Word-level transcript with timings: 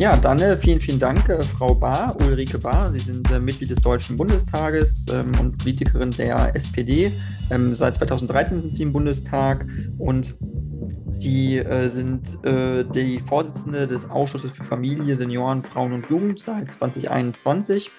Ja, 0.00 0.16
dann 0.16 0.38
vielen, 0.62 0.78
vielen 0.78 1.00
Dank, 1.00 1.28
äh, 1.28 1.42
Frau 1.42 1.74
Bahr, 1.74 2.16
Ulrike 2.22 2.58
Bahr. 2.58 2.86
Sie 2.86 3.00
sind 3.00 3.28
äh, 3.32 3.40
Mitglied 3.40 3.68
des 3.68 3.82
Deutschen 3.82 4.16
Bundestages 4.16 5.04
ähm, 5.12 5.32
und 5.40 5.58
Politikerin 5.58 6.12
der 6.12 6.54
SPD. 6.54 7.10
Ähm, 7.50 7.74
seit 7.74 7.96
2013 7.96 8.62
sind 8.62 8.76
Sie 8.76 8.84
im 8.84 8.92
Bundestag 8.92 9.66
und 9.98 10.36
Sie 11.10 11.58
äh, 11.58 11.88
sind 11.88 12.38
äh, 12.44 12.84
die 12.84 13.18
Vorsitzende 13.18 13.88
des 13.88 14.08
Ausschusses 14.08 14.52
für 14.52 14.62
Familie, 14.62 15.16
Senioren, 15.16 15.64
Frauen 15.64 15.92
und 15.92 16.08
Jugend 16.08 16.38
seit 16.38 16.72
2021. 16.72 17.90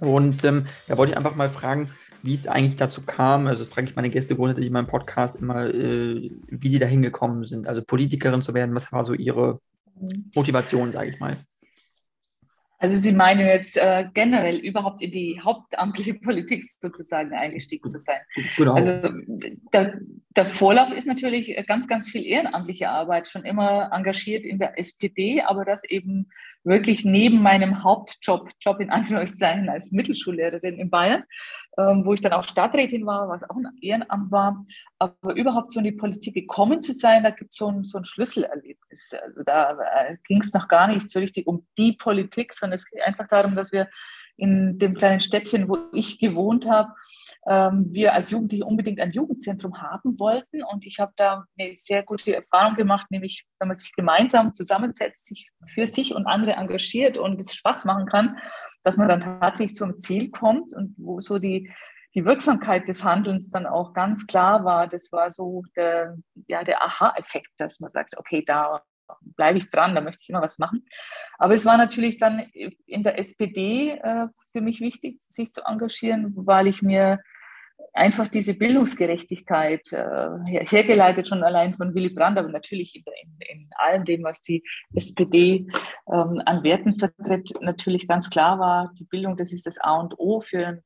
Und 0.00 0.44
ähm, 0.44 0.66
da 0.88 0.98
wollte 0.98 1.12
ich 1.12 1.16
einfach 1.16 1.36
mal 1.36 1.48
fragen, 1.48 1.88
wie 2.22 2.34
es 2.34 2.46
eigentlich 2.46 2.76
dazu 2.76 3.00
kam. 3.00 3.46
Also 3.46 3.64
frage 3.64 3.88
ich 3.88 3.96
meine 3.96 4.10
Gäste 4.10 4.36
grundsätzlich 4.36 4.66
in 4.66 4.74
meinem 4.74 4.88
Podcast 4.88 5.36
immer, 5.36 5.72
äh, 5.72 6.30
wie 6.50 6.68
sie 6.68 6.78
da 6.78 6.86
hingekommen 6.86 7.44
sind. 7.44 7.66
Also 7.66 7.80
Politikerin 7.82 8.42
zu 8.42 8.52
werden, 8.52 8.74
was 8.74 8.92
war 8.92 9.06
so 9.06 9.14
ihre 9.14 9.60
Motivation, 10.34 10.92
sage 10.92 11.10
ich 11.10 11.20
mal? 11.20 11.36
Also 12.78 12.96
Sie 12.96 13.12
meinen 13.12 13.46
jetzt 13.46 13.78
äh, 13.78 14.04
generell 14.12 14.56
überhaupt 14.56 15.00
in 15.00 15.10
die 15.10 15.40
hauptamtliche 15.42 16.14
Politik 16.20 16.64
sozusagen 16.82 17.32
eingestiegen 17.32 17.88
zu 17.88 17.98
sein. 17.98 18.20
Genau. 18.58 18.74
Also 18.74 19.00
der, 19.72 19.98
der, 20.36 20.44
Vorlauf 20.44 20.92
ist 20.92 21.06
natürlich 21.06 21.56
ganz, 21.66 21.88
ganz 21.88 22.10
viel 22.10 22.26
ehrenamtliche 22.26 22.90
Arbeit, 22.90 23.26
schon 23.28 23.44
immer 23.44 23.90
engagiert 23.90 24.44
in 24.44 24.58
der 24.58 24.78
SPD, 24.78 25.40
aber 25.40 25.64
das 25.64 25.84
eben 25.84 26.28
wirklich 26.64 27.04
neben 27.04 27.42
meinem 27.42 27.84
Hauptjob, 27.84 28.50
Job 28.60 28.80
in 28.80 28.90
Anführungszeichen 28.90 29.68
als 29.68 29.92
Mittelschullehrerin 29.92 30.78
in 30.78 30.90
Bayern, 30.90 31.24
ähm, 31.78 32.04
wo 32.04 32.14
ich 32.14 32.20
dann 32.20 32.32
auch 32.32 32.44
Stadträtin 32.44 33.06
war, 33.06 33.28
was 33.28 33.48
auch 33.48 33.56
ein 33.56 33.68
Ehrenamt 33.80 34.32
war. 34.32 34.62
Aber 34.98 35.36
überhaupt 35.36 35.72
so 35.72 35.80
in 35.80 35.84
die 35.84 35.92
Politik 35.92 36.34
gekommen 36.34 36.82
zu 36.82 36.92
sein, 36.92 37.22
da 37.22 37.30
gibt 37.30 37.52
so 37.52 37.70
es 37.70 37.90
so 37.90 37.98
ein 37.98 38.04
Schlüsselerlebnis. 38.04 39.12
Also 39.22 39.42
da 39.44 39.78
äh, 39.78 40.16
ging 40.26 40.40
es 40.40 40.52
noch 40.54 40.68
gar 40.68 40.88
nicht 40.88 41.08
so 41.10 41.20
richtig 41.20 41.46
um 41.46 41.66
die 41.78 41.92
Politik, 41.92 42.54
sondern 42.54 42.76
es 42.76 42.88
ging 42.88 43.00
einfach 43.02 43.28
darum, 43.28 43.54
dass 43.54 43.70
wir 43.70 43.88
in 44.36 44.78
dem 44.78 44.94
kleinen 44.94 45.20
Städtchen, 45.20 45.68
wo 45.68 45.78
ich 45.92 46.18
gewohnt 46.18 46.68
habe, 46.68 46.92
ähm, 47.46 47.84
wir 47.92 48.14
als 48.14 48.30
Jugendliche 48.30 48.64
unbedingt 48.64 49.00
ein 49.00 49.12
Jugendzentrum 49.12 49.80
haben 49.80 50.18
wollten. 50.18 50.62
Und 50.62 50.86
ich 50.86 50.98
habe 50.98 51.12
da 51.16 51.44
eine 51.58 51.74
sehr 51.74 52.02
gute 52.02 52.34
Erfahrung 52.34 52.76
gemacht, 52.76 53.10
nämlich 53.10 53.44
wenn 53.58 53.68
man 53.68 53.76
sich 53.76 53.92
gemeinsam 53.92 54.54
zusammensetzt, 54.54 55.26
sich 55.26 55.50
für 55.66 55.86
sich 55.86 56.14
und 56.14 56.26
andere 56.26 56.52
engagiert 56.52 57.18
und 57.18 57.40
es 57.40 57.54
Spaß 57.54 57.84
machen 57.84 58.06
kann, 58.06 58.38
dass 58.82 58.96
man 58.96 59.08
dann 59.08 59.20
tatsächlich 59.20 59.76
zum 59.76 59.98
Ziel 59.98 60.30
kommt 60.30 60.74
und 60.74 60.94
wo 60.98 61.20
so 61.20 61.38
die, 61.38 61.70
die 62.14 62.24
Wirksamkeit 62.24 62.88
des 62.88 63.02
Handelns 63.02 63.50
dann 63.50 63.66
auch 63.66 63.92
ganz 63.92 64.26
klar 64.26 64.64
war. 64.64 64.86
Das 64.86 65.10
war 65.12 65.30
so 65.30 65.62
der, 65.76 66.16
ja, 66.46 66.64
der 66.64 66.82
Aha-Effekt, 66.82 67.50
dass 67.58 67.80
man 67.80 67.90
sagt, 67.90 68.16
okay, 68.18 68.42
da 68.46 68.82
bleibe 69.20 69.58
ich 69.58 69.70
dran, 69.70 69.94
da 69.94 70.00
möchte 70.00 70.22
ich 70.22 70.30
immer 70.30 70.42
was 70.42 70.58
machen. 70.58 70.84
Aber 71.38 71.54
es 71.54 71.64
war 71.64 71.76
natürlich 71.76 72.18
dann 72.18 72.40
in 72.86 73.02
der 73.02 73.18
SPD 73.18 73.90
äh, 73.90 74.28
für 74.52 74.60
mich 74.60 74.80
wichtig, 74.80 75.20
sich 75.20 75.52
zu 75.52 75.62
engagieren, 75.64 76.32
weil 76.36 76.66
ich 76.66 76.82
mir 76.82 77.20
einfach 77.94 78.26
diese 78.26 78.54
Bildungsgerechtigkeit 78.54 79.92
äh, 79.92 80.66
hergeleitet 80.66 81.28
schon 81.28 81.44
allein 81.44 81.74
von 81.74 81.94
Willy 81.94 82.10
Brandt, 82.10 82.38
aber 82.38 82.48
natürlich 82.48 82.96
in, 82.96 83.04
in, 83.22 83.60
in 83.60 83.70
allem 83.76 84.04
dem, 84.04 84.24
was 84.24 84.42
die 84.42 84.64
SPD 84.94 85.66
ähm, 86.12 86.42
an 86.44 86.64
Werten 86.64 86.98
vertritt, 86.98 87.54
natürlich 87.60 88.08
ganz 88.08 88.28
klar 88.30 88.58
war, 88.58 88.92
die 88.98 89.04
Bildung, 89.04 89.36
das 89.36 89.52
ist 89.52 89.66
das 89.66 89.78
A 89.78 90.00
und 90.00 90.18
O 90.18 90.40
für 90.40 90.66
ein, 90.66 90.82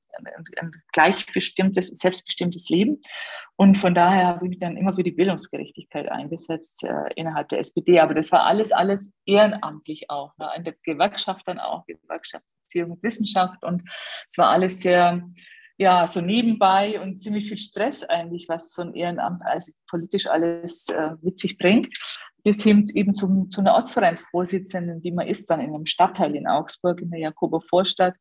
ein, 0.59 0.71
gleichbestimmtes, 0.93 1.89
selbstbestimmtes 1.89 2.69
Leben. 2.69 3.01
Und 3.57 3.79
von 3.79 3.95
daher 3.95 4.27
habe 4.27 4.45
ich 4.45 4.51
mich 4.51 4.59
dann 4.61 4.77
immer 4.77 4.93
für 4.93 5.03
die 5.03 5.13
Bildungsgerechtigkeit 5.13 6.11
eingesetzt 6.11 6.85
äh, 6.85 7.13
innerhalb 7.17 7.49
der 7.49 7.61
SPD. 7.61 8.01
Aber 8.01 8.13
das 8.13 8.33
war 8.33 8.45
alles, 8.45 8.71
alles 8.71 9.13
ehrenamtlich 9.25 10.11
auch, 10.11 10.37
ne? 10.37 10.51
in 10.57 10.65
der 10.65 10.75
Gewerkschaft 10.83 11.49
dann 11.49 11.59
auch, 11.59 11.87
Gewerkschaftsbeziehung 11.87 12.93
und 12.93 13.03
Wissenschaft. 13.03 13.65
Und 13.65 13.83
es 14.29 14.37
war 14.37 14.51
alles 14.51 14.83
sehr 14.83 15.23
ja, 15.79 16.07
so 16.09 16.21
nebenbei 16.21 17.01
und 17.01 17.19
ziemlich 17.19 17.49
viel 17.49 17.57
Stress 17.57 18.03
eigentlich, 18.03 18.49
was 18.49 18.73
so 18.73 18.83
ein 18.83 18.95
Ehrenamt 18.95 19.43
also 19.45 19.73
politisch 19.89 20.27
alles 20.27 20.89
äh, 20.89 21.11
mit 21.23 21.39
sich 21.39 21.57
bringt, 21.57 21.97
bis 22.43 22.63
hin 22.63 22.85
eben 22.95 23.15
zum, 23.15 23.49
zu 23.49 23.61
einer 23.61 23.75
Ortsvereinsvorsitzenden, 23.75 25.01
die 25.03 25.13
man 25.13 25.29
ist 25.29 25.49
dann 25.49 25.61
in 25.61 25.75
einem 25.75 25.87
Stadtteil 25.87 26.35
in 26.35 26.49
Augsburg, 26.49 27.01
in 27.01 27.11
der 27.11 27.21
Jakober 27.21 27.61
Vorstadt 27.61 28.15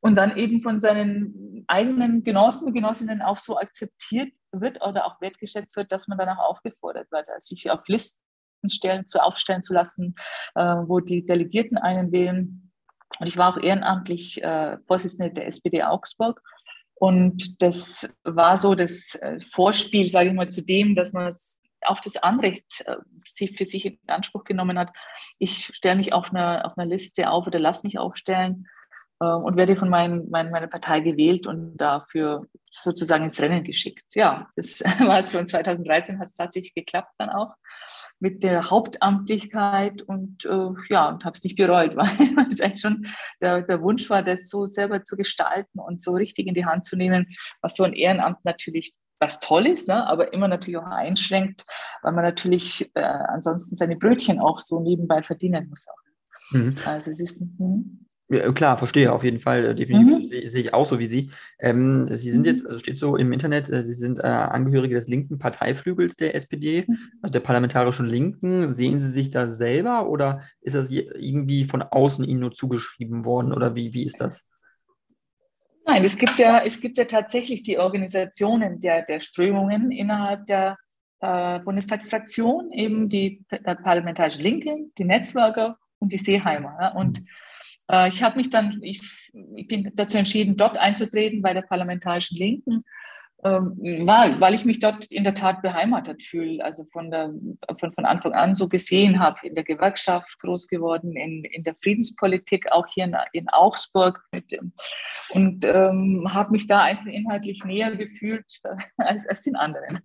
und 0.00 0.16
dann 0.16 0.36
eben 0.36 0.60
von 0.60 0.80
seinen 0.80 1.64
eigenen 1.66 2.24
Genossen 2.24 2.66
und 2.66 2.74
Genossinnen 2.74 3.22
auch 3.22 3.38
so 3.38 3.56
akzeptiert 3.56 4.32
wird 4.52 4.82
oder 4.82 5.06
auch 5.06 5.20
wertgeschätzt 5.20 5.76
wird, 5.76 5.92
dass 5.92 6.08
man 6.08 6.18
dann 6.18 6.28
auch 6.28 6.50
aufgefordert 6.50 7.10
wird, 7.10 7.26
sich 7.42 7.70
auf 7.70 7.88
Listen 7.88 8.20
stellen, 8.66 9.06
zu 9.06 9.22
aufstellen 9.22 9.62
zu 9.62 9.72
lassen, 9.72 10.14
äh, 10.54 10.62
wo 10.62 11.00
die 11.00 11.24
Delegierten 11.24 11.78
einen 11.78 12.12
wählen. 12.12 12.70
Und 13.18 13.26
ich 13.26 13.36
war 13.36 13.54
auch 13.54 13.62
ehrenamtlich 13.62 14.42
äh, 14.42 14.78
Vorsitzende 14.86 15.32
der 15.32 15.46
SPD 15.46 15.82
Augsburg 15.82 16.40
und 17.02 17.60
das 17.60 18.16
war 18.22 18.58
so 18.58 18.76
das 18.76 19.16
äh, 19.16 19.40
Vorspiel, 19.40 20.06
sage 20.06 20.28
ich 20.28 20.36
mal, 20.36 20.48
zu 20.48 20.62
dem, 20.62 20.94
dass 20.94 21.12
man 21.12 21.34
auch 21.84 21.98
das 21.98 22.16
Anrecht 22.16 22.84
äh, 22.86 23.48
für 23.48 23.64
sich 23.64 23.86
in 23.86 23.98
Anspruch 24.06 24.44
genommen 24.44 24.78
hat. 24.78 24.94
Ich 25.40 25.72
stelle 25.74 25.96
mich 25.96 26.12
auf 26.12 26.30
einer, 26.30 26.64
auf 26.64 26.78
einer 26.78 26.88
Liste 26.88 27.28
auf 27.28 27.48
oder 27.48 27.58
lasse 27.58 27.84
mich 27.84 27.98
aufstellen 27.98 28.68
äh, 29.18 29.24
und 29.24 29.56
werde 29.56 29.74
von 29.74 29.88
mein, 29.88 30.28
mein, 30.30 30.52
meiner 30.52 30.68
Partei 30.68 31.00
gewählt 31.00 31.48
und 31.48 31.76
dafür 31.76 32.46
sozusagen 32.70 33.24
ins 33.24 33.40
Rennen 33.40 33.64
geschickt. 33.64 34.14
Ja, 34.14 34.48
das 34.54 34.78
war 35.00 35.24
so. 35.24 35.40
Und 35.40 35.48
2013 35.48 36.20
hat 36.20 36.28
es 36.28 36.34
tatsächlich 36.34 36.72
geklappt 36.72 37.14
dann 37.18 37.30
auch 37.30 37.56
mit 38.22 38.44
der 38.44 38.70
Hauptamtlichkeit 38.70 40.00
und 40.02 40.44
äh, 40.44 40.68
ja, 40.88 41.08
und 41.08 41.24
habe 41.24 41.34
es 41.34 41.42
nicht 41.42 41.56
bereut, 41.56 41.96
weil 41.96 42.46
es 42.48 42.60
eigentlich 42.60 42.80
schon 42.80 43.04
der, 43.40 43.62
der 43.62 43.82
Wunsch 43.82 44.08
war, 44.10 44.22
das 44.22 44.48
so 44.48 44.66
selber 44.66 45.02
zu 45.02 45.16
gestalten 45.16 45.80
und 45.80 46.00
so 46.00 46.12
richtig 46.12 46.46
in 46.46 46.54
die 46.54 46.64
Hand 46.64 46.84
zu 46.84 46.96
nehmen, 46.96 47.26
was 47.60 47.74
so 47.74 47.82
ein 47.82 47.92
Ehrenamt 47.92 48.44
natürlich 48.44 48.92
was 49.18 49.38
toll 49.38 49.66
ist, 49.66 49.88
ne, 49.88 50.06
aber 50.06 50.32
immer 50.32 50.48
natürlich 50.48 50.78
auch 50.78 50.86
einschränkt, 50.86 51.62
weil 52.02 52.12
man 52.12 52.24
natürlich 52.24 52.90
äh, 52.94 53.02
ansonsten 53.02 53.76
seine 53.76 53.96
Brötchen 53.96 54.40
auch 54.40 54.58
so 54.58 54.80
nebenbei 54.80 55.22
verdienen 55.22 55.68
muss. 55.68 55.84
Auch. 55.88 56.56
Mhm. 56.56 56.74
Also 56.86 57.10
es 57.10 57.20
ist. 57.20 57.42
Mh. 57.58 57.82
Ja, 58.32 58.50
klar, 58.52 58.78
verstehe 58.78 59.12
auf 59.12 59.24
jeden 59.24 59.40
Fall. 59.40 59.64
Äh, 59.66 59.74
definitiv 59.74 60.30
mhm. 60.30 60.48
sehe 60.48 60.62
ich 60.62 60.72
auch 60.72 60.86
so 60.86 60.98
wie 60.98 61.06
Sie. 61.06 61.30
Ähm, 61.58 62.08
Sie 62.10 62.30
sind 62.30 62.40
mhm. 62.40 62.46
jetzt, 62.46 62.64
also 62.64 62.78
steht 62.78 62.96
so 62.96 63.16
im 63.16 63.30
Internet, 63.30 63.68
äh, 63.70 63.82
Sie 63.82 63.92
sind 63.92 64.20
äh, 64.20 64.22
Angehörige 64.22 64.94
des 64.94 65.06
linken 65.06 65.38
Parteiflügels 65.38 66.16
der 66.16 66.34
SPD, 66.34 66.84
mhm. 66.86 66.98
also 67.20 67.30
der 67.30 67.40
parlamentarischen 67.40 68.06
Linken. 68.06 68.72
Sehen 68.72 69.00
Sie 69.00 69.10
sich 69.10 69.30
da 69.30 69.48
selber 69.48 70.08
oder 70.08 70.42
ist 70.62 70.74
das 70.74 70.88
irgendwie 70.90 71.64
von 71.64 71.82
außen 71.82 72.24
Ihnen 72.24 72.40
nur 72.40 72.52
zugeschrieben 72.52 73.26
worden 73.26 73.52
oder 73.52 73.74
wie, 73.74 73.92
wie 73.92 74.06
ist 74.06 74.20
das? 74.20 74.46
Nein, 75.84 76.02
es 76.04 76.16
gibt 76.16 76.38
ja, 76.38 76.64
es 76.64 76.80
gibt 76.80 76.96
ja 76.96 77.04
tatsächlich 77.04 77.62
die 77.62 77.78
Organisationen 77.78 78.80
der, 78.80 79.02
der 79.02 79.20
Strömungen 79.20 79.90
innerhalb 79.90 80.46
der 80.46 80.78
äh, 81.20 81.58
Bundestagsfraktion, 81.60 82.72
eben 82.72 83.10
die 83.10 83.44
parlamentarische 83.62 84.40
Linke, 84.40 84.86
die 84.96 85.04
Netzwerke 85.04 85.76
und 85.98 86.12
die 86.12 86.18
Seeheimer. 86.18 86.78
Ja? 86.80 86.88
Und 86.92 87.20
mhm. 87.20 87.26
Äh, 87.92 88.08
ich 88.08 88.22
habe 88.22 88.36
mich 88.36 88.50
dann, 88.50 88.78
ich, 88.82 89.00
ich, 89.54 89.68
bin 89.68 89.92
dazu 89.94 90.18
entschieden, 90.18 90.56
dort 90.56 90.78
einzutreten 90.78 91.42
bei 91.42 91.54
der 91.54 91.62
Parlamentarischen 91.62 92.36
Linken 92.36 92.82
weil, 93.42 94.40
weil 94.40 94.54
ich 94.54 94.64
mich 94.64 94.78
dort 94.78 95.10
in 95.10 95.24
der 95.24 95.34
Tat 95.34 95.62
beheimatet 95.62 96.22
fühle, 96.22 96.64
also 96.64 96.84
von, 96.84 97.10
der, 97.10 97.32
von, 97.76 97.90
von 97.90 98.04
Anfang 98.04 98.32
an 98.34 98.54
so 98.54 98.68
gesehen 98.68 99.18
habe, 99.18 99.38
in 99.42 99.56
der 99.56 99.64
Gewerkschaft 99.64 100.38
groß 100.38 100.68
geworden, 100.68 101.16
in, 101.16 101.42
in 101.44 101.64
der 101.64 101.74
Friedenspolitik, 101.74 102.70
auch 102.70 102.86
hier 102.86 103.04
in, 103.04 103.16
in 103.32 103.48
Augsburg 103.48 104.24
mit, 104.30 104.56
und 105.30 105.64
ähm, 105.64 106.32
habe 106.32 106.52
mich 106.52 106.68
da 106.68 106.82
einfach 106.82 107.06
inhaltlich 107.06 107.64
näher 107.64 107.96
gefühlt 107.96 108.60
als, 108.96 109.26
als 109.26 109.42
den 109.42 109.56
anderen. 109.56 109.98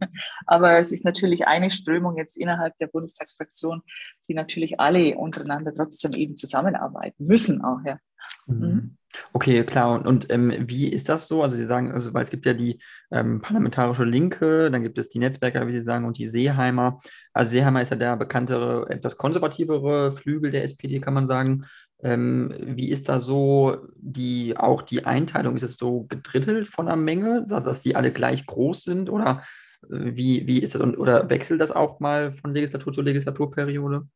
Aber 0.47 0.79
es 0.79 0.91
ist 0.91 1.05
natürlich 1.05 1.45
eine 1.45 1.69
Strömung 1.69 2.17
jetzt 2.17 2.37
innerhalb 2.37 2.75
der 2.79 2.87
Bundestagsfraktion, 2.87 3.83
die 4.27 4.33
natürlich 4.33 4.79
alle 4.79 5.15
untereinander 5.15 5.75
trotzdem 5.75 6.13
eben 6.13 6.37
zusammenarbeiten 6.37 7.27
müssen 7.27 7.63
auch. 7.63 7.81
Ja. 7.85 7.99
Mhm. 8.47 8.97
Okay, 9.33 9.63
klar. 9.63 9.93
Und, 9.93 10.05
und 10.05 10.31
ähm, 10.31 10.53
wie 10.67 10.87
ist 10.87 11.09
das 11.09 11.27
so? 11.27 11.41
Also 11.43 11.55
Sie 11.55 11.63
sagen, 11.65 11.91
also 11.91 12.13
weil 12.13 12.23
es 12.23 12.29
gibt 12.29 12.45
ja 12.45 12.53
die 12.53 12.79
ähm, 13.11 13.41
parlamentarische 13.41 14.03
Linke, 14.03 14.69
dann 14.69 14.83
gibt 14.83 14.97
es 14.97 15.09
die 15.09 15.19
Netzwerker, 15.19 15.67
wie 15.67 15.71
Sie 15.71 15.81
sagen, 15.81 16.05
und 16.05 16.17
die 16.17 16.27
Seeheimer. 16.27 16.99
Also 17.33 17.51
Seeheimer 17.51 17.81
ist 17.81 17.89
ja 17.89 17.97
der 17.97 18.17
bekanntere, 18.17 18.89
etwas 18.89 19.17
konservativere 19.17 20.13
Flügel 20.13 20.51
der 20.51 20.63
SPD, 20.63 20.99
kann 20.99 21.13
man 21.13 21.27
sagen. 21.27 21.65
Ähm, 22.03 22.53
wie 22.59 22.89
ist 22.89 23.09
da 23.09 23.19
so 23.19 23.77
die 23.95 24.55
auch 24.57 24.81
die 24.81 25.05
Einteilung? 25.05 25.55
Ist 25.55 25.63
es 25.63 25.77
so 25.77 26.03
gedrittelt 26.03 26.67
von 26.67 26.85
der 26.85 26.95
Menge, 26.95 27.45
also 27.49 27.59
dass 27.59 27.81
die 27.81 27.95
alle 27.95 28.11
gleich 28.11 28.45
groß 28.45 28.83
sind? 28.83 29.09
Oder 29.09 29.43
äh, 29.83 30.15
wie, 30.15 30.47
wie 30.47 30.59
ist 30.59 30.75
das? 30.75 30.81
Und, 30.81 30.97
oder 30.97 31.29
wechselt 31.29 31.61
das 31.61 31.71
auch 31.71 31.99
mal 31.99 32.33
von 32.33 32.51
Legislatur 32.51 32.93
zu 32.93 33.01
Legislaturperiode? 33.01 34.07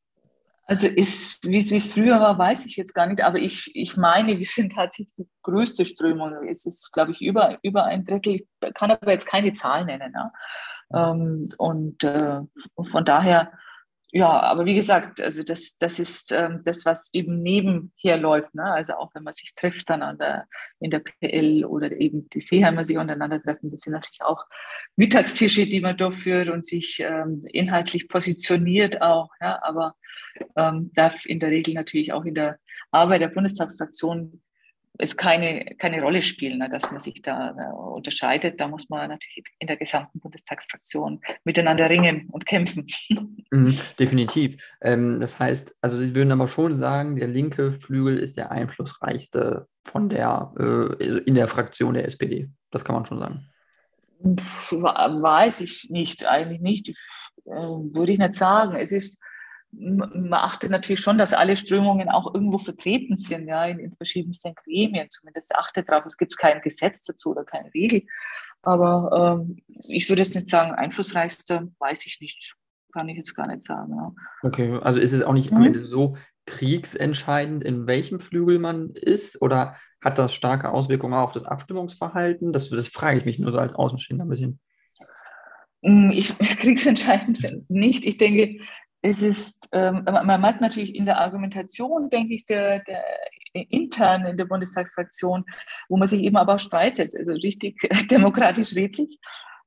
Also 0.65 0.87
ist, 0.87 1.43
wie 1.43 1.57
es 1.57 1.93
früher 1.93 2.19
war, 2.21 2.37
weiß 2.37 2.65
ich 2.65 2.77
jetzt 2.77 2.93
gar 2.93 3.07
nicht, 3.07 3.21
aber 3.21 3.39
ich, 3.39 3.71
ich 3.73 3.97
meine, 3.97 4.37
wir 4.37 4.45
sind 4.45 4.73
tatsächlich 4.73 5.13
die 5.17 5.27
größte 5.41 5.85
Strömung. 5.85 6.47
Es 6.47 6.65
ist, 6.65 6.91
glaube 6.91 7.11
ich, 7.11 7.21
über, 7.21 7.57
über 7.63 7.85
ein 7.85 8.05
Drittel. 8.05 8.33
Ich 8.33 8.73
kann 8.73 8.91
aber 8.91 9.11
jetzt 9.11 9.25
keine 9.25 9.53
Zahl 9.53 9.85
nennen. 9.85 10.13
Ähm, 10.93 11.49
und 11.57 12.03
äh, 12.03 12.39
von 12.81 13.05
daher 13.05 13.51
ja, 14.13 14.27
aber 14.27 14.65
wie 14.65 14.75
gesagt, 14.75 15.21
also 15.21 15.41
das, 15.41 15.77
das 15.77 15.97
ist 15.97 16.33
ähm, 16.33 16.61
das, 16.65 16.85
was 16.85 17.09
eben 17.13 17.41
nebenher 17.41 18.17
läuft. 18.17 18.53
Ne? 18.53 18.63
Also 18.63 18.95
auch 18.95 19.15
wenn 19.15 19.23
man 19.23 19.33
sich 19.33 19.55
trifft 19.55 19.89
dann 19.89 20.01
an 20.01 20.17
der, 20.17 20.47
in 20.79 20.91
der 20.91 20.99
PL 20.99 21.63
oder 21.63 21.91
eben 21.93 22.29
die 22.29 22.41
Seeheimer 22.41 22.85
sich 22.85 22.97
untereinander 22.97 23.41
treffen, 23.41 23.69
das 23.69 23.81
sind 23.81 23.93
natürlich 23.93 24.21
auch 24.21 24.45
Mittagstische, 24.97 25.65
die 25.65 25.79
man 25.79 25.95
durchführt 25.95 26.49
und 26.49 26.65
sich 26.65 26.99
ähm, 26.99 27.45
inhaltlich 27.53 28.09
positioniert 28.09 29.01
auch. 29.01 29.29
Ja? 29.39 29.61
Aber 29.63 29.95
ähm, 30.57 30.91
darf 30.93 31.25
in 31.25 31.39
der 31.39 31.51
Regel 31.51 31.73
natürlich 31.73 32.11
auch 32.11 32.25
in 32.25 32.35
der 32.35 32.59
Arbeit 32.91 33.21
der 33.21 33.29
Bundestagsfraktion 33.29 34.41
es 34.97 35.17
keine, 35.17 35.75
keine 35.77 36.01
Rolle 36.01 36.21
spielen, 36.21 36.59
ne, 36.59 36.69
dass 36.69 36.91
man 36.91 36.99
sich 36.99 37.21
da 37.21 37.55
äh, 37.57 37.73
unterscheidet. 37.73 38.59
Da 38.59 38.67
muss 38.67 38.89
man 38.89 39.09
natürlich 39.09 39.45
in 39.59 39.67
der 39.67 39.77
gesamten 39.77 40.19
Bundestagsfraktion 40.19 41.21
miteinander 41.43 41.89
ringen 41.89 42.27
und 42.31 42.45
kämpfen. 42.45 42.87
Mhm, 43.53 43.77
definitiv. 43.99 44.63
Ähm, 44.79 45.19
das 45.19 45.37
heißt, 45.37 45.75
also 45.81 45.97
Sie 45.97 46.15
würden 46.15 46.31
aber 46.31 46.47
schon 46.47 46.77
sagen, 46.77 47.17
der 47.17 47.27
linke 47.27 47.73
Flügel 47.73 48.17
ist 48.17 48.37
der 48.37 48.49
einflussreichste 48.49 49.67
von 49.83 50.07
der, 50.07 50.53
äh, 50.57 51.17
in 51.25 51.35
der 51.35 51.49
Fraktion 51.49 51.95
der 51.95 52.05
SPD. 52.05 52.49
Das 52.71 52.85
kann 52.85 52.95
man 52.95 53.05
schon 53.05 53.19
sagen. 53.19 53.49
Weiß 54.21 55.59
ich 55.59 55.89
nicht, 55.89 56.25
eigentlich 56.25 56.61
nicht. 56.61 56.87
Ich, 56.87 56.97
äh, 57.45 57.51
würde 57.51 58.13
ich 58.13 58.19
nicht 58.19 58.35
sagen. 58.35 58.77
Es 58.77 58.93
ist 58.93 59.21
man 59.71 60.33
achtet 60.33 60.69
natürlich 60.69 60.99
schon, 60.99 61.17
dass 61.17 61.33
alle 61.33 61.55
Strömungen 61.55 62.09
auch 62.09 62.33
irgendwo 62.33 62.57
vertreten 62.57 63.15
sind, 63.15 63.47
ja, 63.47 63.65
in, 63.65 63.79
in 63.79 63.93
verschiedensten 63.93 64.53
Gremien. 64.53 65.09
Zumindest 65.09 65.55
achtet 65.55 65.89
darauf. 65.89 66.05
Es 66.05 66.17
gibt 66.17 66.37
kein 66.37 66.61
Gesetz 66.61 67.03
dazu 67.03 67.31
oder 67.31 67.43
keine 67.43 67.73
Regel. 67.73 68.03
Aber 68.63 69.39
ähm, 69.41 69.57
ich 69.87 70.09
würde 70.09 70.21
jetzt 70.21 70.35
nicht 70.35 70.47
sagen, 70.47 70.71
einflussreichster, 70.71 71.67
weiß 71.79 72.05
ich 72.05 72.19
nicht. 72.21 72.55
Kann 72.93 73.07
ich 73.09 73.17
jetzt 73.17 73.35
gar 73.35 73.47
nicht 73.47 73.63
sagen. 73.63 73.93
Ja. 73.95 74.13
Okay, 74.43 74.77
also 74.81 74.99
ist 74.99 75.13
es 75.13 75.23
auch 75.23 75.33
nicht 75.33 75.51
mhm. 75.51 75.57
am 75.57 75.65
Ende 75.65 75.85
so 75.85 76.17
kriegsentscheidend, 76.45 77.63
in 77.63 77.87
welchem 77.87 78.19
Flügel 78.19 78.59
man 78.59 78.91
ist? 78.91 79.41
Oder 79.41 79.77
hat 80.01 80.17
das 80.17 80.33
starke 80.33 80.71
Auswirkungen 80.71 81.13
auch 81.13 81.27
auf 81.27 81.31
das 81.31 81.45
Abstimmungsverhalten? 81.45 82.51
Das, 82.51 82.69
das 82.69 82.87
frage 82.87 83.19
ich 83.19 83.25
mich 83.25 83.39
nur 83.39 83.51
so 83.51 83.57
als 83.57 83.73
Außenstehender 83.73 84.25
ein 84.25 84.29
bisschen. 84.29 84.59
Hm, 85.83 86.11
ich, 86.11 86.37
kriegsentscheidend 86.59 87.69
nicht. 87.69 88.03
Ich 88.03 88.17
denke, 88.17 88.59
es 89.01 89.21
ist, 89.21 89.69
ähm, 89.71 90.03
man 90.05 90.41
merkt 90.41 90.61
natürlich 90.61 90.95
in 90.95 91.05
der 91.05 91.19
Argumentation, 91.19 92.09
denke 92.09 92.35
ich, 92.35 92.45
der, 92.45 92.79
der 92.83 93.03
intern 93.53 94.25
in 94.25 94.37
der 94.37 94.45
Bundestagsfraktion, 94.45 95.43
wo 95.89 95.97
man 95.97 96.07
sich 96.07 96.21
eben 96.21 96.37
aber 96.37 96.55
auch 96.55 96.59
streitet, 96.59 97.15
also 97.15 97.33
richtig 97.33 97.79
demokratisch 98.11 98.75
redlich. 98.75 99.19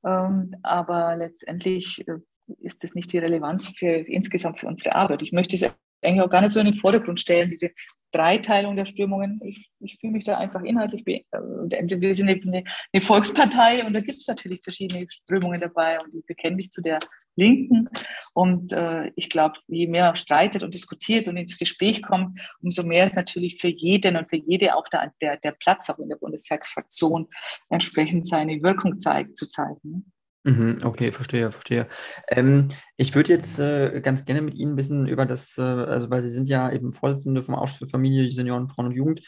Ähm, 0.05 0.55
aber 0.63 1.15
letztendlich 1.15 2.07
äh, 2.07 2.17
ist 2.59 2.83
das 2.83 2.95
nicht 2.95 3.11
die 3.11 3.17
Relevanz 3.17 3.67
für 3.67 3.87
insgesamt 3.87 4.59
für 4.59 4.67
unsere 4.67 4.95
Arbeit. 4.95 5.21
Ich 5.21 5.31
möchte 5.31 5.55
es 5.55 5.63
eigentlich 6.01 6.21
auch 6.21 6.29
gar 6.29 6.41
nicht 6.41 6.51
so 6.51 6.59
in 6.59 6.67
den 6.67 6.73
Vordergrund 6.73 7.19
stellen, 7.19 7.49
diese 7.49 7.71
Dreiteilung 8.11 8.75
der 8.75 8.85
Strömungen. 8.85 9.39
Ich, 9.43 9.69
ich 9.79 9.97
fühle 9.99 10.13
mich 10.13 10.25
da 10.25 10.37
einfach 10.37 10.63
inhaltlich. 10.63 11.05
Äh, 11.05 11.21
wir 11.31 12.15
sind 12.15 12.29
eine, 12.29 12.63
eine 12.93 13.01
Volkspartei 13.01 13.85
und 13.85 13.93
da 13.93 13.99
gibt 13.99 14.21
es 14.21 14.27
natürlich 14.27 14.61
verschiedene 14.63 15.05
Strömungen 15.09 15.59
dabei 15.59 15.99
und 15.99 16.13
ich 16.13 16.25
bekenne 16.25 16.55
mich 16.55 16.71
zu 16.71 16.81
der 16.81 16.99
Linken. 17.35 17.89
Und 18.33 18.71
äh, 18.71 19.11
ich 19.15 19.29
glaube, 19.29 19.55
je 19.67 19.87
mehr 19.87 20.05
man 20.05 20.15
streitet 20.15 20.63
und 20.63 20.73
diskutiert 20.73 21.27
und 21.27 21.37
ins 21.37 21.57
Gespräch 21.57 22.01
kommt, 22.01 22.39
umso 22.61 22.85
mehr 22.85 23.05
ist 23.05 23.15
natürlich 23.15 23.59
für 23.59 23.67
jeden 23.67 24.15
und 24.15 24.29
für 24.29 24.37
jede 24.37 24.75
auch 24.75 24.87
der, 24.87 25.11
der, 25.21 25.37
der 25.37 25.51
Platz 25.51 25.89
auch 25.89 25.99
in 25.99 26.09
der 26.09 26.17
Bundestagsfraktion 26.17 27.27
entsprechend 27.69 28.27
seine 28.27 28.61
Wirkung 28.63 28.99
zeigt, 28.99 29.37
zu 29.37 29.47
zeigen. 29.47 30.11
Mhm, 30.47 30.77
okay, 30.83 31.11
verstehe, 31.11 31.51
verstehe. 31.51 31.87
Ähm, 32.27 32.67
ich 32.97 33.15
würde 33.15 33.33
jetzt 33.33 33.57
äh, 33.57 33.99
ganz 34.01 34.25
gerne 34.25 34.43
mit 34.43 34.53
Ihnen 34.53 34.73
ein 34.73 34.75
bisschen 34.75 35.07
über 35.07 35.25
das, 35.25 35.57
äh, 35.57 35.63
also 35.63 36.11
weil 36.11 36.21
Sie 36.21 36.29
sind 36.29 36.47
ja 36.47 36.71
eben 36.71 36.93
Vorsitzende 36.93 37.41
vom 37.41 37.55
Ausschuss 37.55 37.79
für 37.79 37.87
Familie, 37.87 38.31
Senioren, 38.31 38.69
Frauen 38.69 38.85
und 38.85 38.91
Jugend 38.95 39.21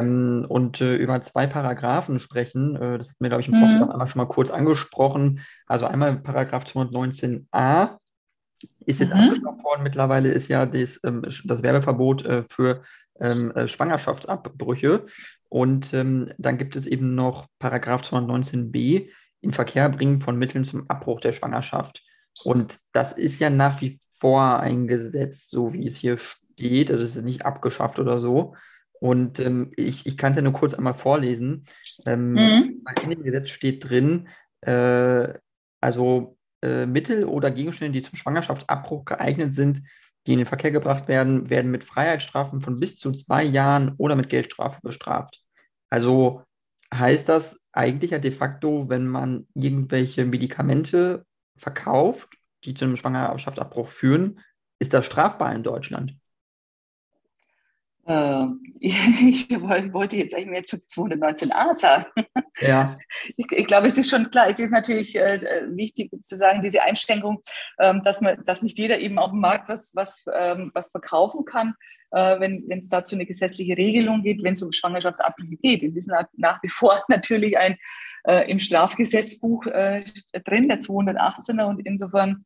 ähm, 0.00 0.44
und 0.48 0.80
äh, 0.80 0.96
über 0.96 1.22
zwei 1.22 1.46
Paragraphen 1.46 2.18
sprechen. 2.18 2.74
Äh, 2.74 2.98
das 2.98 3.10
hat 3.10 3.20
mir, 3.20 3.28
glaube 3.28 3.42
ich, 3.42 3.48
im 3.48 3.54
Vorfeld 3.54 3.82
mhm. 3.82 3.90
einmal 3.92 4.08
schon 4.08 4.18
mal 4.18 4.26
kurz 4.26 4.50
angesprochen. 4.50 5.42
Also 5.66 5.86
einmal 5.86 6.18
Paragraph 6.18 6.64
219a 6.64 7.98
ist 8.84 8.98
jetzt 8.98 9.14
mhm. 9.14 9.20
angesprochen 9.20 9.62
worden. 9.62 9.84
Mittlerweile 9.84 10.30
ist 10.30 10.48
ja 10.48 10.66
das, 10.66 10.98
ähm, 11.04 11.22
das 11.44 11.62
Werbeverbot 11.62 12.24
äh, 12.24 12.42
für 12.48 12.82
ähm, 13.20 13.52
äh, 13.52 13.68
Schwangerschaftsabbrüche. 13.68 15.06
Und 15.48 15.94
ähm, 15.94 16.32
dann 16.36 16.58
gibt 16.58 16.74
es 16.74 16.84
eben 16.84 17.14
noch 17.14 17.46
Paragraph 17.60 18.02
219b 18.02 19.08
in 19.44 19.52
Verkehr 19.52 19.88
bringen 19.88 20.20
von 20.20 20.36
Mitteln 20.36 20.64
zum 20.64 20.88
Abbruch 20.90 21.20
der 21.20 21.32
Schwangerschaft. 21.32 22.02
Und 22.44 22.78
das 22.92 23.12
ist 23.12 23.38
ja 23.38 23.50
nach 23.50 23.80
wie 23.80 24.00
vor 24.18 24.58
ein 24.60 24.88
Gesetz, 24.88 25.48
so 25.48 25.72
wie 25.72 25.86
es 25.86 25.96
hier 25.96 26.18
steht. 26.18 26.90
Also 26.90 27.02
es 27.04 27.16
ist 27.16 27.24
nicht 27.24 27.44
abgeschafft 27.44 27.98
oder 27.98 28.18
so. 28.18 28.54
Und 29.00 29.38
ähm, 29.40 29.72
ich, 29.76 30.06
ich 30.06 30.16
kann 30.16 30.30
es 30.30 30.36
ja 30.36 30.42
nur 30.42 30.52
kurz 30.52 30.74
einmal 30.74 30.94
vorlesen. 30.94 31.66
Ähm, 32.06 32.32
mhm. 32.32 32.84
In 33.02 33.10
dem 33.10 33.22
Gesetz 33.22 33.50
steht 33.50 33.88
drin, 33.88 34.28
äh, 34.62 35.34
also 35.80 36.38
äh, 36.62 36.86
Mittel 36.86 37.24
oder 37.24 37.50
Gegenstände, 37.50 37.92
die 37.92 38.04
zum 38.04 38.16
Schwangerschaftsabbruch 38.16 39.04
geeignet 39.04 39.52
sind, 39.52 39.82
die 40.26 40.32
in 40.32 40.38
den 40.38 40.46
Verkehr 40.46 40.70
gebracht 40.70 41.06
werden, 41.06 41.50
werden 41.50 41.70
mit 41.70 41.84
Freiheitsstrafen 41.84 42.62
von 42.62 42.80
bis 42.80 42.96
zu 42.96 43.12
zwei 43.12 43.44
Jahren 43.44 43.94
oder 43.98 44.16
mit 44.16 44.30
Geldstrafe 44.30 44.80
bestraft. 44.82 45.42
Also 45.90 46.42
heißt 46.98 47.28
das, 47.28 47.58
eigentlich 47.72 48.12
ja 48.12 48.18
de 48.18 48.32
facto, 48.32 48.88
wenn 48.88 49.06
man 49.06 49.46
irgendwelche 49.54 50.24
Medikamente 50.24 51.26
verkauft, 51.56 52.28
die 52.64 52.74
zu 52.74 52.84
einem 52.84 52.96
Schwangerschaftsabbruch 52.96 53.88
führen, 53.88 54.40
ist 54.78 54.94
das 54.94 55.06
strafbar 55.06 55.54
in 55.54 55.62
Deutschland. 55.62 56.16
Äh, 58.06 58.44
ich 58.80 59.50
wollte 59.50 60.16
jetzt 60.16 60.34
eigentlich 60.34 60.48
mehr 60.48 60.64
zu 60.64 60.76
219a 60.76 61.72
sagen. 61.74 62.06
Ja. 62.60 62.96
Ich, 63.36 63.50
ich, 63.50 63.66
glaube, 63.66 63.88
es 63.88 63.98
ist 63.98 64.10
schon 64.10 64.30
klar, 64.30 64.48
es 64.48 64.60
ist 64.60 64.70
natürlich 64.70 65.16
äh, 65.16 65.62
wichtig 65.70 66.10
zu 66.22 66.36
sagen, 66.36 66.62
diese 66.62 66.82
Einschränkung, 66.82 67.40
ähm, 67.80 68.02
dass 68.02 68.20
man, 68.20 68.42
dass 68.44 68.62
nicht 68.62 68.78
jeder 68.78 68.98
eben 68.98 69.18
auf 69.18 69.30
dem 69.30 69.40
Markt 69.40 69.68
was, 69.68 69.94
was, 69.94 70.24
ähm, 70.32 70.70
was 70.74 70.90
verkaufen 70.90 71.44
kann, 71.44 71.74
äh, 72.10 72.38
wenn 72.38 72.78
es 72.78 72.88
dazu 72.88 73.16
eine 73.16 73.26
gesetzliche 73.26 73.76
Regelung 73.76 74.22
geht, 74.22 74.42
wenn 74.44 74.52
es 74.54 74.62
um 74.62 74.72
Schwangerschaftsabbrüche 74.72 75.56
geht. 75.56 75.82
Es 75.82 75.96
ist 75.96 76.10
nach, 76.36 76.62
wie 76.62 76.68
vor 76.68 77.02
natürlich 77.08 77.56
ein 77.58 77.76
äh, 78.26 78.50
im 78.50 78.58
Strafgesetzbuch 78.58 79.66
äh, 79.66 80.04
drin, 80.44 80.68
der 80.68 80.80
218er, 80.80 81.64
und 81.64 81.80
insofern 81.86 82.44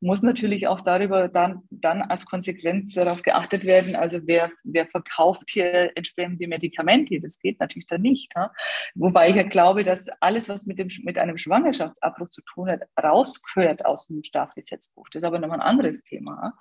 muss 0.00 0.22
natürlich 0.22 0.66
auch 0.68 0.80
darüber 0.80 1.28
dann, 1.28 1.62
dann 1.70 2.02
als 2.02 2.24
Konsequenz 2.26 2.94
darauf 2.94 3.22
geachtet 3.22 3.64
werden, 3.64 3.96
also 3.96 4.20
wer, 4.24 4.50
wer 4.64 4.86
verkauft 4.86 5.50
hier 5.50 5.90
entsprechend 5.96 6.40
die 6.40 6.46
Medikamente, 6.46 7.18
das 7.20 7.38
geht 7.38 7.58
natürlich 7.60 7.86
dann 7.86 8.02
nicht. 8.02 8.34
Ne? 8.36 8.50
Wobei 8.94 9.30
ich 9.30 9.36
ja 9.36 9.42
glaube, 9.42 9.82
dass 9.82 10.08
alles, 10.20 10.48
was 10.48 10.66
mit, 10.66 10.78
dem, 10.78 10.88
mit 11.04 11.18
einem 11.18 11.36
Schwangerschaftsabbruch 11.36 12.30
zu 12.30 12.42
tun 12.42 12.70
hat, 12.70 12.82
rausgehört 13.02 13.84
aus 13.84 14.06
dem 14.06 14.22
Strafgesetzbuch. 14.22 15.08
Das 15.10 15.22
ist 15.22 15.26
aber 15.26 15.38
nochmal 15.38 15.60
ein 15.60 15.66
anderes 15.66 16.02
Thema. 16.02 16.40
Ne? 16.42 16.52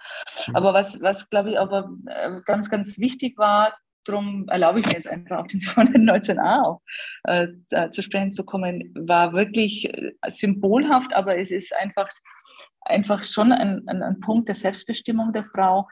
Mhm. 0.47 0.55
Aber 0.55 0.73
was, 0.73 1.01
was 1.01 1.29
glaube 1.29 1.51
ich 1.51 1.59
aber 1.59 1.91
äh, 2.07 2.41
ganz, 2.45 2.69
ganz 2.69 2.97
wichtig 2.97 3.37
war, 3.37 3.73
darum 4.07 4.45
erlaube 4.49 4.79
ich 4.79 4.85
mir 4.85 4.93
jetzt 4.93 5.07
einfach 5.07 5.39
auf 5.39 5.47
den 5.47 5.59
219a 5.59 6.63
auch 6.63 6.81
äh, 7.23 7.47
zu 7.91 8.01
sprechen 8.01 8.31
zu 8.31 8.43
kommen, 8.45 8.93
war 8.95 9.33
wirklich 9.33 9.93
äh, 9.93 10.11
symbolhaft, 10.29 11.13
aber 11.13 11.37
es 11.37 11.51
ist 11.51 11.75
einfach 11.75 12.09
einfach 12.81 13.23
schon 13.23 13.51
ein, 13.51 13.83
ein, 13.87 14.01
ein 14.01 14.19
Punkt 14.19 14.47
der 14.47 14.55
Selbstbestimmung 14.55 15.33
der 15.33 15.43
Frau, 15.43 15.87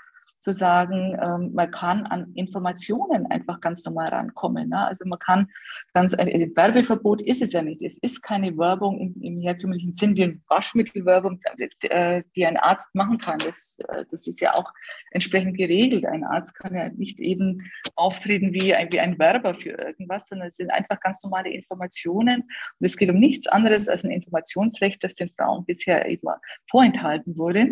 zu 0.46 0.54
sagen, 0.54 1.18
ähm, 1.20 1.54
man 1.56 1.72
kann 1.72 2.06
an 2.06 2.32
Informationen 2.36 3.26
einfach 3.26 3.60
ganz 3.62 3.84
normal 3.84 4.10
rankommen. 4.10 4.70
Ne? 4.70 4.88
Also 4.88 5.04
man 5.06 5.18
kann 5.18 5.50
ganz, 5.92 6.14
also 6.14 6.32
Werbeverbot 6.32 7.24
ist 7.24 7.42
es 7.42 7.52
ja 7.52 7.64
nicht. 7.64 7.82
Es 7.82 7.98
ist 7.98 8.22
keine 8.22 8.56
Werbung 8.56 9.00
im, 9.00 9.22
im 9.24 9.42
herkömmlichen 9.42 9.92
Sinn 9.92 10.16
wie 10.16 10.24
eine 10.24 10.40
Waschmittelwerbung, 10.48 11.40
äh, 11.82 12.22
die 12.36 12.46
ein 12.46 12.58
Arzt 12.58 12.94
machen 12.94 13.18
kann. 13.18 13.40
Das, 13.40 13.80
äh, 13.88 14.06
das 14.12 14.28
ist 14.28 14.40
ja 14.40 14.54
auch 14.54 14.72
entsprechend 15.10 15.58
geregelt. 15.58 16.06
Ein 16.06 16.24
Arzt 16.24 16.54
kann 16.54 16.76
ja 16.76 16.90
nicht 16.90 17.20
eben 17.20 17.64
auftreten 17.96 18.54
wie 18.54 18.76
ein, 18.76 18.92
wie 18.92 19.00
ein 19.00 19.18
Werber 19.18 19.56
für 19.56 19.72
irgendwas, 19.72 20.28
sondern 20.28 20.50
es 20.50 20.58
sind 20.58 20.70
einfach 20.70 21.00
ganz 21.00 21.24
normale 21.24 21.50
Informationen. 21.50 22.42
Und 22.42 22.86
es 22.86 22.98
geht 22.98 23.10
um 23.10 23.18
nichts 23.18 23.48
anderes 23.48 23.90
als 23.90 24.04
ein 24.04 24.12
Informationsrecht, 24.12 25.04
das 25.04 25.16
den 25.16 25.32
Frauen 25.32 25.66
bisher 25.66 26.08
eben 26.08 26.28
vorenthalten 26.70 27.36
wurde. 27.36 27.72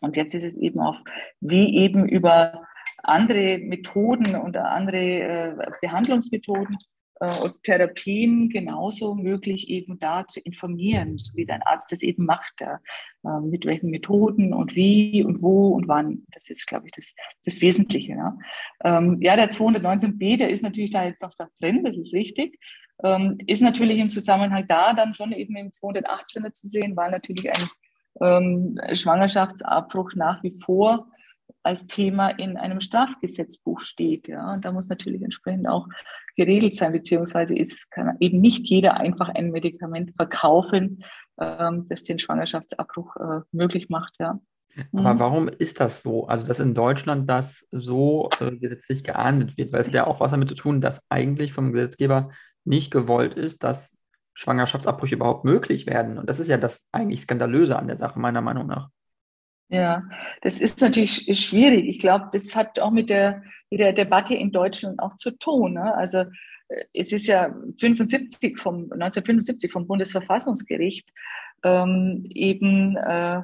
Und 0.00 0.16
jetzt 0.16 0.34
ist 0.34 0.44
es 0.44 0.56
eben 0.56 0.80
auch, 0.80 1.00
wie 1.40 1.76
eben 1.76 2.08
über 2.08 2.66
andere 3.02 3.58
Methoden 3.58 4.34
und 4.36 4.56
andere 4.56 4.96
äh, 4.98 5.70
Behandlungsmethoden 5.80 6.76
äh, 7.20 7.38
und 7.38 7.62
Therapien 7.62 8.48
genauso 8.48 9.14
möglich, 9.14 9.68
eben 9.68 9.98
da 9.98 10.26
zu 10.26 10.40
informieren, 10.40 11.18
so 11.18 11.36
wie 11.36 11.44
dein 11.44 11.62
Arzt 11.62 11.92
das 11.92 12.02
eben 12.02 12.26
macht, 12.26 12.60
äh, 12.60 12.76
mit 13.42 13.64
welchen 13.64 13.90
Methoden 13.90 14.52
und 14.52 14.74
wie 14.74 15.24
und 15.24 15.42
wo 15.42 15.68
und 15.68 15.88
wann. 15.88 16.24
Das 16.32 16.50
ist, 16.50 16.66
glaube 16.66 16.86
ich, 16.86 16.92
das, 16.92 17.14
das 17.44 17.60
Wesentliche. 17.60 18.12
Ja. 18.12 18.36
Ähm, 18.84 19.18
ja, 19.20 19.36
der 19.36 19.50
219b, 19.50 20.38
der 20.38 20.50
ist 20.50 20.62
natürlich 20.62 20.90
da 20.90 21.04
jetzt 21.04 21.22
noch 21.22 21.32
da 21.38 21.48
drin, 21.60 21.84
das 21.84 21.96
ist 21.96 22.12
richtig. 22.12 22.58
Ähm, 23.04 23.36
ist 23.46 23.60
natürlich 23.62 23.98
im 23.98 24.10
Zusammenhang 24.10 24.66
da 24.66 24.94
dann 24.94 25.12
schon 25.12 25.32
eben 25.32 25.54
im 25.56 25.70
218er 25.70 26.52
zu 26.52 26.66
sehen, 26.66 26.96
weil 26.96 27.10
natürlich 27.10 27.50
ein 27.50 27.68
ähm, 28.20 28.78
Schwangerschaftsabbruch 28.92 30.12
nach 30.14 30.42
wie 30.42 30.52
vor 30.52 31.08
als 31.62 31.86
Thema 31.86 32.28
in 32.28 32.56
einem 32.56 32.80
Strafgesetzbuch 32.80 33.80
steht. 33.80 34.28
Ja. 34.28 34.54
Und 34.54 34.64
da 34.64 34.72
muss 34.72 34.88
natürlich 34.88 35.22
entsprechend 35.22 35.68
auch 35.68 35.88
geregelt 36.36 36.74
sein, 36.74 36.92
beziehungsweise 36.92 37.56
ist, 37.56 37.90
kann 37.90 38.16
eben 38.20 38.40
nicht 38.40 38.68
jeder 38.68 38.96
einfach 38.98 39.28
ein 39.28 39.50
Medikament 39.50 40.12
verkaufen, 40.16 41.02
ähm, 41.40 41.86
das 41.88 42.04
den 42.04 42.18
Schwangerschaftsabbruch 42.18 43.16
äh, 43.16 43.40
möglich 43.52 43.88
macht. 43.88 44.14
Ja. 44.20 44.38
Aber 44.92 45.14
mhm. 45.14 45.18
warum 45.18 45.48
ist 45.48 45.80
das 45.80 46.02
so? 46.02 46.26
Also, 46.26 46.46
dass 46.46 46.60
in 46.60 46.74
Deutschland 46.74 47.28
das 47.28 47.66
so 47.70 48.28
äh, 48.40 48.52
gesetzlich 48.52 49.02
geahndet 49.02 49.56
wird, 49.56 49.72
weil 49.72 49.80
es 49.80 49.92
ja 49.92 50.06
auch 50.06 50.20
was 50.20 50.30
damit 50.30 50.48
zu 50.48 50.54
tun, 50.54 50.80
dass 50.80 51.00
eigentlich 51.08 51.52
vom 51.52 51.72
Gesetzgeber 51.72 52.30
nicht 52.64 52.90
gewollt 52.90 53.34
ist, 53.34 53.62
dass 53.62 53.95
Schwangerschaftsabbrüche 54.36 55.14
überhaupt 55.14 55.44
möglich 55.44 55.86
werden. 55.86 56.18
Und 56.18 56.28
das 56.28 56.38
ist 56.38 56.48
ja 56.48 56.58
das 56.58 56.86
eigentlich 56.92 57.22
Skandalöse 57.22 57.76
an 57.78 57.88
der 57.88 57.96
Sache, 57.96 58.20
meiner 58.20 58.42
Meinung 58.42 58.66
nach. 58.66 58.90
Ja, 59.68 60.04
das 60.42 60.60
ist 60.60 60.80
natürlich 60.80 61.26
schwierig. 61.40 61.86
Ich 61.88 61.98
glaube, 61.98 62.28
das 62.32 62.54
hat 62.54 62.78
auch 62.78 62.90
mit 62.92 63.08
der, 63.08 63.42
mit 63.70 63.80
der 63.80 63.94
Debatte 63.94 64.34
in 64.34 64.52
Deutschland 64.52 65.00
auch 65.00 65.16
zu 65.16 65.32
tun. 65.32 65.72
Ne? 65.72 65.92
Also 65.94 66.18
äh, 66.68 66.84
es 66.92 67.12
ist 67.12 67.26
ja 67.26 67.52
75 67.80 68.58
vom, 68.58 68.92
1975 68.92 69.72
vom 69.72 69.86
Bundesverfassungsgericht 69.86 71.10
ähm, 71.64 72.26
eben 72.28 72.96
äh, 72.96 73.40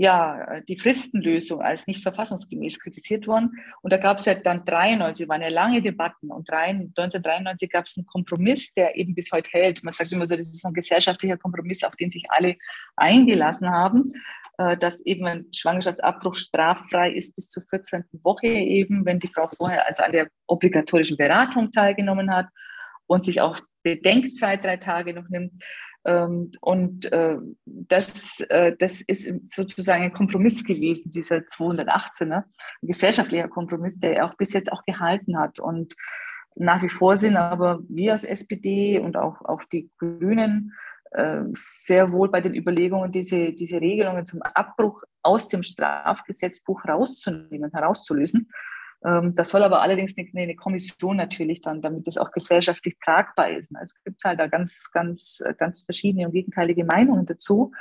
ja, 0.00 0.60
die 0.60 0.78
Fristenlösung 0.78 1.60
als 1.60 1.88
nicht 1.88 2.04
verfassungsgemäß 2.04 2.78
kritisiert 2.78 3.26
worden. 3.26 3.58
Und 3.82 3.92
da 3.92 3.96
gab 3.96 4.20
es 4.20 4.26
ja 4.26 4.34
dann 4.34 4.64
93, 4.64 5.28
waren 5.28 5.42
ja 5.42 5.48
lange 5.48 5.82
Debatten. 5.82 6.30
Und 6.30 6.48
1993 6.48 7.68
gab 7.68 7.86
es 7.86 7.96
einen 7.96 8.06
Kompromiss, 8.06 8.72
der 8.74 8.96
eben 8.96 9.16
bis 9.16 9.32
heute 9.32 9.50
hält. 9.50 9.82
Man 9.82 9.90
sagt 9.90 10.12
immer 10.12 10.28
so, 10.28 10.36
das 10.36 10.52
ist 10.52 10.64
ein 10.64 10.72
gesellschaftlicher 10.72 11.36
Kompromiss, 11.36 11.82
auf 11.82 11.96
den 11.96 12.10
sich 12.10 12.30
alle 12.30 12.54
eingelassen 12.94 13.68
haben, 13.70 14.12
äh, 14.58 14.76
dass 14.76 15.04
eben 15.04 15.26
ein 15.26 15.46
Schwangerschaftsabbruch 15.52 16.36
straffrei 16.36 17.10
ist 17.10 17.34
bis 17.34 17.48
zur 17.48 17.64
14. 17.64 18.04
Woche 18.22 18.46
eben, 18.46 19.04
wenn 19.04 19.18
die 19.18 19.28
Frau 19.28 19.48
vorher 19.48 19.84
also 19.84 20.04
an 20.04 20.12
der 20.12 20.28
obligatorischen 20.46 21.16
Beratung 21.16 21.72
teilgenommen 21.72 22.32
hat 22.32 22.46
und 23.08 23.24
sich 23.24 23.40
auch 23.40 23.58
Bedenkzeit 23.82 24.64
drei 24.64 24.76
Tage 24.76 25.12
noch 25.12 25.28
nimmt. 25.28 25.54
Ähm, 26.08 26.52
und 26.62 27.12
äh, 27.12 27.36
das, 27.66 28.40
äh, 28.48 28.74
das 28.78 29.02
ist 29.02 29.30
sozusagen 29.54 30.04
ein 30.04 30.12
Kompromiss 30.12 30.64
gewesen, 30.64 31.10
dieser 31.10 31.36
218er, 31.36 32.44
ein 32.44 32.44
gesellschaftlicher 32.80 33.48
Kompromiss, 33.48 33.98
der 33.98 34.24
auch 34.24 34.34
bis 34.34 34.54
jetzt 34.54 34.72
auch 34.72 34.84
gehalten 34.86 35.38
hat. 35.38 35.60
Und 35.60 35.94
nach 36.54 36.82
wie 36.82 36.88
vor 36.88 37.18
sind 37.18 37.36
aber 37.36 37.80
wir 37.90 38.12
als 38.12 38.24
SPD 38.24 38.98
und 38.98 39.18
auch, 39.18 39.42
auch 39.42 39.62
die 39.64 39.90
Grünen 39.98 40.72
äh, 41.10 41.42
sehr 41.52 42.10
wohl 42.10 42.30
bei 42.30 42.40
den 42.40 42.54
Überlegungen, 42.54 43.12
diese, 43.12 43.52
diese 43.52 43.78
Regelungen 43.78 44.24
zum 44.24 44.40
Abbruch 44.40 45.02
aus 45.22 45.48
dem 45.48 45.62
Strafgesetzbuch 45.62 46.86
rauszunehmen, 46.86 47.70
herauszulösen. 47.70 48.48
Ähm, 49.04 49.34
das 49.34 49.50
soll 49.50 49.62
aber 49.62 49.80
allerdings 49.80 50.14
eine, 50.16 50.28
eine, 50.34 50.56
Kommission 50.56 51.16
natürlich 51.16 51.60
dann, 51.60 51.82
damit 51.82 52.06
das 52.06 52.18
auch 52.18 52.32
gesellschaftlich 52.32 52.98
tragbar 52.98 53.50
ist. 53.50 53.72
Es 53.80 53.94
gibt 54.02 54.22
halt 54.24 54.40
da 54.40 54.48
ganz, 54.48 54.90
ganz, 54.92 55.40
ganz 55.56 55.82
verschiedene 55.82 56.26
und 56.26 56.32
gegenteilige 56.32 56.84
Meinungen 56.84 57.24
dazu. 57.26 57.72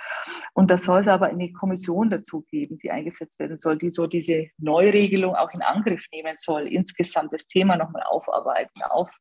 Und 0.54 0.70
das 0.70 0.84
soll 0.84 1.02
es 1.02 1.08
aber 1.08 1.28
eine 1.28 1.52
Kommission 1.52 2.10
dazu 2.10 2.42
geben, 2.50 2.78
die 2.78 2.92
eingesetzt 2.92 3.40
werden 3.40 3.58
soll, 3.58 3.78
die 3.78 3.92
so 3.92 4.06
diese 4.06 4.48
Neuregelung 4.58 5.36
auch 5.36 5.52
in 5.52 5.62
Angriff 5.62 6.04
nehmen 6.12 6.36
soll, 6.38 6.68
insgesamt 6.68 7.34
das 7.34 7.48
Thema 7.48 7.78
nochmal 7.78 8.04
aufarbeiten, 8.04 8.82
auf 8.90 9.18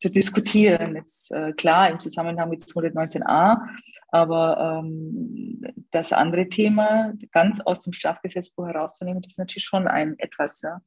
zu 0.00 0.10
diskutieren. 0.10 0.96
Jetzt 0.96 1.30
äh, 1.30 1.52
klar 1.52 1.90
im 1.90 1.98
Zusammenhang 1.98 2.48
mit 2.48 2.62
219a, 2.62 3.58
aber 4.08 4.82
ähm, 4.82 5.62
das 5.90 6.12
andere 6.12 6.48
Thema 6.48 7.12
ganz 7.32 7.60
aus 7.60 7.80
dem 7.80 7.92
Strafgesetzbuch 7.92 8.66
herauszunehmen, 8.66 9.22
das 9.22 9.32
ist 9.32 9.38
natürlich 9.38 9.64
schon 9.64 9.88
ein 9.88 10.18
etwas 10.18 10.62
ja, 10.62 10.80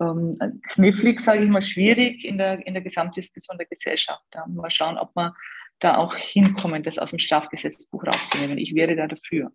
ähm, 0.00 0.60
knifflig, 0.68 1.20
sage 1.20 1.44
ich 1.44 1.50
mal, 1.50 1.62
schwierig 1.62 2.24
in 2.24 2.38
der, 2.38 2.66
in 2.66 2.74
der 2.74 2.82
Gesamtdiskussion 2.82 3.58
der 3.58 3.66
Gesellschaft. 3.66 4.24
Ja. 4.34 4.46
Mal 4.46 4.70
schauen, 4.70 4.98
ob 4.98 5.14
wir 5.14 5.34
da 5.80 5.96
auch 5.96 6.14
hinkommen, 6.14 6.82
das 6.82 6.98
aus 6.98 7.10
dem 7.10 7.18
Strafgesetzbuch 7.18 8.04
rauszunehmen. 8.06 8.58
Ich 8.58 8.74
wäre 8.74 8.94
da 8.96 9.06
dafür. 9.06 9.50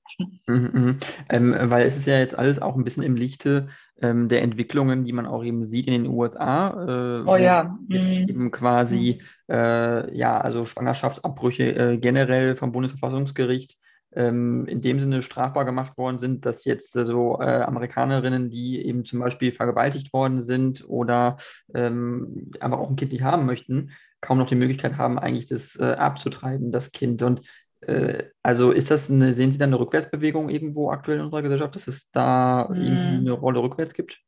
Mhm, 0.47 0.69
mhm. 0.73 0.97
Ähm, 1.29 1.55
weil 1.59 1.85
es 1.85 1.95
ist 1.95 2.07
ja 2.07 2.17
jetzt 2.17 2.37
alles 2.37 2.59
auch 2.61 2.75
ein 2.75 2.83
bisschen 2.83 3.03
im 3.03 3.15
Lichte 3.15 3.67
ähm, 4.01 4.27
der 4.27 4.41
Entwicklungen, 4.41 5.05
die 5.05 5.13
man 5.13 5.27
auch 5.27 5.43
eben 5.43 5.65
sieht 5.65 5.87
in 5.87 5.93
den 5.93 6.07
USA. 6.07 6.69
Äh, 6.69 7.29
oh 7.29 7.37
ja. 7.37 7.77
Mhm. 7.87 8.27
Eben 8.27 8.51
quasi, 8.51 9.19
mhm. 9.47 9.53
äh, 9.53 10.17
ja, 10.17 10.39
also 10.39 10.65
Schwangerschaftsabbrüche 10.65 11.75
äh, 11.75 11.97
generell 11.97 12.55
vom 12.55 12.71
Bundesverfassungsgericht 12.71 13.77
ähm, 14.15 14.65
in 14.67 14.81
dem 14.81 14.99
Sinne 14.99 15.21
strafbar 15.21 15.65
gemacht 15.65 15.97
worden 15.97 16.17
sind, 16.17 16.45
dass 16.45 16.65
jetzt 16.65 16.95
äh, 16.95 17.05
so 17.05 17.39
äh, 17.39 17.61
Amerikanerinnen, 17.61 18.49
die 18.49 18.85
eben 18.85 19.05
zum 19.05 19.19
Beispiel 19.19 19.51
vergewaltigt 19.51 20.13
worden 20.13 20.41
sind 20.41 20.83
oder 20.87 21.37
ähm, 21.73 22.51
aber 22.59 22.79
auch 22.79 22.89
ein 22.89 22.95
Kind 22.95 23.11
nicht 23.11 23.23
haben 23.23 23.45
möchten, 23.45 23.91
kaum 24.21 24.37
noch 24.37 24.47
die 24.47 24.55
Möglichkeit 24.55 24.97
haben, 24.97 25.19
eigentlich 25.19 25.47
das 25.47 25.75
äh, 25.75 25.83
abzutreiben, 25.83 26.71
das 26.71 26.91
Kind. 26.91 27.21
Und 27.21 27.41
äh, 27.81 28.23
also 28.41 28.71
ist 28.71 28.91
das 28.91 29.09
eine, 29.09 29.33
sehen 29.33 29.51
Sie 29.51 29.57
da 29.57 29.65
eine 29.65 29.79
Rückwärtsbewegung 29.79 30.49
irgendwo 30.49 30.89
aktuell 30.89 31.19
in 31.19 31.25
unserer 31.25 31.41
Gesellschaft, 31.41 31.75
dass 31.75 31.87
es 31.87 32.09
da 32.11 32.67
irgendwie 32.69 33.17
eine 33.17 33.31
Rolle 33.31 33.59
rückwärts 33.59 33.93
gibt? 33.93 34.19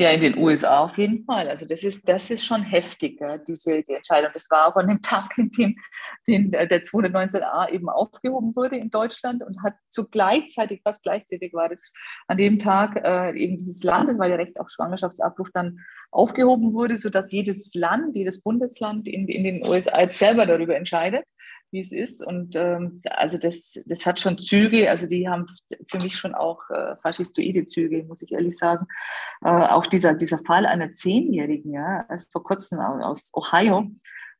Ja, 0.00 0.10
in 0.10 0.20
den 0.20 0.38
USA 0.38 0.84
auf 0.84 0.96
jeden 0.96 1.24
Fall. 1.24 1.48
Also 1.48 1.66
das 1.66 1.82
ist, 1.82 2.08
das 2.08 2.30
ist 2.30 2.44
schon 2.44 2.62
heftig, 2.62 3.20
ja, 3.20 3.36
diese 3.36 3.82
die 3.82 3.94
Entscheidung. 3.94 4.30
Das 4.32 4.48
war 4.48 4.68
auch 4.68 4.76
an 4.76 4.86
dem 4.86 5.00
Tag, 5.02 5.36
in 5.36 5.50
dem 5.50 5.76
den, 6.28 6.52
der 6.52 6.84
219a 6.84 7.68
eben 7.70 7.88
aufgehoben 7.88 8.54
wurde 8.54 8.76
in 8.76 8.90
Deutschland 8.90 9.42
und 9.42 9.60
hat 9.64 9.74
zu 9.90 10.06
gleichzeitig, 10.06 10.82
fast 10.84 11.02
gleichzeitig 11.02 11.52
war 11.52 11.68
das 11.68 11.92
an 12.28 12.36
dem 12.36 12.60
Tag 12.60 12.94
äh, 13.04 13.36
eben 13.36 13.56
dieses 13.56 13.82
Landeswahlrecht 13.82 14.60
auf 14.60 14.68
Schwangerschaftsabbruch 14.68 15.48
dann 15.52 15.80
aufgehoben 16.12 16.74
wurde, 16.74 16.96
sodass 16.96 17.32
jedes 17.32 17.74
Land, 17.74 18.14
jedes 18.14 18.40
Bundesland 18.40 19.08
in, 19.08 19.26
in 19.26 19.42
den 19.42 19.66
USA 19.66 20.06
selber 20.06 20.46
darüber 20.46 20.76
entscheidet 20.76 21.28
wie 21.70 21.80
es 21.80 21.92
ist. 21.92 22.24
Und 22.24 22.56
ähm, 22.56 23.02
also 23.10 23.38
das, 23.38 23.78
das 23.86 24.06
hat 24.06 24.20
schon 24.20 24.38
Züge, 24.38 24.90
also 24.90 25.06
die 25.06 25.28
haben 25.28 25.46
für 25.86 25.98
mich 25.98 26.16
schon 26.16 26.34
auch 26.34 26.68
äh, 26.70 26.96
faschistoide 26.96 27.66
Züge, 27.66 28.04
muss 28.04 28.22
ich 28.22 28.32
ehrlich 28.32 28.56
sagen. 28.56 28.86
Äh, 29.42 29.48
auch 29.48 29.86
dieser, 29.86 30.14
dieser 30.14 30.38
Fall 30.38 30.66
einer 30.66 30.92
Zehnjährigen, 30.92 31.72
ja, 31.72 32.04
also 32.08 32.26
vor 32.32 32.42
kurzem 32.42 32.80
aus 32.80 33.30
Ohio, 33.34 33.90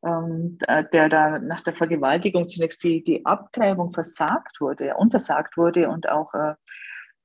ähm, 0.04 0.58
der 0.92 1.08
da 1.08 1.38
nach 1.38 1.60
der 1.60 1.74
Vergewaltigung 1.74 2.48
zunächst 2.48 2.82
die, 2.84 3.02
die 3.02 3.26
Abtreibung 3.26 3.90
versagt 3.90 4.60
wurde, 4.60 4.94
untersagt 4.96 5.56
wurde 5.56 5.88
und 5.88 6.08
auch 6.08 6.32
äh, 6.34 6.54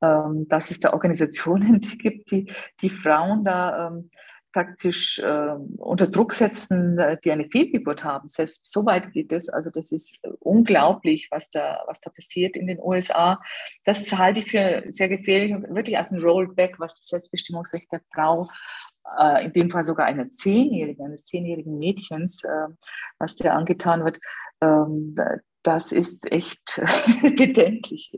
ähm, 0.03 0.48
dass 0.50 0.69
es 0.69 0.81
da 0.81 0.91
Organisationen 0.91 1.79
gibt, 2.00 2.31
die 2.31 2.51
die 2.81 2.89
Frauen 2.89 3.45
da 3.45 3.88
ähm, 3.88 4.10
praktisch 4.53 5.19
äh, 5.19 5.55
unter 5.77 6.07
Druck 6.07 6.31
setzen, 6.31 6.98
äh, 6.98 7.17
die 7.24 7.31
eine 7.31 7.50
Fehlgeburt 7.50 8.03
haben. 8.03 8.27
Selbst 8.27 8.72
so 8.72 8.86
weit 8.86 9.12
geht 9.12 9.33
es. 9.33 9.50
Also 9.50 9.69
das 9.69 9.91
ist 9.91 10.17
unglaublich, 10.39 11.27
was 11.31 11.50
da, 11.50 11.83
was 11.88 12.00
da 12.00 12.10
passiert 12.10 12.55
in 12.55 12.67
den 12.67 12.79
USA. 12.79 13.41
Das 13.83 14.17
halte 14.17 14.41
ich 14.41 14.51
für 14.51 14.83
sehr 14.88 15.10
gefährlich 15.10 15.53
und 15.53 15.75
wirklich 15.75 15.98
als 15.98 16.12
ein 16.12 16.22
Rollback, 16.22 16.79
was 16.79 16.95
das 16.95 17.07
Selbstbestimmungsrecht 17.07 17.91
der 17.91 18.01
Frau 18.13 18.48
äh, 19.19 19.45
in 19.45 19.53
dem 19.53 19.69
Fall 19.69 19.83
sogar 19.83 20.05
einer 20.05 20.29
Zehnjährigen, 20.29 21.05
eines 21.05 21.25
zehnjährigen 21.25 21.77
Mädchens, 21.77 22.43
äh, 22.43 22.67
was 23.19 23.36
der 23.36 23.55
angetan 23.55 24.05
wird, 24.05 24.19
ähm, 24.62 25.13
das 25.63 25.93
ist 25.93 26.32
echt 26.32 26.82
bedenklich. 27.38 28.12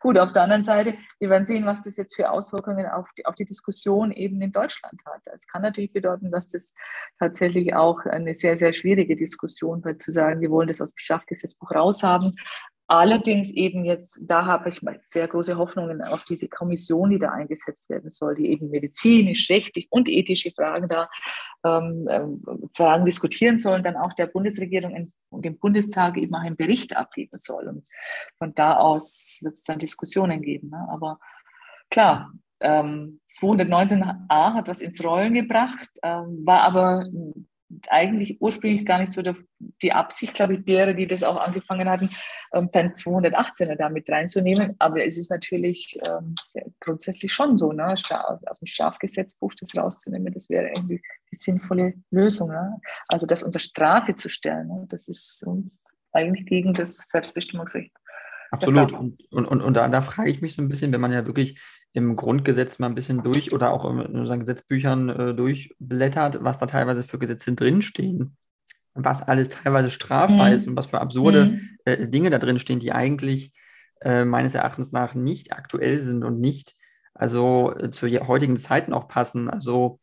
Gut, 0.00 0.18
auf 0.18 0.32
der 0.32 0.42
anderen 0.42 0.64
Seite, 0.64 0.94
wir 1.18 1.28
werden 1.28 1.44
sehen, 1.44 1.66
was 1.66 1.82
das 1.82 1.96
jetzt 1.96 2.16
für 2.16 2.30
Auswirkungen 2.30 2.86
auf 2.86 3.10
die, 3.16 3.26
auf 3.26 3.34
die 3.34 3.44
Diskussion 3.44 4.12
eben 4.12 4.40
in 4.40 4.50
Deutschland 4.50 5.00
hat. 5.04 5.20
Es 5.26 5.46
kann 5.46 5.62
natürlich 5.62 5.92
bedeuten, 5.92 6.30
dass 6.30 6.48
das 6.48 6.72
tatsächlich 7.18 7.74
auch 7.74 8.00
eine 8.06 8.34
sehr, 8.34 8.56
sehr 8.56 8.72
schwierige 8.72 9.14
Diskussion 9.14 9.84
wird, 9.84 10.00
zu 10.00 10.10
sagen, 10.10 10.40
wir 10.40 10.50
wollen 10.50 10.68
das 10.68 10.80
aus 10.80 10.94
dem 10.94 10.98
Strafgesetzbuch 10.98 11.70
raushaben. 11.72 12.32
Allerdings 12.88 13.50
eben 13.50 13.84
jetzt, 13.84 14.30
da 14.30 14.44
habe 14.44 14.68
ich 14.68 14.80
sehr 15.00 15.26
große 15.26 15.56
Hoffnungen 15.56 16.02
auf 16.02 16.22
diese 16.22 16.48
Kommission, 16.48 17.10
die 17.10 17.18
da 17.18 17.30
eingesetzt 17.30 17.90
werden 17.90 18.10
soll, 18.10 18.36
die 18.36 18.48
eben 18.50 18.70
medizinisch, 18.70 19.50
rechtlich 19.50 19.88
und 19.90 20.08
ethische 20.08 20.52
Fragen 20.52 20.86
da 20.86 21.08
ähm, 21.64 22.06
ähm 22.08 22.42
Fragen 22.74 23.04
diskutieren 23.04 23.58
soll 23.58 23.74
und 23.74 23.86
dann 23.86 23.96
auch 23.96 24.12
der 24.12 24.26
Bundesregierung 24.26 25.12
und 25.30 25.44
dem 25.44 25.58
Bundestag 25.58 26.16
eben 26.16 26.34
auch 26.34 26.40
einen 26.40 26.56
Bericht 26.56 26.96
abgeben 26.96 27.38
soll. 27.38 27.66
Und 27.66 27.88
von 28.38 28.54
da 28.54 28.76
aus 28.76 29.40
wird 29.42 29.54
es 29.54 29.64
dann 29.64 29.80
Diskussionen 29.80 30.40
geben. 30.40 30.68
Ne? 30.68 30.86
Aber 30.88 31.18
klar, 31.90 32.32
ähm, 32.60 33.20
219a 33.28 34.54
hat 34.54 34.68
was 34.68 34.80
ins 34.80 35.02
Rollen 35.02 35.34
gebracht, 35.34 35.90
ähm, 36.02 36.46
war 36.46 36.62
aber 36.62 37.04
eigentlich 37.88 38.40
ursprünglich 38.40 38.86
gar 38.86 38.98
nicht 38.98 39.12
so 39.12 39.22
der, 39.22 39.36
die 39.82 39.92
Absicht, 39.92 40.34
glaube 40.34 40.54
ich, 40.54 40.64
derer, 40.64 40.94
die 40.94 41.06
das 41.06 41.22
auch 41.22 41.36
angefangen 41.36 41.88
hatten, 41.88 42.10
ähm, 42.52 42.68
dann 42.72 42.92
218er 42.92 43.74
da 43.74 43.88
mit 43.88 44.08
reinzunehmen. 44.08 44.76
Aber 44.78 45.04
es 45.04 45.18
ist 45.18 45.30
natürlich 45.30 45.98
ähm, 46.08 46.34
grundsätzlich 46.80 47.32
schon 47.32 47.56
so, 47.56 47.72
ne? 47.72 47.94
aus 48.46 48.58
dem 48.58 48.66
Strafgesetzbuch 48.66 49.54
das 49.60 49.76
rauszunehmen, 49.76 50.32
das 50.32 50.48
wäre 50.48 50.68
irgendwie 50.68 51.02
die 51.32 51.36
sinnvolle 51.36 51.94
Lösung. 52.10 52.50
Ne? 52.50 52.80
Also 53.08 53.26
das 53.26 53.42
unter 53.42 53.58
Strafe 53.58 54.14
zu 54.14 54.28
stellen, 54.28 54.68
ne? 54.68 54.86
das 54.88 55.08
ist 55.08 55.44
eigentlich 56.12 56.46
gegen 56.46 56.72
das 56.72 56.96
Selbstbestimmungsrecht 57.08 57.92
Absolut. 58.50 58.92
Und, 58.92 59.32
und, 59.32 59.46
und, 59.46 59.60
und 59.60 59.74
da, 59.74 59.88
da 59.88 60.02
frage 60.02 60.30
ich 60.30 60.40
mich 60.40 60.54
so 60.54 60.62
ein 60.62 60.68
bisschen, 60.68 60.92
wenn 60.92 61.00
man 61.00 61.12
ja 61.12 61.26
wirklich 61.26 61.60
im 61.96 62.14
Grundgesetz 62.14 62.78
mal 62.78 62.88
ein 62.88 62.94
bisschen 62.94 63.22
durch 63.22 63.54
oder 63.54 63.72
auch 63.72 63.90
in 63.90 64.20
unseren 64.20 64.40
Gesetzbüchern 64.40 65.08
äh, 65.08 65.34
durchblättert, 65.34 66.44
was 66.44 66.58
da 66.58 66.66
teilweise 66.66 67.02
für 67.02 67.18
Gesetze 67.18 67.54
drinstehen, 67.54 68.36
was 68.92 69.22
alles 69.22 69.48
teilweise 69.48 69.88
strafbar 69.88 70.50
mhm. 70.50 70.56
ist 70.56 70.68
und 70.68 70.76
was 70.76 70.86
für 70.86 71.00
absurde 71.00 71.46
mhm. 71.46 71.70
äh, 71.86 72.06
Dinge 72.06 72.28
da 72.28 72.38
drin 72.38 72.58
stehen, 72.58 72.80
die 72.80 72.92
eigentlich 72.92 73.54
äh, 74.02 74.26
meines 74.26 74.54
Erachtens 74.54 74.92
nach 74.92 75.14
nicht 75.14 75.54
aktuell 75.54 75.98
sind 76.02 76.22
und 76.22 76.38
nicht 76.38 76.76
also 77.14 77.74
äh, 77.74 77.90
zu 77.90 78.08
heutigen 78.08 78.58
Zeiten 78.58 78.92
auch 78.92 79.08
passen. 79.08 79.48
Also 79.48 79.98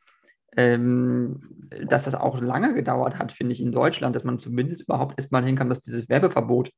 ähm, 0.57 1.41
dass 1.85 2.05
das 2.05 2.15
auch 2.15 2.41
lange 2.41 2.73
gedauert 2.73 3.19
hat, 3.19 3.31
finde 3.31 3.53
ich, 3.53 3.61
in 3.61 3.71
Deutschland, 3.71 4.15
dass 4.15 4.23
man 4.23 4.39
zumindest 4.39 4.81
überhaupt 4.81 5.19
erstmal 5.19 5.43
hinkam, 5.43 5.69
dass 5.69 5.81
dieses 5.81 6.09
Werbeverbot 6.09 6.71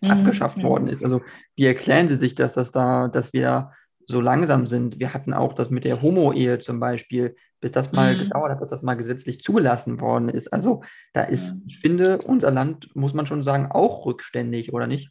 mhm. 0.00 0.10
abgeschafft 0.10 0.60
worden 0.64 0.88
ist. 0.88 1.04
Also 1.04 1.22
wie 1.54 1.66
erklären 1.66 2.08
Sie 2.08 2.16
sich 2.16 2.34
das, 2.34 2.54
dass 2.54 2.72
da, 2.72 3.06
dass 3.06 3.32
wir 3.32 3.70
so 4.10 4.20
langsam 4.20 4.66
sind. 4.66 4.98
Wir 4.98 5.14
hatten 5.14 5.32
auch 5.32 5.54
das 5.54 5.70
mit 5.70 5.84
der 5.84 6.02
Homo-Ehe 6.02 6.58
zum 6.58 6.80
Beispiel, 6.80 7.36
bis 7.60 7.72
das 7.72 7.92
mal 7.92 8.14
mhm. 8.14 8.18
gedauert 8.20 8.52
hat, 8.52 8.60
dass 8.60 8.70
das 8.70 8.82
mal 8.82 8.94
gesetzlich 8.94 9.42
zugelassen 9.42 10.00
worden 10.00 10.28
ist. 10.28 10.52
Also 10.52 10.82
da 11.12 11.22
ist, 11.22 11.52
ich 11.66 11.78
finde, 11.78 12.18
unser 12.18 12.50
Land, 12.50 12.94
muss 12.94 13.14
man 13.14 13.26
schon 13.26 13.44
sagen, 13.44 13.70
auch 13.70 14.06
rückständig, 14.06 14.72
oder 14.72 14.86
nicht? 14.86 15.10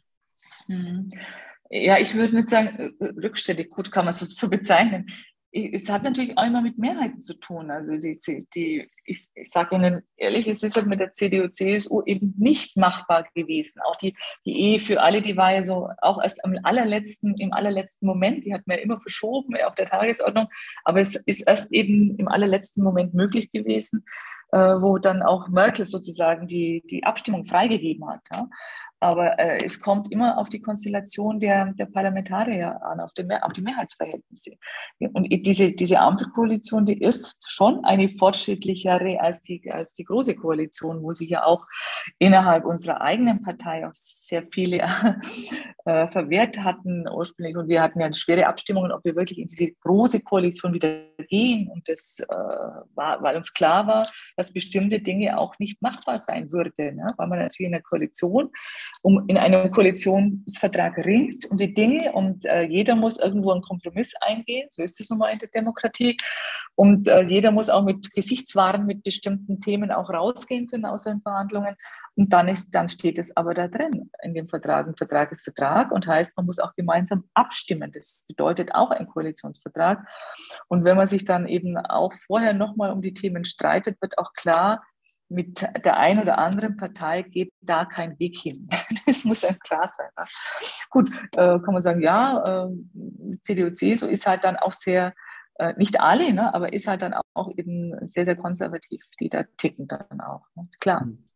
Mhm. 0.68 1.10
Ja, 1.70 1.98
ich 1.98 2.14
würde 2.14 2.34
nicht 2.34 2.48
sagen, 2.48 2.94
äh, 2.98 3.04
rückständig, 3.04 3.70
gut 3.70 3.92
kann 3.92 4.04
man 4.04 4.12
es 4.12 4.20
so 4.20 4.50
bezeichnen 4.50 5.06
es 5.52 5.88
hat 5.88 6.04
natürlich 6.04 6.38
auch 6.38 6.44
immer 6.44 6.62
mit 6.62 6.78
Mehrheiten 6.78 7.20
zu 7.20 7.34
tun. 7.34 7.70
Also 7.70 7.96
die, 7.96 8.16
die, 8.54 8.88
ich, 9.04 9.30
ich 9.34 9.50
sage 9.50 9.74
Ihnen 9.74 10.02
ehrlich, 10.16 10.46
es 10.46 10.62
ist 10.62 10.76
halt 10.76 10.86
mit 10.86 11.00
der 11.00 11.10
CDU, 11.10 11.48
CSU 11.48 12.02
eben 12.06 12.34
nicht 12.38 12.76
machbar 12.76 13.26
gewesen. 13.34 13.80
Auch 13.84 13.96
die, 13.96 14.16
die 14.44 14.58
Ehe 14.60 14.80
für 14.80 15.00
alle, 15.00 15.22
die 15.22 15.36
war 15.36 15.52
ja 15.52 15.64
so 15.64 15.88
auch 16.02 16.22
erst 16.22 16.44
am 16.44 16.54
allerletzten, 16.62 17.34
im 17.38 17.52
allerletzten 17.52 18.06
Moment, 18.06 18.44
die 18.44 18.54
hat 18.54 18.66
man 18.66 18.78
ja 18.78 18.84
immer 18.84 18.98
verschoben 18.98 19.56
auf 19.66 19.74
der 19.74 19.86
Tagesordnung, 19.86 20.48
aber 20.84 21.00
es 21.00 21.16
ist 21.16 21.40
erst 21.40 21.72
eben 21.72 22.16
im 22.16 22.28
allerletzten 22.28 22.84
Moment 22.84 23.14
möglich 23.14 23.50
gewesen, 23.50 24.04
äh, 24.52 24.58
wo 24.58 24.98
dann 24.98 25.22
auch 25.22 25.48
Merkel 25.48 25.84
sozusagen 25.84 26.46
die, 26.46 26.82
die 26.88 27.04
Abstimmung 27.04 27.44
freigegeben 27.44 28.08
hat. 28.08 28.20
Ja? 28.32 28.48
Aber 29.00 29.38
äh, 29.38 29.64
es 29.64 29.80
kommt 29.80 30.12
immer 30.12 30.36
auf 30.36 30.50
die 30.50 30.60
Konstellation 30.60 31.40
der, 31.40 31.72
der 31.72 31.86
Parlamentarier 31.86 32.82
an, 32.82 33.00
auf 33.00 33.14
die, 33.14 33.26
auf 33.40 33.52
die 33.54 33.62
Mehrheitsverhältnisse. 33.62 34.52
Und 35.14 35.26
diese, 35.46 35.72
diese 35.72 35.98
Ampelkoalition, 35.98 36.84
die 36.84 37.00
ist 37.00 37.50
schon 37.50 37.82
eine 37.84 38.08
fortschrittlichere 38.08 39.18
als 39.20 39.40
die, 39.40 39.62
als 39.70 39.94
die 39.94 40.04
große 40.04 40.34
Koalition, 40.34 41.02
wo 41.02 41.14
sich 41.14 41.30
ja 41.30 41.44
auch 41.44 41.66
innerhalb 42.18 42.66
unserer 42.66 43.00
eigenen 43.00 43.42
Partei 43.42 43.86
auch 43.86 43.94
sehr 43.94 44.44
viele 44.44 44.78
äh, 45.86 46.08
verwehrt 46.08 46.58
hatten 46.58 47.08
ursprünglich. 47.08 47.56
Und 47.56 47.68
wir 47.68 47.80
hatten 47.80 48.00
ja 48.00 48.12
schwere 48.12 48.46
Abstimmungen, 48.46 48.92
ob 48.92 49.02
wir 49.04 49.16
wirklich 49.16 49.38
in 49.38 49.46
diese 49.46 49.72
große 49.80 50.20
Koalition 50.20 50.74
wieder 50.74 51.04
gehen. 51.28 51.70
Und 51.70 51.88
das 51.88 52.20
äh, 52.20 52.26
war, 52.94 53.22
weil 53.22 53.36
uns 53.36 53.54
klar 53.54 53.86
war, 53.86 54.06
dass 54.36 54.52
bestimmte 54.52 55.00
Dinge 55.00 55.38
auch 55.38 55.58
nicht 55.58 55.80
machbar 55.80 56.18
sein 56.18 56.52
würden. 56.52 56.96
Ne? 56.96 57.06
Weil 57.16 57.28
man 57.28 57.38
natürlich 57.38 57.66
in 57.66 57.72
der 57.72 57.82
Koalition 57.82 58.50
um 59.02 59.24
in 59.28 59.36
einem 59.36 59.70
Koalitionsvertrag 59.70 60.98
ringt 60.98 61.50
um 61.50 61.56
die 61.56 61.72
Dinge 61.72 62.12
und 62.12 62.44
äh, 62.44 62.62
jeder 62.62 62.94
muss 62.94 63.18
irgendwo 63.18 63.52
einen 63.52 63.62
Kompromiss 63.62 64.14
eingehen. 64.20 64.68
So 64.70 64.82
ist 64.82 65.00
es 65.00 65.10
nun 65.10 65.18
mal 65.18 65.32
in 65.32 65.38
der 65.38 65.48
Demokratie. 65.48 66.16
Und 66.74 67.08
äh, 67.08 67.22
jeder 67.22 67.50
muss 67.50 67.68
auch 67.68 67.82
mit 67.82 68.12
Gesichtswahren 68.12 68.86
mit 68.86 69.02
bestimmten 69.02 69.60
Themen 69.60 69.90
auch 69.90 70.10
rausgehen 70.10 70.66
können 70.66 70.86
aus 70.86 71.04
den 71.04 71.20
Verhandlungen. 71.20 71.76
Und 72.14 72.32
dann, 72.32 72.48
ist, 72.48 72.70
dann 72.74 72.88
steht 72.88 73.18
es 73.18 73.36
aber 73.36 73.54
da 73.54 73.68
drin 73.68 74.10
in 74.22 74.34
dem 74.34 74.46
Vertrag. 74.46 74.86
Ein 74.86 74.96
Vertrag 74.96 75.32
ist 75.32 75.42
Vertrag 75.44 75.92
und 75.92 76.06
heißt, 76.06 76.36
man 76.36 76.46
muss 76.46 76.58
auch 76.58 76.74
gemeinsam 76.74 77.24
abstimmen. 77.34 77.90
Das 77.92 78.24
bedeutet 78.28 78.74
auch 78.74 78.90
ein 78.90 79.06
Koalitionsvertrag. 79.06 80.06
Und 80.68 80.84
wenn 80.84 80.96
man 80.96 81.06
sich 81.06 81.24
dann 81.24 81.46
eben 81.46 81.76
auch 81.76 82.12
vorher 82.12 82.52
nochmal 82.52 82.92
um 82.92 83.02
die 83.02 83.14
Themen 83.14 83.44
streitet, 83.44 84.00
wird 84.00 84.18
auch 84.18 84.32
klar, 84.32 84.82
mit 85.30 85.62
der 85.84 85.96
einen 85.96 86.20
oder 86.20 86.38
anderen 86.38 86.76
Partei 86.76 87.22
geht 87.22 87.52
da 87.60 87.84
kein 87.84 88.18
Weg 88.18 88.36
hin. 88.36 88.68
Das 89.06 89.24
muss 89.24 89.44
einem 89.44 89.58
klar 89.58 89.88
sein. 89.88 90.08
Ne? 90.16 90.24
Gut, 90.90 91.10
äh, 91.36 91.58
kann 91.58 91.72
man 91.72 91.82
sagen, 91.82 92.02
ja, 92.02 92.66
äh, 92.66 93.38
CDU, 93.40 93.70
CSU 93.70 94.06
ist 94.06 94.26
halt 94.26 94.44
dann 94.44 94.56
auch 94.56 94.72
sehr, 94.72 95.14
äh, 95.54 95.74
nicht 95.76 96.00
alle, 96.00 96.32
ne, 96.32 96.52
aber 96.54 96.72
ist 96.72 96.86
halt 96.86 97.02
dann 97.02 97.14
auch 97.34 97.50
eben 97.56 97.94
sehr, 98.06 98.24
sehr 98.24 98.36
konservativ, 98.36 99.02
die 99.20 99.28
da 99.28 99.44
ticken 99.56 99.88
dann 99.88 100.20
auch. 100.20 100.46
Ne? 100.54 100.68
Klar. 100.80 101.04
Mhm. 101.04 101.29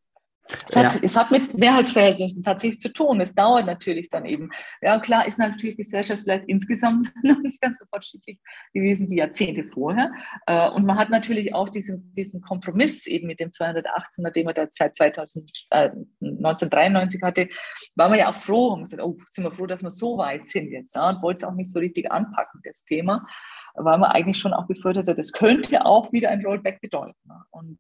Es 0.46 0.76
hat, 0.76 0.94
ja. 0.94 1.00
es 1.02 1.16
hat 1.16 1.30
mit 1.30 1.54
Mehrheitsverhältnissen 1.54 2.42
tatsächlich 2.42 2.80
zu 2.80 2.92
tun. 2.92 3.20
Es 3.20 3.34
dauert 3.34 3.64
natürlich 3.64 4.10
dann 4.10 4.26
eben. 4.26 4.50
Ja, 4.82 4.98
klar 4.98 5.26
ist 5.26 5.38
natürlich 5.38 5.76
die 5.76 5.82
Gesellschaft 5.82 6.22
vielleicht 6.22 6.44
insgesamt 6.48 7.12
noch 7.22 7.38
nicht 7.38 7.60
ganz 7.62 7.78
so 7.78 7.86
fortschrittlich 7.86 8.38
gewesen, 8.74 9.06
die 9.06 9.16
Jahrzehnte 9.16 9.64
vorher. 9.64 10.12
Äh, 10.46 10.68
und 10.70 10.84
man 10.84 10.98
hat 10.98 11.08
natürlich 11.08 11.54
auch 11.54 11.70
diesen, 11.70 12.12
diesen 12.12 12.42
Kompromiss 12.42 13.06
eben 13.06 13.26
mit 13.26 13.40
dem 13.40 13.50
218er, 13.50 14.30
den 14.30 14.44
man 14.44 14.54
da 14.54 14.66
seit 14.70 14.94
2000, 14.94 15.50
äh, 15.70 15.90
1993 16.20 17.22
hatte, 17.22 17.48
war 17.94 18.10
man 18.10 18.18
ja 18.18 18.28
auch 18.28 18.34
froh. 18.34 18.74
Und 18.74 18.82
gesagt, 18.82 19.02
oh, 19.02 19.16
sind 19.30 19.44
wir 19.44 19.52
froh, 19.52 19.66
dass 19.66 19.82
wir 19.82 19.90
so 19.90 20.18
weit 20.18 20.46
sind 20.46 20.70
jetzt. 20.70 20.94
Ja, 20.94 21.08
und 21.08 21.22
wollte 21.22 21.38
es 21.38 21.44
auch 21.44 21.54
nicht 21.54 21.70
so 21.70 21.78
richtig 21.78 22.12
anpacken, 22.12 22.60
das 22.64 22.84
Thema, 22.84 23.26
weil 23.74 23.98
man 23.98 24.10
eigentlich 24.10 24.38
schon 24.38 24.52
auch 24.52 24.66
befürchtet 24.66 25.08
hat, 25.08 25.18
das 25.18 25.32
könnte 25.32 25.86
auch 25.86 26.12
wieder 26.12 26.28
ein 26.28 26.44
Rollback 26.44 26.82
bedeuten. 26.82 27.16
Und 27.50 27.78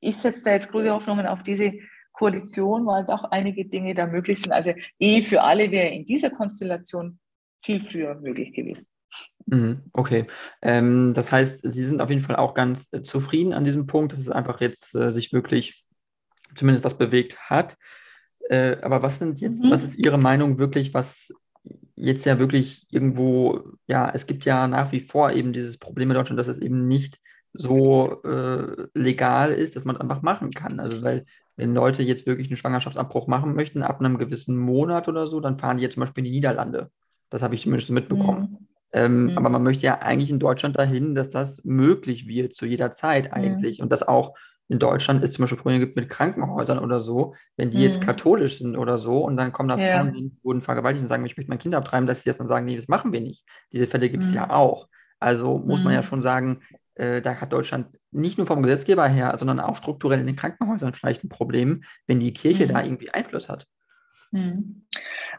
ich 0.00 0.18
setze 0.18 0.44
da 0.44 0.50
jetzt 0.52 0.70
große 0.70 0.90
Hoffnungen 0.90 1.26
auf 1.26 1.42
diese 1.42 1.72
Koalition, 2.14 2.86
weil 2.86 3.04
doch 3.04 3.24
einige 3.24 3.66
Dinge 3.66 3.94
da 3.94 4.06
möglich 4.06 4.40
sind. 4.40 4.52
Also 4.52 4.72
eh 4.98 5.20
für 5.20 5.42
alle 5.42 5.70
wäre 5.70 5.94
in 5.94 6.04
dieser 6.04 6.30
Konstellation 6.30 7.18
viel 7.62 7.82
früher 7.82 8.14
möglich 8.14 8.52
gewesen. 8.52 8.86
Mhm, 9.46 9.82
okay, 9.92 10.26
ähm, 10.62 11.12
das 11.14 11.30
heißt, 11.30 11.60
Sie 11.70 11.84
sind 11.84 12.00
auf 12.00 12.08
jeden 12.08 12.22
Fall 12.22 12.36
auch 12.36 12.54
ganz 12.54 12.88
äh, 12.92 13.02
zufrieden 13.02 13.52
an 13.52 13.64
diesem 13.64 13.86
Punkt, 13.86 14.12
dass 14.12 14.20
es 14.20 14.30
einfach 14.30 14.60
jetzt 14.60 14.94
äh, 14.94 15.10
sich 15.12 15.32
wirklich 15.32 15.84
zumindest 16.56 16.84
was 16.84 16.96
bewegt 16.96 17.50
hat. 17.50 17.76
Äh, 18.48 18.76
aber 18.80 19.02
was 19.02 19.18
sind 19.18 19.40
jetzt, 19.40 19.62
mhm. 19.62 19.70
was 19.70 19.84
ist 19.84 19.98
Ihre 19.98 20.18
Meinung 20.18 20.58
wirklich, 20.58 20.94
was 20.94 21.32
jetzt 21.94 22.26
ja 22.26 22.38
wirklich 22.38 22.86
irgendwo, 22.90 23.60
ja, 23.86 24.10
es 24.10 24.26
gibt 24.26 24.44
ja 24.44 24.66
nach 24.66 24.92
wie 24.92 25.00
vor 25.00 25.32
eben 25.32 25.52
dieses 25.52 25.78
Problem 25.78 26.10
in 26.10 26.14
Deutschland, 26.14 26.38
dass 26.38 26.48
es 26.48 26.58
eben 26.58 26.86
nicht 26.88 27.20
so 27.52 28.22
äh, 28.24 28.88
legal 28.94 29.52
ist, 29.52 29.76
dass 29.76 29.84
man 29.84 29.96
es 29.96 30.00
einfach 30.00 30.22
machen 30.22 30.50
kann. 30.52 30.80
Also 30.80 31.02
weil 31.02 31.24
wenn 31.56 31.74
Leute 31.74 32.02
jetzt 32.02 32.26
wirklich 32.26 32.48
einen 32.48 32.56
Schwangerschaftsabbruch 32.56 33.26
machen 33.26 33.54
möchten, 33.54 33.82
ab 33.82 34.00
einem 34.00 34.18
gewissen 34.18 34.56
Monat 34.56 35.08
oder 35.08 35.26
so, 35.26 35.40
dann 35.40 35.58
fahren 35.58 35.76
die 35.76 35.82
jetzt 35.82 35.94
zum 35.94 36.02
Beispiel 36.02 36.24
in 36.24 36.30
die 36.30 36.36
Niederlande. 36.36 36.90
Das 37.30 37.42
habe 37.42 37.54
ich 37.54 37.62
zumindest 37.62 37.90
mitbekommen. 37.90 38.40
Mhm. 38.40 38.68
Ähm, 38.92 39.24
mhm. 39.24 39.38
Aber 39.38 39.48
man 39.48 39.62
möchte 39.62 39.86
ja 39.86 39.98
eigentlich 39.98 40.30
in 40.30 40.38
Deutschland 40.38 40.78
dahin, 40.78 41.14
dass 41.14 41.30
das 41.30 41.64
möglich 41.64 42.28
wird, 42.28 42.54
zu 42.54 42.66
jeder 42.66 42.92
Zeit 42.92 43.26
mhm. 43.26 43.32
eigentlich. 43.32 43.78
Mhm. 43.78 43.84
Und 43.84 43.92
das 43.92 44.02
auch 44.02 44.34
in 44.68 44.78
Deutschland 44.78 45.22
ist 45.22 45.34
zum 45.34 45.42
Beispiel 45.42 45.58
Probleme 45.58 45.84
gibt 45.84 45.96
mit 45.96 46.08
Krankenhäusern 46.08 46.78
oder 46.78 47.00
so, 47.00 47.34
wenn 47.56 47.70
die 47.70 47.82
jetzt 47.82 48.00
mhm. 48.00 48.06
katholisch 48.06 48.58
sind 48.58 48.76
oder 48.76 48.98
so 48.98 49.22
und 49.22 49.36
dann 49.36 49.52
kommen 49.52 49.68
da 49.68 49.76
ja. 49.76 49.98
Frauen, 49.98 50.14
die 50.14 50.32
wurden 50.42 50.62
vergewaltigt 50.62 51.02
und 51.02 51.08
sagen, 51.08 51.26
ich 51.26 51.36
möchte 51.36 51.50
mein 51.50 51.58
Kind 51.58 51.74
abtreiben, 51.74 52.06
dass 52.06 52.22
sie 52.22 52.30
jetzt 52.30 52.40
dann 52.40 52.48
sagen, 52.48 52.64
nee, 52.64 52.76
das 52.76 52.88
machen 52.88 53.12
wir 53.12 53.20
nicht. 53.20 53.44
Diese 53.72 53.86
Fälle 53.86 54.08
gibt 54.08 54.24
es 54.24 54.32
ja 54.32 54.46
mhm. 54.46 54.52
auch. 54.52 54.88
Also 55.20 55.58
muss 55.58 55.82
man 55.82 55.92
ja 55.92 56.02
schon 56.02 56.22
sagen, 56.22 56.60
äh, 56.94 57.20
da 57.20 57.34
hat 57.34 57.52
Deutschland 57.52 57.98
nicht 58.14 58.38
nur 58.38 58.46
vom 58.46 58.62
Gesetzgeber 58.62 59.06
her, 59.08 59.36
sondern 59.38 59.60
auch 59.60 59.76
strukturell 59.76 60.20
in 60.20 60.26
den 60.26 60.36
Krankenhäusern 60.36 60.94
vielleicht 60.94 61.24
ein 61.24 61.28
Problem, 61.28 61.84
wenn 62.06 62.20
die 62.20 62.32
Kirche 62.32 62.64
mhm. 62.64 62.68
da 62.68 62.82
irgendwie 62.82 63.10
Einfluss 63.10 63.48
hat. 63.48 63.66
Mhm. 64.34 64.84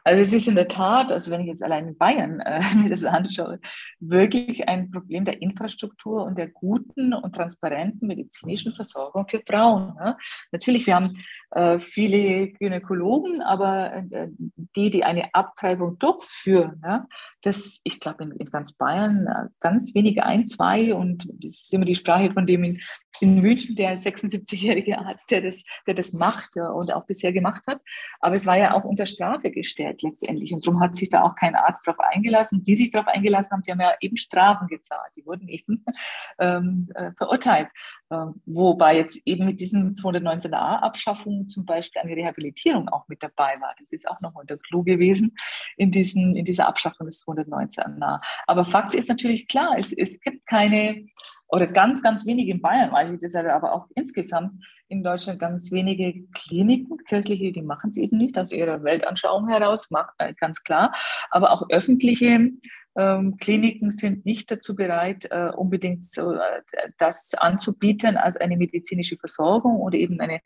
Also 0.04 0.22
es 0.22 0.34
ist 0.34 0.48
in 0.48 0.56
der 0.56 0.68
Tat, 0.68 1.12
also 1.12 1.32
wenn 1.32 1.42
ich 1.42 1.48
jetzt 1.48 1.64
allein 1.64 1.88
in 1.88 1.98
Bayern 1.98 2.40
äh, 2.40 2.62
mir 2.76 2.90
das 2.90 3.04
anschaue, 3.04 3.60
wirklich 4.00 4.68
ein 4.70 4.92
Problem 4.92 5.26
der 5.26 5.42
Infrastruktur 5.42 6.24
und 6.24 6.38
der 6.38 6.50
guten 6.50 7.14
und 7.14 7.34
transparenten 7.36 8.08
medizinischen 8.08 8.72
Versorgung 8.72 9.26
für 9.26 9.42
Frauen. 9.42 9.96
Ne? 9.96 10.18
Natürlich, 10.52 10.86
wir 10.86 10.96
haben 10.96 11.12
äh, 11.52 11.80
viele 11.80 12.50
Gynäkologen, 12.50 13.42
aber 13.42 13.94
äh, 14.12 14.28
die, 14.76 14.90
die 14.90 15.04
eine 15.04 15.34
Abtreibung 15.34 15.98
durchführen, 15.98 16.80
ne? 16.82 17.08
das, 17.42 17.82
ich 17.84 18.00
glaube 18.00 18.24
in, 18.26 18.32
in, 18.32 18.46
ganz 18.46 18.74
Bayern 18.74 19.28
äh, 19.28 19.50
ganz 19.60 19.94
wenige, 19.96 20.24
ein, 20.24 20.46
zwei 20.46 20.94
und 20.94 21.28
das 21.42 21.64
ist 21.64 21.74
immer 21.74 21.86
die 21.86 21.96
Sprache 21.96 22.32
von 22.32 22.46
dem 22.46 22.64
in, 22.64 22.80
in 23.22 23.42
München, 23.42 23.76
der 23.76 23.98
76-jährige 23.98 25.00
Arzt, 25.00 25.32
der 25.32 25.42
das, 25.42 25.64
der 25.88 25.94
das 25.94 26.14
macht 26.14 26.56
ja, 26.56 26.70
und 26.70 26.94
auch 26.94 27.06
bisher 27.06 27.34
gemacht 27.34 27.64
hat. 27.68 27.82
Aber 28.20 28.36
es 28.36 28.46
war 28.46 28.58
ja 28.58 28.74
auch 28.74 28.84
unter 28.86 29.06
Strafe 29.06 29.52
gestellt 29.52 30.02
letztendlich. 30.02 30.54
Und 30.54 30.66
darum 30.66 30.80
hat 30.80 30.96
sich 30.96 31.10
da 31.10 31.24
auch 31.24 31.36
kein 31.36 31.56
Arzt 31.56 31.88
darauf 31.88 32.00
eingelassen. 32.00 32.64
Die 32.64 32.76
sich 32.76 32.92
darauf 32.92 33.08
eingelassen 33.08 33.52
haben, 33.52 33.62
die 33.64 33.72
haben 33.72 33.82
ja 33.82 33.94
eben 34.02 34.18
Strafen 34.18 34.68
gezahlt. 34.68 35.12
Die 35.16 35.26
wurden 35.26 35.48
eben 35.48 35.84
ähm, 36.40 36.90
äh, 36.96 37.12
verurteilt. 37.18 37.70
Ähm, 38.12 38.42
wobei 38.46 38.98
jetzt 38.98 39.22
eben 39.26 39.46
mit 39.46 39.60
diesen 39.60 39.94
219a-Abschaffungen 39.94 41.48
zum 41.48 41.66
Beispiel 41.66 42.02
eine 42.02 42.16
Rehabilitierung 42.16 42.90
auch 42.90 43.08
mit 43.08 43.24
dabei 43.24 43.60
war. 43.60 43.74
Das 43.80 43.92
ist 43.92 44.08
auch 44.08 44.22
nochmal 44.22 44.46
der 44.46 44.58
Clou 44.58 44.84
gewesen 44.84 45.36
in, 45.78 45.92
diesen, 45.92 46.36
in 46.36 46.46
dieser 46.46 46.68
Abschaffung 46.68 47.06
des 47.06 47.26
219a. 47.26 48.22
Aber 48.48 48.66
Fakt 48.66 48.96
ist 48.96 49.10
natürlich 49.10 49.48
klar, 49.48 49.76
es, 49.78 49.92
es 49.92 50.20
gibt 50.20 50.46
keine 50.46 51.06
oder 51.48 51.68
ganz, 51.68 52.02
ganz 52.02 52.26
wenig 52.26 52.48
in 52.48 52.62
Bayern, 52.62 52.92
weil 52.92 53.14
ich 53.14 53.20
das 53.20 53.36
aber 53.36 53.74
auch 53.74 53.88
insgesamt 53.96 54.64
in 54.88 55.04
Deutschland 55.04 55.40
ganz 55.40 55.72
wenige 55.72 56.28
Kliniken, 56.34 56.98
kirchliche, 57.08 57.52
die 57.52 57.62
machen 57.62 57.90
es 57.90 57.98
eben 57.98 58.18
nicht 58.18 58.38
aus 58.38 58.52
ihrer 58.52 58.84
Weltanschauung 58.84 59.48
heraus, 59.48 59.90
äh, 60.18 60.34
ganz 60.34 60.64
klar. 60.64 60.94
Aber 61.32 61.52
auch 61.52 61.70
öffentliche 61.70 62.52
ähm, 62.96 63.38
Kliniken 63.38 63.90
sind 63.90 64.26
nicht 64.26 64.50
dazu 64.52 64.76
bereit, 64.76 65.26
äh, 65.32 65.50
unbedingt 65.56 66.06
so, 66.06 66.34
äh, 66.34 66.62
das 66.98 67.34
anzubieten 67.34 68.18
als 68.18 68.38
eine 68.38 68.58
medizinische 68.58 69.18
Versorgung 69.18 69.78
oder 69.78 69.98
eben 69.98 70.20
eine, 70.20 70.40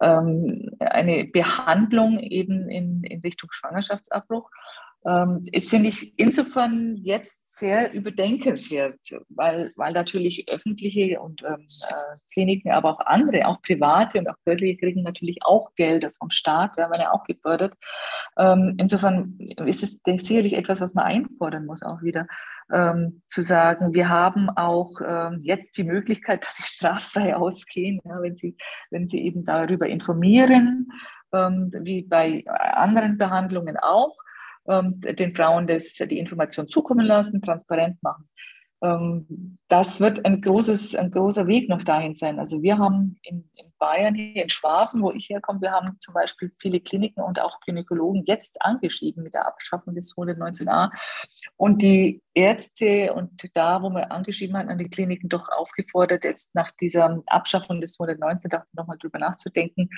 ähm, 0.00 0.70
eine 0.80 1.24
Behandlung 1.24 2.18
eben 2.18 2.68
in, 2.68 3.04
in 3.04 3.20
Richtung 3.20 3.50
Schwangerschaftsabbruch. 3.52 4.50
Ähm, 5.06 5.44
ist, 5.52 5.70
finde 5.70 5.88
ich, 5.88 6.18
insofern 6.18 6.96
jetzt 6.96 7.48
sehr 7.58 7.92
überdenkenswert, 7.92 8.98
weil, 9.28 9.72
weil 9.76 9.92
natürlich 9.92 10.48
öffentliche 10.48 11.20
und 11.20 11.42
ähm, 11.42 11.66
äh, 11.88 12.16
Kliniken, 12.32 12.70
aber 12.70 12.90
auch 12.90 13.00
andere, 13.00 13.46
auch 13.46 13.60
private 13.62 14.18
und 14.18 14.28
auch 14.28 14.36
kirchliche 14.44 14.76
kriegen 14.76 15.02
natürlich 15.02 15.38
auch 15.42 15.74
Gelder 15.74 16.10
vom 16.18 16.30
Staat, 16.30 16.72
da 16.76 16.88
werden 16.88 17.02
ja 17.02 17.12
auch 17.12 17.24
gefördert. 17.24 17.74
Ähm, 18.36 18.74
insofern 18.78 19.36
ist 19.66 19.82
es 19.82 20.02
denke, 20.02 20.22
sicherlich 20.22 20.52
etwas, 20.52 20.80
was 20.80 20.94
man 20.94 21.06
einfordern 21.06 21.66
muss, 21.66 21.82
auch 21.82 22.02
wieder 22.02 22.26
ähm, 22.72 23.22
zu 23.28 23.42
sagen, 23.42 23.94
wir 23.94 24.08
haben 24.08 24.50
auch 24.50 24.92
ähm, 25.04 25.40
jetzt 25.42 25.76
die 25.78 25.84
Möglichkeit, 25.84 26.44
dass 26.44 26.56
sie 26.56 26.62
straffrei 26.62 27.36
ausgehen, 27.36 28.00
ja, 28.04 28.22
wenn, 28.22 28.36
sie, 28.36 28.56
wenn 28.90 29.08
sie 29.08 29.24
eben 29.24 29.44
darüber 29.44 29.86
informieren, 29.86 30.92
ähm, 31.32 31.72
wie 31.82 32.02
bei 32.02 32.44
anderen 32.46 33.18
Behandlungen 33.18 33.76
auch 33.76 34.14
den 34.68 35.34
Frauen 35.34 35.66
das, 35.66 35.94
die 35.94 36.18
Information 36.18 36.68
zukommen 36.68 37.06
lassen, 37.06 37.40
transparent 37.40 38.02
machen. 38.02 38.28
Ähm, 38.80 39.58
das 39.68 40.00
wird 40.00 40.24
ein, 40.24 40.40
großes, 40.40 40.94
ein 40.94 41.10
großer 41.10 41.46
Weg 41.46 41.68
noch 41.68 41.82
dahin 41.82 42.14
sein. 42.14 42.38
Also 42.38 42.62
wir 42.62 42.78
haben 42.78 43.18
in, 43.22 43.50
in 43.56 43.72
Bayern, 43.78 44.14
hier 44.14 44.42
in 44.42 44.48
Schwaben, 44.48 45.02
wo 45.02 45.12
ich 45.12 45.28
herkomme, 45.30 45.60
wir 45.60 45.72
haben 45.72 45.98
zum 46.00 46.14
Beispiel 46.14 46.50
viele 46.60 46.80
Kliniken 46.80 47.22
und 47.22 47.40
auch 47.40 47.60
Gynäkologen 47.60 48.24
jetzt 48.26 48.60
angeschrieben 48.62 49.22
mit 49.22 49.34
der 49.34 49.46
Abschaffung 49.46 49.94
des 49.94 50.14
119a. 50.16 50.90
Und 51.56 51.82
die 51.82 52.22
Ärzte 52.34 53.12
und 53.14 53.48
da, 53.54 53.82
wo 53.82 53.90
wir 53.90 54.12
angeschrieben 54.12 54.56
haben, 54.56 54.68
an 54.68 54.78
die 54.78 54.88
Kliniken 54.88 55.28
doch 55.28 55.48
aufgefordert, 55.48 56.24
jetzt 56.24 56.54
nach 56.54 56.70
dieser 56.72 57.20
Abschaffung 57.26 57.80
des 57.80 57.98
119 57.98 58.50
nochmal 58.72 58.98
drüber 58.98 59.18
nachzudenken, 59.18 59.90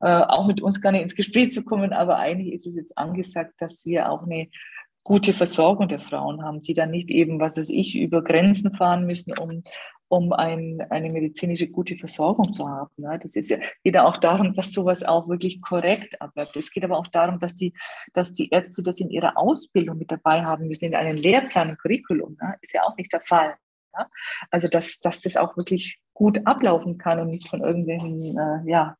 äh, 0.00 0.08
auch 0.08 0.46
mit 0.46 0.62
uns 0.62 0.80
gerne 0.80 1.02
ins 1.02 1.14
Gespräch 1.14 1.52
zu 1.52 1.64
kommen. 1.64 1.92
Aber 1.92 2.16
eigentlich 2.16 2.52
ist 2.52 2.66
es 2.66 2.76
jetzt 2.76 2.96
angesagt, 2.96 3.54
dass 3.58 3.84
wir 3.84 4.10
auch 4.10 4.22
eine 4.22 4.48
gute 5.04 5.32
Versorgung 5.32 5.88
der 5.88 6.00
Frauen 6.00 6.42
haben, 6.44 6.62
die 6.62 6.74
dann 6.74 6.90
nicht 6.90 7.10
eben, 7.10 7.40
was 7.40 7.56
weiß 7.56 7.70
ich, 7.70 7.96
über 7.96 8.22
Grenzen 8.22 8.72
fahren 8.72 9.04
müssen, 9.04 9.36
um, 9.38 9.62
um 10.08 10.32
ein, 10.32 10.80
eine 10.90 11.08
medizinische 11.12 11.68
gute 11.68 11.96
Versorgung 11.96 12.52
zu 12.52 12.68
haben. 12.68 12.90
Das 13.20 13.34
ist 13.34 13.50
ja, 13.50 13.56
geht 13.82 13.94
ja 13.94 14.04
auch 14.04 14.16
darum, 14.16 14.52
dass 14.52 14.72
sowas 14.72 15.02
auch 15.02 15.28
wirklich 15.28 15.60
korrekt 15.60 16.20
abläuft. 16.20 16.56
Es 16.56 16.70
geht 16.70 16.84
aber 16.84 16.98
auch 16.98 17.06
darum, 17.06 17.38
dass 17.38 17.54
die, 17.54 17.72
dass 18.12 18.32
die 18.32 18.50
Ärzte 18.50 18.82
das 18.82 19.00
in 19.00 19.10
ihrer 19.10 19.36
Ausbildung 19.36 19.98
mit 19.98 20.12
dabei 20.12 20.44
haben 20.44 20.68
müssen, 20.68 20.84
in 20.84 20.94
einem 20.94 21.16
Lehrplan 21.16 21.70
und 21.70 21.78
Curriculum. 21.78 22.36
Ist 22.60 22.74
ja 22.74 22.82
auch 22.82 22.96
nicht 22.96 23.12
der 23.12 23.22
Fall. 23.22 23.56
Also, 24.50 24.68
dass, 24.68 25.00
dass 25.00 25.20
das 25.20 25.36
auch 25.36 25.56
wirklich 25.56 26.00
gut 26.14 26.46
ablaufen 26.46 26.98
kann 26.98 27.20
und 27.20 27.28
nicht 27.28 27.48
von 27.48 27.60
irgendwelchen, 27.60 28.36
äh, 28.36 28.70
ja, 28.70 28.96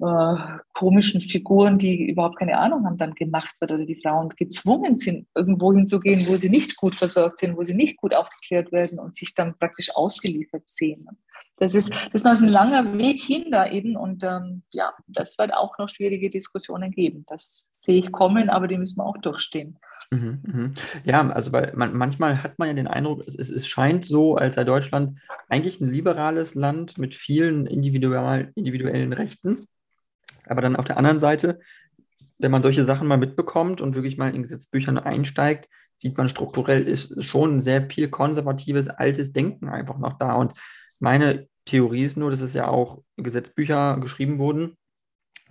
äh, 0.00 0.34
komischen 0.72 1.20
Figuren, 1.20 1.78
die 1.78 2.08
überhaupt 2.10 2.38
keine 2.38 2.58
Ahnung 2.58 2.84
haben, 2.84 2.96
dann 2.96 3.14
gemacht 3.14 3.54
wird 3.60 3.72
oder 3.72 3.86
die 3.86 4.00
Frauen 4.00 4.30
gezwungen 4.30 4.96
sind, 4.96 5.26
irgendwo 5.34 5.72
hinzugehen, 5.72 6.26
wo 6.26 6.36
sie 6.36 6.50
nicht 6.50 6.76
gut 6.76 6.96
versorgt 6.96 7.38
sind, 7.38 7.56
wo 7.56 7.64
sie 7.64 7.74
nicht 7.74 7.96
gut 7.96 8.14
aufgeklärt 8.14 8.72
werden 8.72 8.98
und 8.98 9.14
sich 9.14 9.34
dann 9.34 9.56
praktisch 9.56 9.94
ausgeliefert 9.94 10.68
sehen. 10.68 11.08
Das 11.58 11.76
ist, 11.76 11.90
das 11.90 12.14
ist 12.14 12.24
noch 12.24 12.32
ein 12.32 12.48
langer 12.48 12.98
Weg 12.98 13.20
hin 13.20 13.52
da 13.52 13.70
eben 13.70 13.96
und 13.96 14.24
ähm, 14.24 14.62
ja, 14.72 14.92
das 15.06 15.38
wird 15.38 15.54
auch 15.54 15.78
noch 15.78 15.88
schwierige 15.88 16.28
Diskussionen 16.28 16.90
geben. 16.90 17.24
Das 17.28 17.68
sehe 17.70 18.00
ich 18.00 18.10
kommen, 18.10 18.50
aber 18.50 18.66
die 18.66 18.76
müssen 18.76 18.98
wir 18.98 19.06
auch 19.06 19.18
durchstehen. 19.18 19.78
Mhm, 20.10 20.42
mhm. 20.42 20.74
Ja, 21.04 21.28
also 21.30 21.52
weil 21.52 21.72
man, 21.76 21.96
manchmal 21.96 22.42
hat 22.42 22.58
man 22.58 22.68
ja 22.68 22.74
den 22.74 22.88
Eindruck, 22.88 23.22
es, 23.26 23.36
es, 23.36 23.68
scheint 23.68 24.04
so, 24.04 24.36
als 24.36 24.56
sei 24.56 24.64
Deutschland 24.64 25.20
eigentlich 25.48 25.80
ein 25.80 25.92
liberales 25.92 26.56
Land 26.56 26.98
mit 26.98 27.14
vielen 27.14 27.66
individuell, 27.66 28.50
individuellen 28.56 29.12
Rechten. 29.12 29.68
Aber 30.46 30.62
dann 30.62 30.76
auf 30.76 30.84
der 30.84 30.96
anderen 30.96 31.18
Seite, 31.18 31.60
wenn 32.38 32.50
man 32.50 32.62
solche 32.62 32.84
Sachen 32.84 33.06
mal 33.06 33.16
mitbekommt 33.16 33.80
und 33.80 33.94
wirklich 33.94 34.16
mal 34.18 34.34
in 34.34 34.42
Gesetzbüchern 34.42 34.98
einsteigt, 34.98 35.68
sieht 35.96 36.16
man 36.16 36.28
strukturell 36.28 36.86
ist 36.86 37.24
schon 37.24 37.60
sehr 37.60 37.88
viel 37.88 38.08
konservatives, 38.08 38.88
altes 38.88 39.32
Denken 39.32 39.68
einfach 39.68 39.98
noch 39.98 40.18
da. 40.18 40.34
Und 40.34 40.52
meine 40.98 41.48
Theorie 41.64 42.04
ist 42.04 42.16
nur, 42.16 42.30
dass 42.30 42.40
es 42.40 42.54
ja 42.54 42.68
auch 42.68 43.02
Gesetzbücher 43.16 43.98
geschrieben 44.00 44.38
wurden 44.38 44.76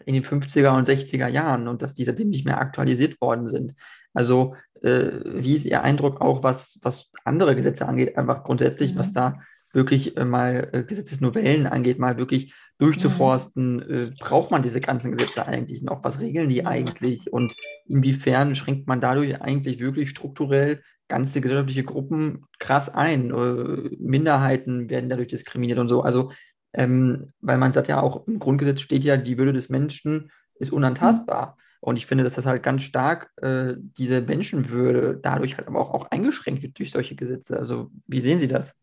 in 0.06 0.13
den 0.13 0.23
50er 0.23 0.77
und 0.77 0.88
60er 0.88 1.27
Jahren 1.27 1.67
und 1.67 1.82
dass 1.82 1.93
die 1.93 2.03
seitdem 2.03 2.29
nicht 2.29 2.45
mehr 2.45 2.60
aktualisiert 2.60 3.19
worden 3.21 3.47
sind. 3.47 3.73
Also 4.13 4.56
äh, 4.82 5.12
wie 5.23 5.56
ist 5.56 5.65
Ihr 5.65 5.82
Eindruck 5.82 6.21
auch, 6.21 6.43
was, 6.43 6.79
was 6.82 7.10
andere 7.23 7.56
Gesetze 7.56 7.88
angeht, 7.88 8.17
einfach 8.17 8.43
grundsätzlich, 8.43 8.93
mhm. 8.93 8.99
was 8.99 9.13
da 9.13 9.39
wirklich 9.71 10.17
äh, 10.17 10.25
mal 10.25 10.69
äh, 10.71 10.84
Gesetzesnovellen 10.84 11.67
angeht, 11.67 11.99
mal 11.99 12.17
wirklich 12.17 12.53
durchzuforsten, 12.79 13.75
mhm. 13.75 13.81
äh, 13.89 14.12
braucht 14.19 14.51
man 14.51 14.63
diese 14.63 14.81
ganzen 14.81 15.12
Gesetze 15.12 15.45
eigentlich 15.45 15.81
noch? 15.83 16.03
Was 16.03 16.19
regeln 16.19 16.49
die 16.49 16.65
eigentlich? 16.65 17.31
Und 17.31 17.55
inwiefern 17.86 18.55
schränkt 18.55 18.88
man 18.88 19.01
dadurch 19.01 19.41
eigentlich 19.41 19.79
wirklich 19.79 20.09
strukturell 20.09 20.81
ganze 21.07 21.41
gesellschaftliche 21.41 21.83
Gruppen 21.83 22.45
krass 22.59 22.89
ein? 22.89 23.31
Äh, 23.31 23.95
Minderheiten 23.99 24.89
werden 24.89 25.09
dadurch 25.09 25.29
diskriminiert 25.29 25.79
und 25.79 25.89
so. 25.89 26.01
Also, 26.01 26.31
ähm, 26.73 27.31
weil 27.39 27.57
man 27.57 27.73
sagt 27.73 27.88
ja 27.88 28.01
auch, 28.01 28.27
im 28.27 28.39
Grundgesetz 28.39 28.81
steht 28.81 29.03
ja, 29.03 29.17
die 29.17 29.38
Würde 29.38 29.53
des 29.53 29.69
Menschen 29.69 30.31
ist 30.55 30.71
unantastbar. 30.71 31.55
Mhm. 31.55 31.63
Und 31.81 31.97
ich 31.97 32.05
finde, 32.05 32.23
dass 32.23 32.36
das 32.36 32.45
halt 32.45 32.63
ganz 32.63 32.83
stark 32.83 33.29
äh, 33.41 33.73
diese 33.77 34.21
Menschenwürde 34.21 35.19
dadurch 35.21 35.57
halt 35.57 35.67
aber 35.67 35.81
auch, 35.81 35.93
auch 35.93 36.12
eingeschränkt 36.12 36.63
wird 36.63 36.79
durch 36.79 36.91
solche 36.91 37.15
Gesetze. 37.15 37.57
Also, 37.57 37.91
wie 38.07 38.21
sehen 38.21 38.39
Sie 38.39 38.47
das? 38.47 38.73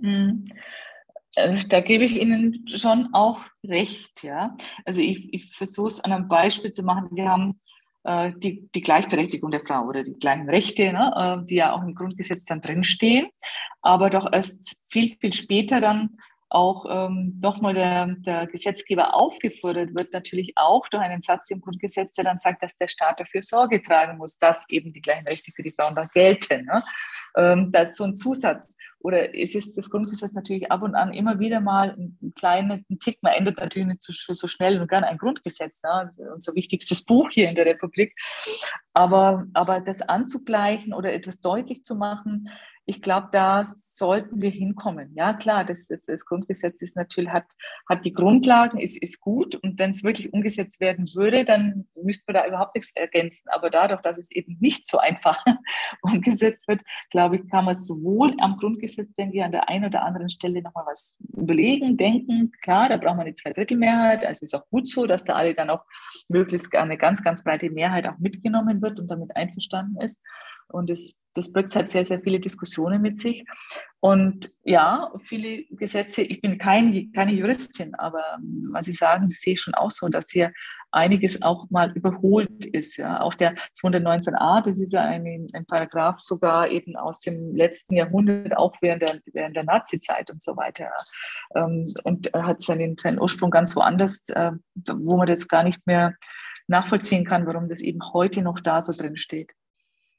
Mhm. 0.00 0.46
Äh, 1.36 1.64
da 1.68 1.80
gebe 1.80 2.04
ich 2.04 2.16
Ihnen 2.20 2.66
schon 2.66 3.10
auch 3.12 3.40
recht, 3.64 4.24
ja. 4.24 4.56
Also 4.84 5.00
ich, 5.00 5.32
ich 5.32 5.54
versuche 5.54 5.88
es 5.88 6.00
an 6.00 6.12
einem 6.12 6.28
Beispiel 6.28 6.72
zu 6.72 6.82
machen. 6.82 7.08
Wir 7.12 7.30
haben 7.30 7.60
äh, 8.04 8.32
die, 8.36 8.68
die 8.74 8.80
Gleichberechtigung 8.80 9.50
der 9.50 9.64
Frau 9.64 9.84
oder 9.84 10.02
die 10.02 10.14
gleichen 10.14 10.48
Rechte, 10.48 10.92
ne, 10.92 11.12
äh, 11.42 11.46
die 11.46 11.56
ja 11.56 11.74
auch 11.74 11.82
im 11.82 11.94
Grundgesetz 11.94 12.44
dann 12.44 12.60
drinstehen, 12.60 13.28
aber 13.82 14.10
doch 14.10 14.32
erst 14.32 14.90
viel, 14.90 15.16
viel 15.20 15.32
später 15.32 15.80
dann 15.80 16.18
auch 16.48 16.86
ähm, 16.88 17.38
nochmal 17.42 17.74
der, 17.74 18.06
der 18.18 18.46
Gesetzgeber 18.46 19.14
aufgefordert 19.14 19.94
wird, 19.94 20.12
natürlich 20.12 20.52
auch 20.56 20.86
durch 20.88 21.02
einen 21.02 21.20
Satz 21.20 21.50
im 21.50 21.60
Grundgesetz, 21.60 22.12
der 22.12 22.24
dann 22.24 22.38
sagt, 22.38 22.62
dass 22.62 22.76
der 22.76 22.88
Staat 22.88 23.18
dafür 23.18 23.42
Sorge 23.42 23.82
tragen 23.82 24.18
muss, 24.18 24.38
dass 24.38 24.64
eben 24.68 24.92
die 24.92 25.00
gleichen 25.00 25.26
Rechte 25.26 25.50
für 25.52 25.62
die 25.62 25.74
Frauen 25.78 25.96
da 25.96 26.04
gelten. 26.06 26.66
Ne? 26.66 26.82
Ähm, 27.36 27.72
dazu 27.72 28.04
ein 28.04 28.14
Zusatz. 28.14 28.76
Oder 29.00 29.34
es 29.34 29.54
ist 29.54 29.76
das 29.76 29.90
Grundgesetz 29.90 30.32
natürlich 30.32 30.70
ab 30.70 30.82
und 30.82 30.94
an 30.94 31.12
immer 31.12 31.38
wieder 31.38 31.60
mal 31.60 31.90
ein, 31.90 32.32
kleines 32.36 32.88
ein 32.90 32.98
Tick, 32.98 33.22
man 33.22 33.34
ändert 33.34 33.58
natürlich 33.58 33.88
nicht 33.88 34.02
so, 34.02 34.34
so 34.34 34.46
schnell 34.46 34.80
und 34.80 34.88
gerne 34.88 35.06
ein 35.08 35.18
Grundgesetz, 35.18 35.82
ne? 35.82 36.10
unser 36.32 36.54
wichtigstes 36.54 37.04
Buch 37.04 37.28
hier 37.30 37.48
in 37.48 37.54
der 37.54 37.66
Republik. 37.66 38.14
Aber, 38.94 39.46
aber 39.52 39.80
das 39.80 40.00
anzugleichen 40.00 40.92
oder 40.94 41.12
etwas 41.12 41.40
deutlich 41.40 41.82
zu 41.82 41.94
machen, 41.94 42.48
ich 42.88 43.02
glaube, 43.02 43.28
da 43.32 43.64
sollten 43.64 44.40
wir 44.40 44.50
hinkommen. 44.50 45.12
Ja, 45.16 45.32
klar, 45.32 45.64
das, 45.64 45.88
das, 45.88 46.04
das 46.04 46.24
Grundgesetz 46.24 46.82
ist 46.82 46.96
natürlich, 46.96 47.30
hat, 47.30 47.46
hat 47.88 48.04
die 48.04 48.12
Grundlagen, 48.12 48.78
ist, 48.78 48.96
ist 49.02 49.20
gut. 49.20 49.56
Und 49.56 49.78
wenn 49.80 49.90
es 49.90 50.04
wirklich 50.04 50.32
umgesetzt 50.32 50.80
werden 50.80 51.04
würde, 51.14 51.44
dann 51.44 51.88
müsste 52.00 52.24
man 52.28 52.42
da 52.42 52.46
überhaupt 52.46 52.76
nichts 52.76 52.92
ergänzen. 52.94 53.48
Aber 53.50 53.70
dadurch, 53.70 54.02
dass 54.02 54.18
es 54.18 54.30
eben 54.30 54.56
nicht 54.60 54.88
so 54.88 54.98
einfach 54.98 55.42
umgesetzt 56.02 56.68
wird, 56.68 56.82
glaube 57.10 57.36
ich, 57.36 57.50
kann 57.50 57.64
man 57.64 57.74
sowohl 57.74 58.36
am 58.38 58.56
Grundgesetz, 58.56 59.12
denke 59.14 59.38
ich, 59.38 59.42
an 59.42 59.52
der 59.52 59.68
einen 59.68 59.86
oder 59.86 60.04
anderen 60.04 60.30
Stelle 60.30 60.62
nochmal 60.62 60.84
was 60.86 61.16
überlegen, 61.36 61.96
denken. 61.96 62.52
Klar, 62.62 62.88
da 62.88 62.98
braucht 62.98 63.16
man 63.16 63.26
eine 63.26 63.34
Zweidrittelmehrheit. 63.34 64.24
Also 64.24 64.44
ist 64.44 64.54
auch 64.54 64.68
gut 64.68 64.86
so, 64.86 65.06
dass 65.06 65.24
da 65.24 65.34
alle 65.34 65.54
dann 65.54 65.70
auch 65.70 65.84
möglichst 66.28 66.72
eine 66.76 66.96
ganz, 66.98 67.24
ganz 67.24 67.42
breite 67.42 67.68
Mehrheit 67.68 68.06
auch 68.06 68.18
mitgenommen 68.18 68.80
wird 68.80 69.00
und 69.00 69.10
damit 69.10 69.34
einverstanden 69.34 70.00
ist. 70.00 70.22
Und 70.68 70.90
es 70.90 71.16
das 71.36 71.52
birgt 71.52 71.76
halt 71.76 71.88
sehr, 71.88 72.04
sehr 72.04 72.20
viele 72.20 72.40
Diskussionen 72.40 73.02
mit 73.02 73.20
sich. 73.20 73.44
Und 74.00 74.50
ja, 74.62 75.10
viele 75.18 75.64
Gesetze, 75.70 76.22
ich 76.22 76.40
bin 76.40 76.58
kein, 76.58 77.12
keine 77.12 77.32
Juristin, 77.32 77.94
aber 77.94 78.22
ähm, 78.38 78.68
was 78.72 78.86
Sie 78.86 78.92
sagen, 78.92 79.28
das 79.28 79.40
sehe 79.40 79.54
ich 79.54 79.60
schon 79.60 79.74
auch 79.74 79.90
so, 79.90 80.08
dass 80.08 80.30
hier 80.30 80.52
einiges 80.92 81.42
auch 81.42 81.68
mal 81.70 81.92
überholt 81.92 82.64
ist. 82.66 82.96
Ja. 82.96 83.20
Auch 83.20 83.34
der 83.34 83.54
219a, 83.78 84.62
das 84.62 84.78
ist 84.78 84.92
ja 84.92 85.02
ein, 85.02 85.48
ein 85.52 85.66
Paragraph 85.66 86.20
sogar 86.20 86.68
eben 86.68 86.96
aus 86.96 87.20
dem 87.20 87.54
letzten 87.54 87.96
Jahrhundert, 87.96 88.56
auch 88.56 88.74
während 88.80 89.02
der, 89.02 89.18
während 89.32 89.56
der 89.56 89.64
Nazi-Zeit 89.64 90.30
und 90.30 90.42
so 90.42 90.56
weiter. 90.56 90.90
Ähm, 91.54 91.92
und 92.04 92.32
hat 92.32 92.62
seinen, 92.62 92.96
seinen 92.96 93.20
Ursprung 93.20 93.50
ganz 93.50 93.76
woanders, 93.76 94.28
äh, 94.30 94.52
wo 94.74 95.16
man 95.16 95.26
das 95.26 95.48
gar 95.48 95.64
nicht 95.64 95.86
mehr 95.86 96.14
nachvollziehen 96.68 97.24
kann, 97.24 97.46
warum 97.46 97.68
das 97.68 97.80
eben 97.80 98.00
heute 98.12 98.42
noch 98.42 98.60
da 98.60 98.82
so 98.82 98.92
drin 98.92 99.16
steht. 99.16 99.52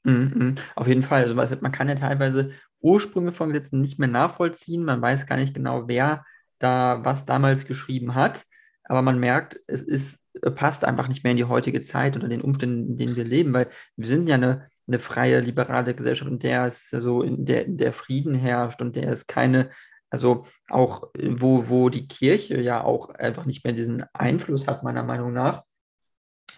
Mhm, 0.08 0.32
mhm. 0.34 0.54
Auf 0.74 0.86
jeden 0.86 1.02
Fall. 1.02 1.24
Also 1.38 1.56
man 1.60 1.72
kann 1.72 1.88
ja 1.88 1.94
teilweise 1.94 2.52
Ursprünge 2.80 3.32
von 3.32 3.50
Gesetzen 3.50 3.80
nicht 3.80 3.98
mehr 3.98 4.08
nachvollziehen. 4.08 4.84
Man 4.84 5.02
weiß 5.02 5.26
gar 5.26 5.36
nicht 5.36 5.54
genau, 5.54 5.88
wer 5.88 6.24
da 6.58 7.04
was 7.04 7.24
damals 7.24 7.66
geschrieben 7.66 8.14
hat, 8.14 8.44
aber 8.84 9.02
man 9.02 9.18
merkt, 9.18 9.60
es 9.66 9.80
ist, 9.82 10.20
passt 10.54 10.84
einfach 10.84 11.08
nicht 11.08 11.22
mehr 11.22 11.32
in 11.32 11.36
die 11.36 11.44
heutige 11.44 11.80
Zeit 11.82 12.16
oder 12.16 12.28
den 12.28 12.40
Umständen, 12.40 12.90
in 12.90 12.96
denen 12.96 13.16
wir 13.16 13.24
leben, 13.24 13.52
weil 13.52 13.68
wir 13.96 14.06
sind 14.06 14.28
ja 14.28 14.36
eine, 14.36 14.68
eine 14.86 14.98
freie, 14.98 15.40
liberale 15.40 15.94
Gesellschaft, 15.94 16.30
in 16.30 16.38
der 16.38 16.64
es 16.64 16.92
also 16.92 17.22
in 17.22 17.44
der, 17.44 17.66
in 17.66 17.76
der 17.76 17.92
Frieden 17.92 18.34
herrscht 18.34 18.80
und 18.80 18.96
der 18.96 19.10
es 19.10 19.26
keine, 19.26 19.70
also 20.10 20.46
auch, 20.68 21.08
wo, 21.16 21.68
wo 21.68 21.90
die 21.90 22.08
Kirche 22.08 22.60
ja 22.60 22.82
auch 22.82 23.10
einfach 23.10 23.46
nicht 23.46 23.64
mehr 23.64 23.74
diesen 23.74 24.04
Einfluss 24.12 24.66
hat, 24.66 24.82
meiner 24.82 25.04
Meinung 25.04 25.32
nach. 25.32 25.64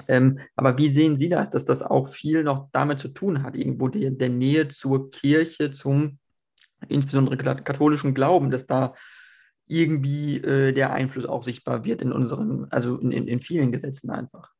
Ähm, 0.09 0.41
aber 0.57 0.79
wie 0.79 0.89
sehen 0.89 1.17
Sie 1.17 1.29
das, 1.29 1.51
dass 1.51 1.65
das 1.65 1.83
auch 1.83 2.09
viel 2.09 2.43
noch 2.43 2.69
damit 2.73 3.01
zu 3.01 3.09
tun 3.09 3.43
hat, 3.43 3.57
irgendwo 3.57 3.89
der, 3.89 4.11
der 4.11 4.29
Nähe 4.29 4.69
zur 4.69 5.11
Kirche, 5.11 5.71
zum 5.71 6.19
insbesondere 6.89 7.37
katholischen 7.37 8.15
Glauben, 8.15 8.51
dass 8.51 8.67
da 8.67 8.95
irgendwie 9.67 10.39
äh, 10.39 10.73
der 10.73 10.93
Einfluss 10.93 11.27
auch 11.27 11.43
sichtbar 11.43 11.85
wird 11.85 12.03
in 12.03 12.13
unseren, 12.13 12.67
also 12.71 12.99
in, 12.99 13.13
in, 13.13 13.29
in 13.29 13.41
vielen 13.41 13.71
Gesetzen 13.71 14.11
einfach. 14.11 14.53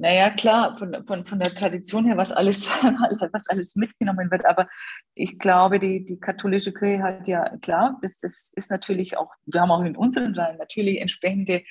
Naja, 0.00 0.30
klar, 0.30 0.78
von, 0.78 1.04
von, 1.04 1.24
von 1.26 1.38
der 1.38 1.54
Tradition 1.54 2.06
her, 2.06 2.16
was 2.16 2.32
alles, 2.32 2.66
was 3.32 3.46
alles 3.48 3.76
mitgenommen 3.76 4.30
wird. 4.30 4.46
Aber 4.46 4.66
ich 5.14 5.38
glaube, 5.38 5.78
die, 5.78 6.06
die 6.06 6.18
katholische 6.18 6.72
Kirche 6.72 7.02
hat 7.02 7.28
ja, 7.28 7.54
klar, 7.58 7.98
das, 8.00 8.16
das 8.16 8.50
ist 8.56 8.70
natürlich 8.70 9.18
auch, 9.18 9.30
wir 9.44 9.60
haben 9.60 9.70
auch 9.70 9.84
in 9.84 9.96
unseren 9.96 10.34
Reihen 10.34 10.56
natürlich 10.56 11.02
entsprechende 11.02 11.64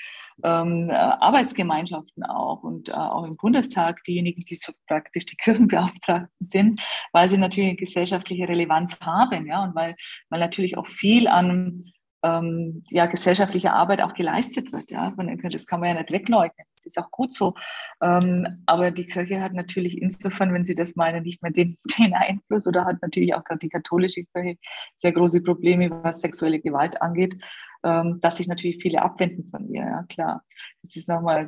ähm, 0.43 0.91
Arbeitsgemeinschaften 0.91 2.23
auch 2.23 2.61
und 2.61 2.89
äh, 2.89 2.93
auch 2.93 3.23
im 3.23 3.35
Bundestag 3.35 4.03
diejenigen, 4.03 4.43
die 4.43 4.55
so 4.55 4.73
praktisch 4.85 5.25
die 5.25 5.35
Kirchenbeauftragten 5.35 6.29
sind, 6.39 6.83
weil 7.11 7.29
sie 7.29 7.37
natürlich 7.39 7.69
eine 7.69 7.77
gesellschaftliche 7.77 8.47
Relevanz 8.47 8.99
haben, 9.03 9.47
ja, 9.47 9.63
und 9.63 9.73
weil, 9.73 9.95
weil 10.29 10.39
natürlich 10.39 10.77
auch 10.77 10.85
viel 10.85 11.27
an 11.27 11.81
ähm, 12.23 12.83
ja, 12.89 13.05
gesellschaftliche 13.05 13.73
Arbeit 13.73 14.01
auch 14.01 14.13
geleistet 14.13 14.71
wird. 14.71 14.91
Ja? 14.91 15.11
Das 15.51 15.65
kann 15.65 15.79
man 15.79 15.89
ja 15.89 15.95
nicht 15.95 16.11
wegleugnen. 16.11 16.67
Das 16.79 16.85
ist 16.85 16.97
auch 16.97 17.11
gut 17.11 17.33
so. 17.33 17.53
Ähm, 18.01 18.63
aber 18.65 18.91
die 18.91 19.05
Kirche 19.05 19.41
hat 19.41 19.53
natürlich 19.53 20.01
insofern, 20.01 20.53
wenn 20.53 20.63
Sie 20.63 20.75
das 20.75 20.95
meinen, 20.95 21.23
nicht 21.23 21.43
mehr 21.43 21.51
den, 21.51 21.77
den 21.99 22.13
Einfluss 22.13 22.67
oder 22.67 22.85
hat 22.85 23.01
natürlich 23.01 23.33
auch 23.35 23.43
gerade 23.43 23.59
die 23.59 23.69
katholische 23.69 24.23
Kirche 24.25 24.57
sehr 24.95 25.11
große 25.11 25.41
Probleme, 25.41 25.89
was 26.03 26.21
sexuelle 26.21 26.59
Gewalt 26.59 27.01
angeht 27.01 27.37
ähm, 27.83 28.19
dass 28.21 28.37
sich 28.37 28.47
natürlich 28.47 28.81
viele 28.81 29.01
abwenden 29.01 29.43
von 29.43 29.67
ihr, 29.69 29.83
ja 29.83 30.03
klar. 30.09 30.43
Das 30.81 30.95
ist 30.95 31.07
nochmal, 31.07 31.47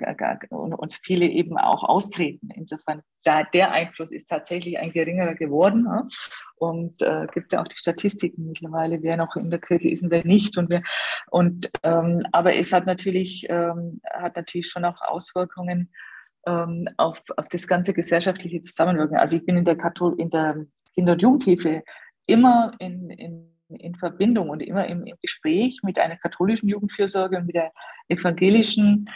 und 0.49 0.73
uns 0.73 0.95
viele 0.95 1.25
eben 1.25 1.57
auch 1.57 1.83
austreten. 1.83 2.49
Insofern, 2.55 3.01
da, 3.23 3.43
der 3.43 3.71
Einfluss 3.71 4.11
ist 4.11 4.27
tatsächlich 4.29 4.79
ein 4.79 4.91
geringerer 4.91 5.35
geworden. 5.35 5.85
Ja? 5.85 6.07
Und 6.55 7.01
äh, 7.01 7.27
gibt 7.33 7.53
ja 7.53 7.61
auch 7.61 7.67
die 7.67 7.77
Statistiken 7.77 8.47
mittlerweile, 8.47 9.01
wer 9.01 9.17
noch 9.17 9.35
in 9.35 9.49
der 9.49 9.59
Kirche 9.59 9.89
ist 9.89 10.03
und 10.03 10.11
wer 10.11 10.25
nicht. 10.25 10.57
Und 10.57 10.71
wer, 10.71 10.83
und, 11.29 11.69
ähm, 11.83 12.21
aber 12.31 12.55
es 12.55 12.71
hat 12.71 12.85
natürlich, 12.85 13.45
ähm, 13.49 13.99
hat 14.13 14.35
natürlich 14.35 14.69
schon 14.69 14.85
auch 14.85 15.01
Auswirkungen 15.21 15.91
ähm, 16.47 16.89
auf, 16.97 17.21
auf 17.37 17.47
das 17.49 17.67
ganze 17.67 17.93
gesellschaftliche 17.93 18.61
Zusammenwirken. 18.61 19.17
Also 19.17 19.37
ich 19.37 19.45
bin 19.45 19.57
in 19.57 19.65
der, 19.65 19.77
Kathol 19.77 20.19
in 20.19 20.29
der 20.29 20.65
Kinder- 20.93 21.13
und 21.13 21.21
Jugendhilfe 21.21 21.83
immer 22.25 22.73
in, 22.79 23.09
in 23.11 23.47
in 23.79 23.95
Verbindung 23.95 24.49
und 24.49 24.61
immer 24.61 24.85
im, 24.85 25.05
im, 25.05 25.15
Gespräch 25.21 25.79
mit 25.81 25.97
einer 25.97 26.17
katholischen 26.17 26.67
Jugendfürsorge 26.67 27.37
und 27.37 27.45
mit 27.45 27.55
der 27.55 27.71
evangelischen 28.09 29.07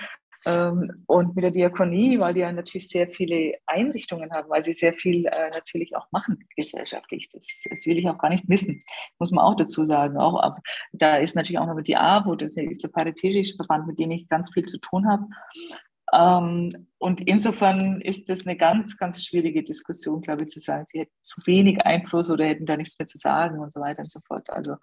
ähm, 0.46 1.04
und 1.08 1.36
mit 1.36 1.44
der 1.44 1.52
Diakonie, 1.52 2.20
weil 2.20 2.34
die 2.34 2.42
ja 2.42 2.52
natürlich 2.52 2.88
sehr 2.88 3.10
viele 3.10 3.54
Einrichtungen 3.66 4.30
haben, 4.36 4.50
weil 4.50 4.62
sie 4.62 4.74
sehr 4.74 4.94
viel 4.94 5.26
äh, 5.26 5.50
natürlich 5.54 5.96
auch 5.96 6.12
machen 6.12 6.48
gesellschaftlich. 6.56 7.30
Das, 7.30 7.64
das, 7.70 7.86
will 7.86 7.98
ich 7.98 8.08
auch 8.08 8.18
gar 8.18 8.30
nicht 8.30 8.48
missen, 8.48 8.84
muss 9.18 9.32
man 9.32 9.44
auch 9.44 9.56
dazu 9.56 9.86
sagen. 9.86 10.18
Auch, 10.18 10.40
ab, 10.40 10.60
da 10.94 11.18
ist 11.18 11.36
natürlich 11.36 11.60
auch 11.60 11.68
noch 11.68 11.82
die 11.82 11.98
AWO, 11.98 12.36
das 12.36 12.58
ist 12.58 12.84
der 12.84 12.90
Paritätische 12.90 13.56
Verband, 13.56 13.88
mit 13.88 14.00
dem 14.00 14.12
ich 14.12 14.30
ganz 14.30 14.54
viel 14.54 14.66
zu 14.66 14.78
tun 14.78 15.08
habe. 15.08 15.26
Ähm, 16.14 16.88
und 16.98 17.22
insofern 17.22 18.02
ist 18.02 18.30
das 18.30 18.46
eine 18.46 18.56
ganz, 18.56 18.98
ganz 18.98 19.24
schwierige 19.24 19.64
Diskussion, 19.64 20.22
glaube 20.22 20.44
ich, 20.44 20.50
zu 20.50 20.60
sagen, 20.60 20.86
sie 20.86 21.00
hätten 21.00 21.14
zu 21.22 21.42
wenig 21.46 21.86
Einfluss 21.86 22.30
oder 22.30 22.46
hätten 22.46 22.66
da 22.66 22.78
nichts 22.78 22.98
mehr 22.98 23.06
zu 23.06 23.18
sagen 23.18 23.60
und 23.60 23.74
so 23.74 23.80
weiter 23.80 24.00
und 24.00 24.12
so 24.12 24.20
fort. 24.26 24.50
Also 24.50 24.76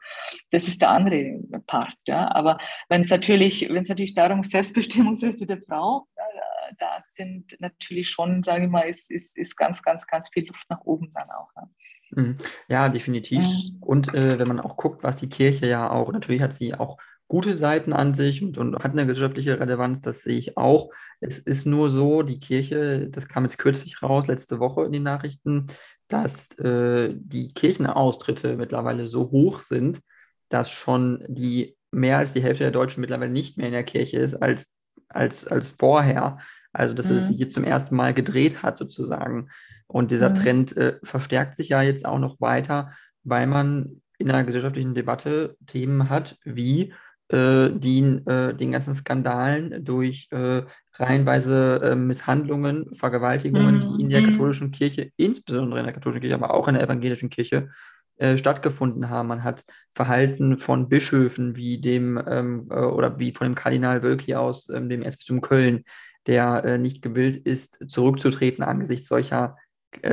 das 0.50 0.68
ist 0.68 0.82
der 0.82 0.90
andere 0.90 1.40
Part. 1.66 1.96
Ja. 2.06 2.32
Aber 2.34 2.58
wenn 2.88 3.02
es 3.02 3.10
natürlich, 3.10 3.68
wenn 3.68 3.82
es 3.82 3.88
natürlich 3.88 4.14
darum 4.14 4.42
Selbstbestimmungsrechte 4.44 5.46
der 5.46 5.62
Frau, 5.62 6.06
äh, 6.16 6.74
da 6.78 6.98
sind 7.00 7.56
natürlich 7.60 8.10
schon, 8.10 8.42
sage 8.42 8.64
ich 8.64 8.70
mal, 8.70 8.82
ist, 8.82 9.10
ist, 9.10 9.36
ist 9.36 9.56
ganz, 9.56 9.82
ganz, 9.82 10.06
ganz 10.06 10.28
viel 10.28 10.46
Luft 10.46 10.68
nach 10.70 10.80
oben 10.82 11.10
dann 11.12 11.30
auch. 11.30 11.48
Ja. 11.56 11.68
Mhm. 12.14 12.36
Ja, 12.68 12.88
definitiv. 12.88 13.44
Und 13.80 14.14
äh, 14.14 14.38
wenn 14.38 14.48
man 14.48 14.60
auch 14.60 14.76
guckt, 14.76 15.02
was 15.02 15.16
die 15.16 15.28
Kirche 15.28 15.66
ja 15.66 15.90
auch, 15.90 16.12
natürlich 16.12 16.42
hat 16.42 16.54
sie 16.54 16.74
auch 16.74 16.98
gute 17.32 17.54
Seiten 17.54 17.94
an 17.94 18.14
sich 18.14 18.42
und, 18.42 18.58
und, 18.58 18.74
hat 18.84 18.92
eine 18.92 19.06
gesellschaftliche 19.06 19.58
Relevanz, 19.58 20.02
das 20.02 20.20
sehe 20.20 20.36
ich 20.36 20.58
auch. 20.58 20.90
Es 21.18 21.38
ist 21.38 21.64
nur 21.64 21.88
so, 21.88 22.22
die 22.22 22.38
Kirche, 22.38 23.08
das 23.08 23.26
kam 23.26 23.44
jetzt 23.44 23.56
kürzlich 23.56 24.02
raus, 24.02 24.26
letzte 24.26 24.60
Woche 24.60 24.84
in 24.84 24.92
den 24.92 25.02
Nachrichten, 25.02 25.68
dass 26.08 26.50
äh, 26.58 27.14
die 27.14 27.54
Kirchenaustritte 27.54 28.58
mittlerweile 28.58 29.08
so 29.08 29.30
hoch 29.30 29.60
sind, 29.60 30.02
dass 30.50 30.70
schon 30.70 31.24
die 31.26 31.74
mehr 31.90 32.18
als 32.18 32.34
die 32.34 32.42
Hälfte 32.42 32.64
der 32.64 32.70
Deutschen 32.70 33.00
mittlerweile 33.00 33.32
nicht 33.32 33.56
mehr 33.56 33.68
in 33.68 33.72
der 33.72 33.84
Kirche 33.84 34.18
ist 34.18 34.34
als, 34.34 34.76
als, 35.08 35.48
als 35.48 35.70
vorher. 35.70 36.36
Also, 36.70 36.92
dass 36.92 37.08
mhm. 37.08 37.16
es 37.16 37.28
sich 37.28 37.38
jetzt 37.38 37.54
zum 37.54 37.64
ersten 37.64 37.96
Mal 37.96 38.12
gedreht 38.12 38.62
hat, 38.62 38.76
sozusagen. 38.76 39.48
Und 39.86 40.10
dieser 40.10 40.28
mhm. 40.28 40.34
Trend 40.34 40.76
äh, 40.76 40.98
verstärkt 41.02 41.56
sich 41.56 41.70
ja 41.70 41.80
jetzt 41.80 42.04
auch 42.04 42.18
noch 42.18 42.42
weiter, 42.42 42.92
weil 43.24 43.46
man 43.46 44.02
in 44.18 44.30
einer 44.30 44.44
gesellschaftlichen 44.44 44.94
Debatte 44.94 45.56
Themen 45.66 46.10
hat 46.10 46.36
wie 46.44 46.92
die 47.32 48.00
äh, 48.26 48.54
den 48.54 48.72
ganzen 48.72 48.94
Skandalen 48.94 49.84
durch 49.84 50.28
äh, 50.30 50.62
reihenweise 50.94 51.80
äh, 51.82 51.94
Misshandlungen, 51.94 52.94
Vergewaltigungen, 52.94 53.76
mhm. 53.76 53.98
die 53.98 54.04
in 54.04 54.10
der 54.10 54.20
mhm. 54.20 54.32
katholischen 54.32 54.70
Kirche, 54.70 55.10
insbesondere 55.16 55.80
in 55.80 55.86
der 55.86 55.94
katholischen 55.94 56.20
Kirche, 56.20 56.34
aber 56.34 56.52
auch 56.52 56.68
in 56.68 56.74
der 56.74 56.82
evangelischen 56.84 57.30
Kirche, 57.30 57.70
äh, 58.16 58.36
stattgefunden 58.36 59.08
haben. 59.08 59.28
Man 59.28 59.42
hat 59.42 59.64
Verhalten 59.94 60.58
von 60.58 60.88
Bischöfen 60.88 61.56
wie 61.56 61.80
dem 61.80 62.22
ähm, 62.26 62.68
äh, 62.70 62.74
oder 62.74 63.18
wie 63.18 63.32
von 63.32 63.46
dem 63.46 63.54
Kardinal 63.54 64.02
Wölki 64.02 64.34
aus 64.34 64.68
ähm, 64.68 64.88
dem 64.88 65.02
Erzbistum 65.02 65.40
Köln, 65.40 65.84
der 66.26 66.78
nicht 66.78 67.02
gewillt 67.02 67.34
ist, 67.34 67.78
zurückzutreten 67.88 68.62
angesichts 68.62 69.08
solcher 69.08 69.56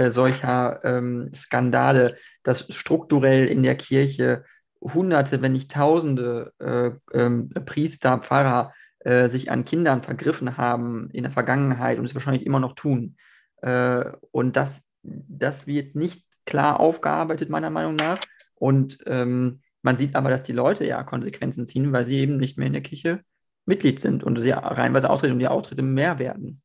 solcher 0.08 0.84
ähm, 0.84 1.32
Skandale, 1.34 2.18
dass 2.44 2.66
strukturell 2.74 3.46
in 3.46 3.62
der 3.64 3.76
Kirche 3.76 4.44
Hunderte, 4.82 5.42
wenn 5.42 5.52
nicht 5.52 5.72
Tausende 5.72 6.54
äh, 6.60 6.92
ähm, 7.18 7.50
Priester, 7.66 8.20
Pfarrer 8.20 8.74
äh, 9.00 9.28
sich 9.30 9.52
an 9.52 9.66
Kindern 9.66 10.04
vergriffen 10.04 10.58
haben 10.58 11.10
in 11.12 11.24
der 11.24 11.32
Vergangenheit 11.32 12.00
und 12.00 12.06
es 12.06 12.14
wahrscheinlich 12.16 12.46
immer 12.46 12.60
noch 12.60 12.74
tun. 12.74 13.18
Äh, 13.62 14.06
und 14.32 14.56
das, 14.56 14.84
das 15.04 15.68
wird 15.68 15.96
nicht 15.96 16.26
klar 16.46 16.80
aufgearbeitet, 16.80 17.50
meiner 17.50 17.70
Meinung 17.70 17.96
nach. 17.96 18.20
Und 18.56 19.00
ähm, 19.06 19.62
man 19.82 19.96
sieht 19.96 20.16
aber, 20.16 20.30
dass 20.30 20.44
die 20.44 20.52
Leute 20.52 20.86
ja 20.86 21.04
Konsequenzen 21.04 21.66
ziehen, 21.66 21.94
weil 21.94 22.06
sie 22.06 22.20
eben 22.20 22.38
nicht 22.38 22.58
mehr 22.58 22.68
in 22.68 22.74
der 22.74 22.82
Kirche 22.82 23.24
Mitglied 23.66 24.00
sind 24.00 24.24
und 24.24 24.38
sie 24.38 24.50
reinweise 24.52 25.10
austreten 25.10 25.34
und 25.34 25.40
die 25.40 25.48
Austritte 25.48 25.82
mehr 25.82 26.20
werden. 26.20 26.62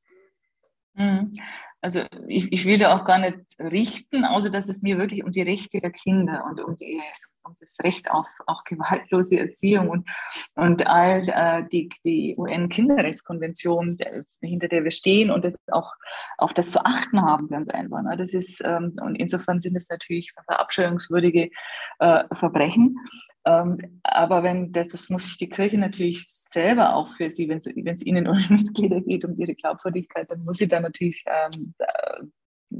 Mhm. 0.95 1.33
Also 1.81 2.01
ich, 2.27 2.51
ich 2.51 2.65
will 2.65 2.79
da 2.79 2.97
auch 2.97 3.05
gar 3.05 3.19
nicht 3.19 3.39
richten, 3.59 4.25
außer 4.25 4.49
dass 4.49 4.69
es 4.69 4.81
mir 4.81 4.99
wirklich 4.99 5.23
um 5.23 5.31
die 5.31 5.43
Rechte 5.43 5.81
der 5.81 5.91
Kinder 5.91 6.45
und 6.49 6.61
um 6.61 6.77
die 6.77 7.01
um 7.45 7.55
das 7.61 7.77
Recht 7.83 8.11
auf 8.11 8.27
auch 8.47 8.65
gewaltlose 8.65 9.39
Erziehung 9.39 9.89
und, 9.89 10.09
und 10.55 10.87
all 10.87 11.29
äh, 11.29 11.65
die, 11.71 11.91
die 12.05 12.35
UN-Kinderrechtskonvention, 12.37 13.97
hinter 14.41 14.69
der 14.69 14.85
wir 14.85 14.91
stehen 14.91 15.31
und 15.31 15.45
das 15.45 15.57
auch 15.71 15.93
auf 16.39 16.55
das 16.55 16.71
zu 16.71 16.85
achten 16.85 17.23
haben, 17.23 17.49
ganz 17.49 17.69
einfach. 17.69 18.03
Ne? 18.03 18.17
Das 18.17 18.35
ist, 18.35 18.63
ähm, 18.65 18.95
und 19.01 19.17
insofern 19.17 19.61
sind 19.61 19.77
es 19.77 19.89
natürlich 19.89 20.33
verabscheuungswürdige 20.47 21.51
äh, 21.99 22.25
Verbrechen. 22.33 22.99
Ähm, 23.45 24.01
aber 24.03 24.43
wenn 24.43 24.73
das, 24.73 24.89
das 24.89 25.11
muss 25.11 25.25
sich 25.25 25.39
die 25.39 25.49
Kirche 25.49 25.79
natürlich 25.79 26.27
selber 26.29 26.95
auch 26.95 27.09
für 27.17 27.31
sie, 27.31 27.49
wenn 27.49 27.59
es 27.59 28.07
ihnen 28.07 28.29
um 28.29 28.39
Mitglieder 28.49 29.01
geht, 29.01 29.25
um 29.25 29.39
ihre 29.39 29.55
Glaubwürdigkeit, 29.55 30.31
dann 30.31 30.45
muss 30.45 30.59
sie 30.59 30.69
da 30.69 30.81
natürlich 30.81 31.25
ähm, 31.27 31.75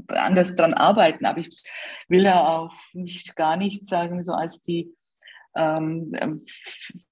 anders 0.07 0.55
dran 0.55 0.73
arbeiten. 0.73 1.25
Aber 1.25 1.39
ich 1.39 1.63
will 2.07 2.23
ja 2.23 2.47
auch 2.47 2.73
nicht 2.93 3.35
gar 3.35 3.57
nicht 3.57 3.85
sagen, 3.85 4.23
so 4.23 4.33
als 4.33 4.61
die 4.61 4.93
ähm, 5.55 6.11
ähm, 6.15 6.41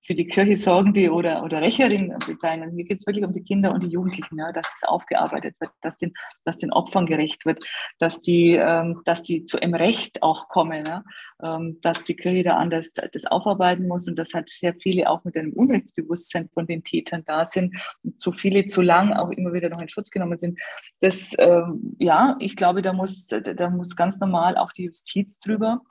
für 0.01 0.15
die 0.15 0.27
Kirche 0.27 0.57
Sorgende 0.57 1.11
oder, 1.11 1.43
oder 1.43 1.61
Rächerin 1.61 2.13
bezeichnen. 2.27 2.75
Mir 2.75 2.85
geht 2.85 2.99
es 2.99 3.07
wirklich 3.07 3.25
um 3.25 3.31
die 3.31 3.43
Kinder 3.43 3.73
und 3.73 3.83
die 3.83 3.87
Jugendlichen, 3.87 4.37
ja, 4.37 4.51
dass 4.51 4.65
das 4.65 4.89
aufgearbeitet 4.89 5.59
wird, 5.59 5.71
dass 5.81 5.97
den, 5.97 6.13
dass 6.43 6.57
den 6.57 6.71
Opfern 6.71 7.05
gerecht 7.05 7.45
wird, 7.45 7.63
dass 7.99 8.19
die, 8.19 8.55
ähm, 8.55 9.01
dass 9.05 9.23
die 9.23 9.45
zu 9.45 9.61
einem 9.61 9.75
Recht 9.75 10.21
auch 10.21 10.47
kommen, 10.49 10.85
ja, 10.85 11.03
ähm, 11.41 11.79
dass 11.81 12.03
die 12.03 12.15
Kirche 12.15 12.43
da 12.43 12.57
anders 12.57 12.93
das 12.93 13.25
aufarbeiten 13.25 13.87
muss 13.87 14.07
und 14.07 14.19
dass 14.19 14.33
halt 14.33 14.49
sehr 14.49 14.75
viele 14.75 15.09
auch 15.09 15.23
mit 15.23 15.37
einem 15.37 15.53
Unrechtsbewusstsein 15.53 16.49
von 16.53 16.67
den 16.67 16.83
Tätern 16.83 17.23
da 17.25 17.45
sind 17.45 17.75
und 18.03 18.19
zu 18.19 18.31
viele 18.31 18.65
zu 18.65 18.81
lang 18.81 19.13
auch 19.13 19.31
immer 19.31 19.53
wieder 19.53 19.69
noch 19.69 19.81
in 19.81 19.89
Schutz 19.89 20.11
genommen 20.11 20.37
sind. 20.37 20.59
Das, 20.99 21.33
ähm, 21.39 21.95
ja, 21.99 22.35
ich 22.39 22.55
glaube, 22.55 22.81
da 22.81 22.93
muss, 22.93 23.27
da 23.27 23.69
muss 23.69 23.95
ganz 23.95 24.19
normal 24.19 24.57
auch 24.57 24.71
die 24.73 24.83
Justiz 24.83 25.39
drüber 25.39 25.81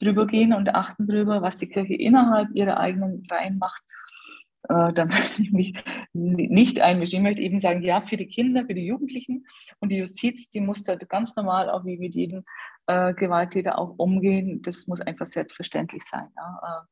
drüber 0.00 0.26
gehen 0.26 0.52
und 0.52 0.74
achten 0.74 1.06
drüber, 1.06 1.42
was 1.42 1.58
die 1.58 1.68
Kirche 1.68 1.94
innerhalb 1.94 2.48
ihrer 2.54 2.78
eigenen 2.78 3.26
Reihen 3.30 3.58
macht. 3.58 3.82
Äh, 4.68 4.92
da 4.92 5.04
möchte 5.06 5.42
ich 5.42 5.52
mich 5.52 5.74
nicht 6.12 6.80
einmischen. 6.80 7.18
Ich 7.18 7.22
möchte 7.22 7.42
eben 7.42 7.60
sagen, 7.60 7.82
ja, 7.82 8.00
für 8.00 8.16
die 8.16 8.28
Kinder, 8.28 8.64
für 8.66 8.74
die 8.74 8.86
Jugendlichen 8.86 9.46
und 9.80 9.92
die 9.92 9.98
Justiz, 9.98 10.50
die 10.50 10.60
muss 10.60 10.82
da 10.82 10.96
ganz 10.96 11.36
normal 11.36 11.70
auch 11.70 11.84
wie 11.84 11.98
mit 11.98 12.14
jedem 12.14 12.44
äh, 12.86 13.14
Gewalttäter 13.14 13.78
auch 13.78 13.94
umgehen. 13.98 14.62
Das 14.62 14.86
muss 14.86 15.00
einfach 15.00 15.26
selbstverständlich 15.26 16.02
sein. 16.02 16.28
Ja. 16.36 16.60
Äh, 16.62 16.84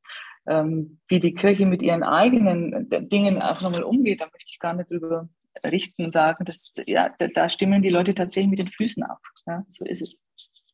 ähm, 0.49 0.99
wie 1.09 1.19
die 1.19 1.33
Kirche 1.33 1.65
mit 1.65 1.81
ihren 1.81 2.03
eigenen 2.03 2.89
äh, 2.89 3.05
Dingen 3.05 3.41
auch 3.41 3.61
nochmal 3.61 3.83
umgeht, 3.83 4.21
da 4.21 4.25
möchte 4.25 4.49
ich 4.49 4.59
gar 4.59 4.73
nicht 4.73 4.89
drüber 4.89 5.27
richten 5.65 6.05
und 6.05 6.13
sagen, 6.13 6.45
dass, 6.45 6.71
ja, 6.85 7.09
da, 7.17 7.27
da 7.27 7.49
stimmen 7.49 7.81
die 7.81 7.89
Leute 7.89 8.13
tatsächlich 8.13 8.49
mit 8.49 8.59
den 8.59 8.67
Füßen 8.67 9.03
ab. 9.03 9.19
Ja, 9.45 9.63
so 9.67 9.85
ist 9.85 10.01
es. 10.01 10.23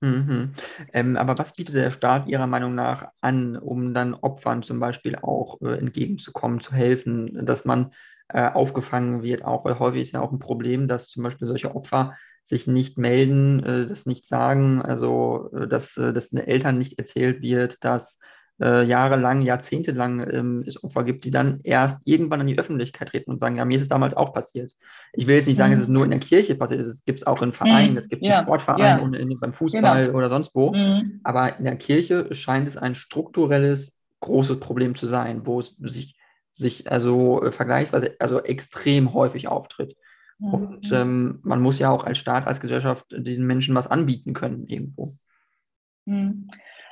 Mhm. 0.03 0.51
Ähm, 0.91 1.15
aber 1.15 1.37
was 1.37 1.55
bietet 1.55 1.75
der 1.75 1.91
Staat 1.91 2.27
Ihrer 2.27 2.45
Meinung 2.45 2.75
nach 2.75 3.07
an, 3.21 3.55
um 3.55 3.93
dann 3.93 4.13
Opfern 4.13 4.61
zum 4.61 4.81
Beispiel 4.81 5.15
auch 5.15 5.61
äh, 5.61 5.77
entgegenzukommen, 5.77 6.59
zu 6.59 6.73
helfen, 6.73 7.45
dass 7.45 7.63
man 7.63 7.91
äh, 8.27 8.49
aufgefangen 8.49 9.23
wird, 9.23 9.45
auch 9.45 9.63
weil 9.63 9.79
häufig 9.79 10.01
ist 10.01 10.11
ja 10.11 10.19
auch 10.19 10.33
ein 10.33 10.39
Problem, 10.39 10.89
dass 10.89 11.07
zum 11.07 11.23
Beispiel 11.23 11.47
solche 11.47 11.73
Opfer 11.73 12.17
sich 12.43 12.67
nicht 12.67 12.97
melden, 12.97 13.63
äh, 13.63 13.87
das 13.87 14.05
nicht 14.05 14.27
sagen, 14.27 14.81
also 14.81 15.49
äh, 15.53 15.69
dass, 15.69 15.95
äh, 15.95 16.11
dass 16.11 16.31
den 16.31 16.39
Eltern 16.39 16.77
nicht 16.77 16.99
erzählt 16.99 17.41
wird, 17.41 17.85
dass 17.85 18.19
äh, 18.61 18.83
jahrelang, 18.83 19.41
jahrzehntelang 19.41 20.19
ähm, 20.31 20.63
es 20.67 20.83
Opfer 20.83 21.03
gibt, 21.03 21.25
die 21.25 21.31
dann 21.31 21.59
erst 21.63 22.05
irgendwann 22.05 22.41
in 22.41 22.47
die 22.47 22.57
Öffentlichkeit 22.57 23.09
treten 23.09 23.31
und 23.31 23.39
sagen, 23.39 23.55
ja, 23.55 23.65
mir 23.65 23.75
ist 23.75 23.83
es 23.83 23.87
damals 23.87 24.15
auch 24.15 24.33
passiert. 24.33 24.71
Ich 25.13 25.27
will 25.27 25.35
jetzt 25.35 25.47
nicht 25.47 25.57
sagen, 25.57 25.71
mhm. 25.71 25.75
dass 25.75 25.83
es 25.83 25.89
nur 25.89 26.03
in 26.03 26.11
der 26.11 26.19
Kirche 26.19 26.55
passiert 26.55 26.81
ist, 26.81 26.87
es 26.87 27.05
gibt 27.05 27.19
es 27.19 27.27
auch 27.27 27.41
in 27.41 27.51
Vereinen, 27.51 27.93
mhm. 27.93 27.97
es 27.97 28.09
gibt 28.09 28.21
es 28.21 28.27
ja. 28.27 28.39
in 28.39 28.45
Sportvereinen 28.45 28.97
ja. 28.97 29.03
und 29.03 29.13
in, 29.15 29.39
beim 29.39 29.53
Fußball 29.53 30.05
genau. 30.05 30.17
oder 30.17 30.29
sonst 30.29 30.53
wo. 30.53 30.71
Mhm. 30.71 31.19
Aber 31.23 31.57
in 31.57 31.65
der 31.65 31.77
Kirche 31.77 32.33
scheint 32.33 32.67
es 32.67 32.77
ein 32.77 32.95
strukturelles, 32.95 33.97
großes 34.19 34.59
Problem 34.59 34.95
zu 34.95 35.07
sein, 35.07 35.45
wo 35.45 35.59
es 35.59 35.75
sich, 35.79 36.15
sich 36.51 36.91
also 36.91 37.43
äh, 37.43 37.51
vergleichsweise 37.51 38.15
also 38.19 38.41
extrem 38.41 39.13
häufig 39.13 39.47
auftritt. 39.47 39.97
Mhm. 40.37 40.53
Und 40.53 40.91
ähm, 40.91 41.39
man 41.41 41.59
muss 41.59 41.79
ja 41.79 41.89
auch 41.89 42.03
als 42.03 42.19
Staat, 42.19 42.45
als 42.45 42.59
Gesellschaft 42.59 43.05
diesen 43.09 43.47
Menschen 43.47 43.73
was 43.73 43.87
anbieten 43.87 44.33
können 44.33 44.67
irgendwo. 44.67 45.15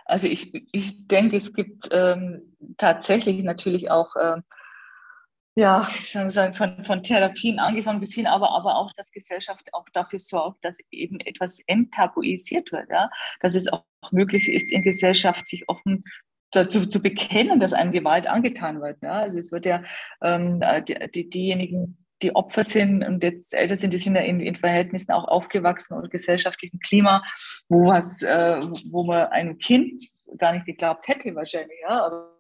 Also 0.06 0.28
ich, 0.28 0.54
ich 0.72 1.08
denke, 1.08 1.38
es 1.38 1.54
gibt 1.54 1.90
ähm, 1.92 2.56
tatsächlich 2.78 3.44
natürlich 3.44 3.92
auch, 3.92 4.16
äh, 4.16 4.42
ja, 5.56 5.88
ich 5.94 6.12
soll 6.12 6.32
sagen, 6.32 6.54
von, 6.54 6.84
von 6.86 7.04
Therapien 7.04 7.60
angefangen 7.60 8.00
bis 8.00 8.14
hin, 8.14 8.28
aber, 8.28 8.52
aber 8.52 8.78
auch, 8.78 8.92
dass 8.94 9.12
Gesellschaft 9.12 9.74
auch 9.74 9.86
dafür 9.94 10.20
sorgt, 10.20 10.64
dass 10.64 10.78
eben 10.92 11.20
etwas 11.20 11.60
enttabuisiert 11.68 12.72
wird, 12.72 12.90
ja? 12.90 13.10
dass 13.42 13.56
es 13.56 13.68
auch 13.72 13.84
möglich 14.12 14.50
ist, 14.50 14.72
in 14.72 14.82
Gesellschaft 14.82 15.48
sich 15.48 15.68
offen 15.68 16.04
dazu 16.52 16.86
zu 16.86 17.02
bekennen, 17.02 17.60
dass 17.60 17.74
einem 17.74 17.92
Gewalt 17.92 18.28
angetan 18.28 18.82
wird. 18.82 19.02
Ja? 19.04 19.22
Also 19.22 19.38
es 19.38 19.52
wird 19.52 19.66
ja 19.66 19.84
ähm, 20.22 20.62
die, 20.88 20.98
die, 21.14 21.30
diejenigen, 21.30 22.06
die 22.22 22.36
Opfer 22.36 22.64
sind 22.64 23.04
und 23.04 23.24
jetzt 23.24 23.54
älter 23.54 23.78
sind, 23.78 23.94
die 23.94 23.98
sind 23.98 24.16
ja 24.16 24.22
in, 24.22 24.40
in 24.40 24.56
Verhältnissen 24.56 25.12
auch 25.12 25.28
aufgewachsen 25.28 25.94
und 25.96 26.12
gesellschaftlichem 26.12 26.80
Klima, 26.80 27.24
wo 27.70 27.90
was, 27.90 28.22
äh, 28.22 28.60
wo 28.92 29.04
man 29.04 29.28
einem 29.28 29.58
Kind 29.58 30.02
gar 30.38 30.54
nicht 30.54 30.66
geglaubt 30.66 31.08
hätte 31.08 31.36
wahrscheinlich, 31.36 31.80
ja, 31.82 32.06
aber 32.06 32.32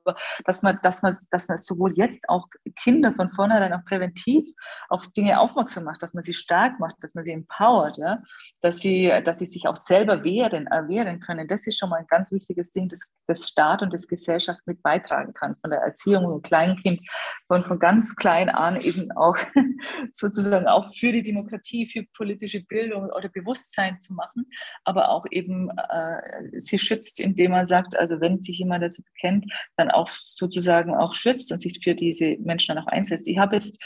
dass 0.45 0.63
man, 0.63 0.79
dass 0.81 1.01
man, 1.01 1.15
dass 1.31 1.47
man 1.47 1.57
sowohl 1.57 1.93
jetzt 1.93 2.27
auch 2.29 2.47
Kinder 2.81 3.11
von 3.11 3.29
vornherein 3.29 3.73
auch 3.73 3.85
präventiv 3.85 4.47
auf 4.89 5.07
Dinge 5.09 5.39
aufmerksam 5.39 5.83
macht, 5.83 6.01
dass 6.01 6.13
man 6.13 6.23
sie 6.23 6.33
stark 6.33 6.79
macht, 6.79 6.95
dass 7.01 7.15
man 7.15 7.23
sie 7.23 7.31
empowert, 7.31 7.97
ja, 7.97 8.21
dass 8.61 8.79
sie, 8.79 9.11
dass 9.23 9.39
sie 9.39 9.45
sich 9.45 9.67
auch 9.67 9.75
selber 9.75 10.23
wehren, 10.23 10.67
erwehren 10.67 11.19
können. 11.19 11.47
Das 11.47 11.67
ist 11.67 11.79
schon 11.79 11.89
mal 11.89 11.99
ein 11.99 12.07
ganz 12.07 12.31
wichtiges 12.31 12.71
Ding, 12.71 12.87
das, 12.87 13.11
das 13.27 13.47
Staat 13.47 13.83
und 13.83 13.93
das 13.93 14.07
Gesellschaft 14.07 14.61
mit 14.65 14.81
beitragen 14.81 15.33
kann, 15.33 15.55
von 15.61 15.71
der 15.71 15.81
Erziehung 15.81 16.25
und 16.25 16.43
Kleinkind, 16.43 17.01
von, 17.47 17.63
von 17.63 17.79
ganz 17.79 18.15
klein 18.15 18.49
an 18.49 18.77
eben 18.77 19.11
auch 19.11 19.37
sozusagen 20.13 20.67
auch 20.67 20.93
für 20.95 21.11
die 21.11 21.21
Demokratie, 21.21 21.85
für 21.85 22.03
politische 22.15 22.63
Bildung 22.63 23.09
oder 23.09 23.29
Bewusstsein 23.29 23.99
zu 23.99 24.13
machen, 24.13 24.49
aber 24.83 25.09
auch 25.09 25.25
eben 25.29 25.69
äh, 25.69 26.59
sie 26.59 26.79
schützt, 26.79 27.19
indem 27.19 27.51
man 27.51 27.65
sagt, 27.65 27.80
also 27.97 28.21
wenn 28.21 28.39
sich 28.39 28.59
jemand 28.59 28.83
dazu 28.83 29.03
bekennt, 29.03 29.45
dann 29.77 29.91
auch 29.91 30.09
sozusagen 30.09 30.95
auch 30.95 31.13
schützt 31.13 31.51
und 31.51 31.59
sich 31.59 31.79
für 31.83 31.95
diese 31.95 32.37
Menschen 32.39 32.75
dann 32.75 32.83
auch 32.83 32.87
einsetzt. 32.87 33.27
Ich 33.27 33.37
habe 33.37 33.55
jetzt 33.55 33.77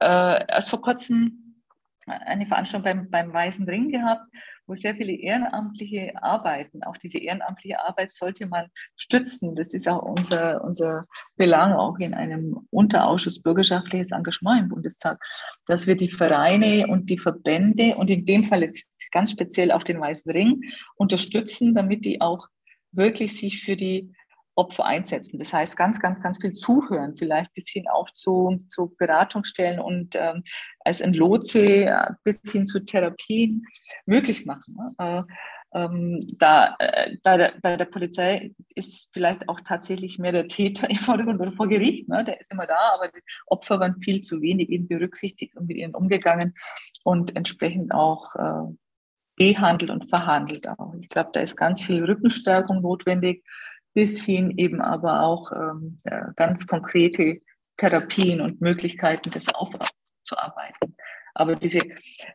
äh, 0.00 0.46
erst 0.48 0.70
vor 0.70 0.80
kurzem 0.80 1.44
eine 2.06 2.46
Veranstaltung 2.46 2.84
beim, 2.84 3.10
beim 3.10 3.32
Weißen 3.32 3.66
Ring 3.66 3.90
gehabt, 3.90 4.28
wo 4.66 4.74
sehr 4.74 4.94
viele 4.94 5.12
Ehrenamtliche 5.12 6.12
arbeiten. 6.22 6.82
Auch 6.82 6.96
diese 6.96 7.18
ehrenamtliche 7.18 7.80
Arbeit 7.80 8.10
sollte 8.10 8.46
man 8.46 8.68
stützen. 8.96 9.54
Das 9.56 9.74
ist 9.74 9.88
auch 9.88 10.02
unser, 10.02 10.62
unser 10.64 11.06
Belang, 11.36 11.72
auch 11.72 11.98
in 11.98 12.14
einem 12.14 12.66
Unterausschuss 12.70 13.42
bürgerschaftliches 13.42 14.10
Engagement 14.10 14.62
im 14.62 14.68
Bundestag, 14.68 15.22
dass 15.66 15.86
wir 15.86 15.96
die 15.96 16.10
Vereine 16.10 16.86
und 16.88 17.10
die 17.10 17.18
Verbände 17.18 17.96
und 17.96 18.10
in 18.10 18.24
dem 18.24 18.44
Fall 18.44 18.62
jetzt 18.62 18.90
ganz 19.12 19.30
speziell 19.30 19.70
auch 19.70 19.82
den 19.82 20.00
Weißen 20.00 20.32
Ring 20.32 20.62
unterstützen, 20.96 21.74
damit 21.74 22.04
die 22.04 22.20
auch 22.20 22.48
wirklich 22.96 23.38
sich 23.38 23.62
für 23.62 23.76
die 23.76 24.12
Opfer 24.56 24.84
einsetzen. 24.84 25.38
Das 25.38 25.52
heißt, 25.52 25.76
ganz, 25.76 26.00
ganz, 26.00 26.22
ganz 26.22 26.38
viel 26.40 26.52
zuhören, 26.52 27.16
vielleicht 27.16 27.52
bis 27.54 27.68
hin 27.68 27.86
auch 27.92 28.10
zu, 28.10 28.56
zu 28.68 28.94
Beratungsstellen 28.96 29.80
und 29.80 30.14
ähm, 30.14 30.44
als 30.80 31.02
ein 31.02 31.12
Lotse 31.12 31.86
äh, 31.86 32.10
bis 32.22 32.40
hin 32.50 32.66
zu 32.66 32.84
Therapien 32.84 33.66
möglich 34.06 34.46
machen. 34.46 34.76
Äh, 34.98 35.22
ähm, 35.74 36.28
da, 36.38 36.76
äh, 36.78 37.16
bei, 37.24 37.36
der, 37.36 37.54
bei 37.60 37.76
der 37.76 37.86
Polizei 37.86 38.52
ist 38.76 39.08
vielleicht 39.12 39.48
auch 39.48 39.60
tatsächlich 39.60 40.20
mehr 40.20 40.30
der 40.30 40.46
Täter 40.46 40.88
im 40.90 40.96
Vordergrund 40.96 41.40
oder 41.40 41.52
vor 41.52 41.68
Gericht. 41.68 42.08
Ne? 42.08 42.24
Der 42.24 42.40
ist 42.40 42.52
immer 42.52 42.66
da, 42.66 42.92
aber 42.94 43.08
die 43.08 43.22
Opfer 43.46 43.80
waren 43.80 44.00
viel 44.00 44.20
zu 44.20 44.40
wenig 44.40 44.68
eben 44.68 44.86
berücksichtigt 44.86 45.56
und 45.56 45.66
mit 45.66 45.76
ihnen 45.76 45.94
umgegangen 45.94 46.54
und 47.02 47.34
entsprechend 47.34 47.92
auch 47.92 48.36
äh, 48.36 48.72
behandelt 49.36 49.90
und 49.90 50.08
verhandelt 50.08 50.68
auch. 50.68 50.94
Ich 51.00 51.08
glaube, 51.08 51.30
da 51.32 51.40
ist 51.40 51.56
ganz 51.56 51.82
viel 51.82 52.04
Rückenstärkung 52.04 52.80
notwendig 52.82 53.44
bis 53.94 54.24
hin 54.24 54.50
eben 54.58 54.80
aber 54.82 55.22
auch 55.22 55.52
ähm, 55.52 55.98
ganz 56.36 56.66
konkrete 56.66 57.40
Therapien 57.76 58.40
und 58.40 58.60
Möglichkeiten, 58.60 59.30
das 59.30 59.46
aufzuarbeiten. 59.48 60.96
Aber 61.34 61.56
diese 61.56 61.80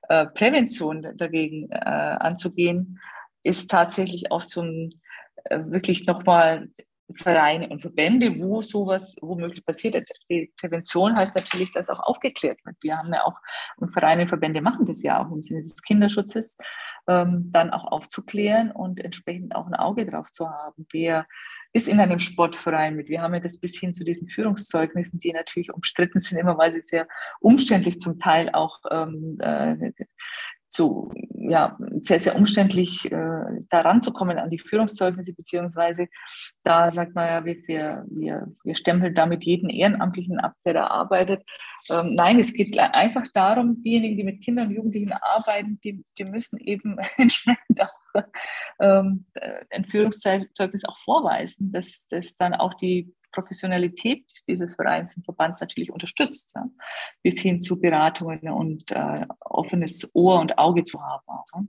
äh, 0.09 0.25
Prävention 0.27 1.05
dagegen 1.15 1.69
äh, 1.69 1.75
anzugehen, 1.75 2.99
ist 3.43 3.69
tatsächlich 3.69 4.31
auch 4.31 4.41
so 4.41 4.61
ein 4.61 4.89
äh, 5.45 5.59
wirklich 5.65 6.05
nochmal 6.05 6.69
Vereine 7.15 7.69
und 7.69 7.79
Verbände, 7.79 8.39
wo 8.39 8.61
sowas 8.61 9.15
womöglich 9.21 9.65
passiert. 9.65 10.09
Die 10.29 10.51
Prävention 10.59 11.17
heißt 11.17 11.35
natürlich, 11.35 11.71
dass 11.71 11.89
auch 11.89 11.99
aufgeklärt 11.99 12.59
wird. 12.65 12.75
Wir 12.81 12.97
haben 12.97 13.13
ja 13.13 13.23
auch, 13.23 13.37
und 13.77 13.89
Vereine 13.89 14.23
und 14.23 14.27
Verbände 14.27 14.61
machen 14.61 14.85
das 14.85 15.03
ja 15.03 15.23
auch 15.23 15.31
im 15.31 15.41
Sinne 15.41 15.61
des 15.61 15.81
Kinderschutzes, 15.81 16.57
ähm, 17.07 17.49
dann 17.51 17.71
auch 17.71 17.85
aufzuklären 17.85 18.71
und 18.71 18.99
entsprechend 18.99 19.55
auch 19.55 19.67
ein 19.67 19.75
Auge 19.75 20.05
drauf 20.05 20.31
zu 20.31 20.49
haben. 20.49 20.85
Wer 20.91 21.25
ist 21.73 21.87
in 21.87 21.99
einem 21.99 22.19
Sportverein 22.19 22.95
mit? 22.95 23.09
Wir 23.09 23.21
haben 23.21 23.33
ja 23.33 23.39
das 23.39 23.59
bis 23.59 23.77
hin 23.79 23.93
zu 23.93 24.03
diesen 24.03 24.27
Führungszeugnissen, 24.27 25.19
die 25.19 25.33
natürlich 25.33 25.73
umstritten 25.73 26.19
sind, 26.19 26.39
immer 26.39 26.57
weil 26.57 26.71
sie 26.71 26.81
sehr 26.81 27.07
umständlich 27.39 27.99
zum 27.99 28.17
Teil 28.17 28.49
auch 28.51 28.79
ähm, 28.91 29.37
äh, 29.39 29.91
zu, 30.69 31.11
ja, 31.33 31.77
sehr, 31.99 32.19
sehr 32.19 32.35
umständlich 32.35 33.11
äh, 33.11 33.41
daran 33.69 34.01
zu 34.01 34.11
kommen 34.11 34.37
an 34.37 34.49
die 34.49 34.59
Führungszeugnisse, 34.59 35.33
beziehungsweise 35.33 36.07
da 36.63 36.91
sagt 36.91 37.15
man 37.15 37.27
ja, 37.27 37.45
wir, 37.45 38.05
wir, 38.07 38.47
wir 38.63 38.75
stempeln 38.75 39.15
damit 39.15 39.43
jeden 39.43 39.69
Ehrenamtlichen 39.69 40.39
ab, 40.39 40.53
der 40.65 40.73
da 40.73 40.87
arbeitet. 40.87 41.43
Ähm, 41.89 42.13
nein, 42.13 42.39
es 42.39 42.53
geht 42.53 42.77
einfach 42.77 43.25
darum, 43.33 43.79
diejenigen, 43.79 44.17
die 44.17 44.23
mit 44.23 44.43
Kindern 44.43 44.67
und 44.67 44.75
Jugendlichen 44.75 45.13
arbeiten, 45.13 45.79
die, 45.83 46.03
die 46.17 46.25
müssen 46.25 46.59
eben 46.59 46.97
entsprechend 47.17 47.81
auch 47.81 48.23
ähm, 48.79 49.25
ein 49.71 49.85
Führungszeugnis 49.85 50.85
auch 50.85 50.97
vorweisen, 50.97 51.71
dass 51.71 52.07
das 52.07 52.35
dann 52.35 52.53
auch 52.53 52.73
die 52.75 53.13
Professionalität 53.31 54.25
dieses 54.47 54.75
Vereins 54.75 55.15
und 55.15 55.23
Verbands 55.23 55.61
natürlich 55.61 55.91
unterstützt, 55.91 56.53
ja? 56.55 56.65
bis 57.23 57.39
hin 57.39 57.61
zu 57.61 57.79
Beratungen 57.79 58.49
und 58.49 58.91
äh, 58.91 59.25
offenes 59.39 60.09
Ohr 60.13 60.39
und 60.39 60.57
Auge 60.57 60.83
zu 60.83 61.01
haben. 61.01 61.23
Auch, 61.27 61.61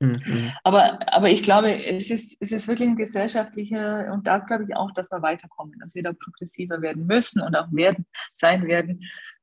mhm. 0.00 0.52
aber, 0.64 0.98
aber 1.12 1.30
ich 1.30 1.42
glaube, 1.42 1.74
es 1.74 2.10
ist, 2.10 2.36
es 2.40 2.52
ist 2.52 2.68
wirklich 2.68 2.88
ein 2.88 2.96
gesellschaftlicher, 2.96 4.12
und 4.12 4.26
da 4.26 4.38
glaube 4.38 4.64
ich 4.64 4.76
auch, 4.76 4.90
dass 4.92 5.10
wir 5.10 5.22
weiterkommen, 5.22 5.78
dass 5.80 5.94
wir 5.94 6.02
da 6.02 6.12
progressiver 6.12 6.82
werden 6.82 7.06
müssen 7.06 7.40
und 7.42 7.56
auch 7.56 7.72
werden, 7.72 8.06
sein 8.32 8.66
werden, 8.66 9.00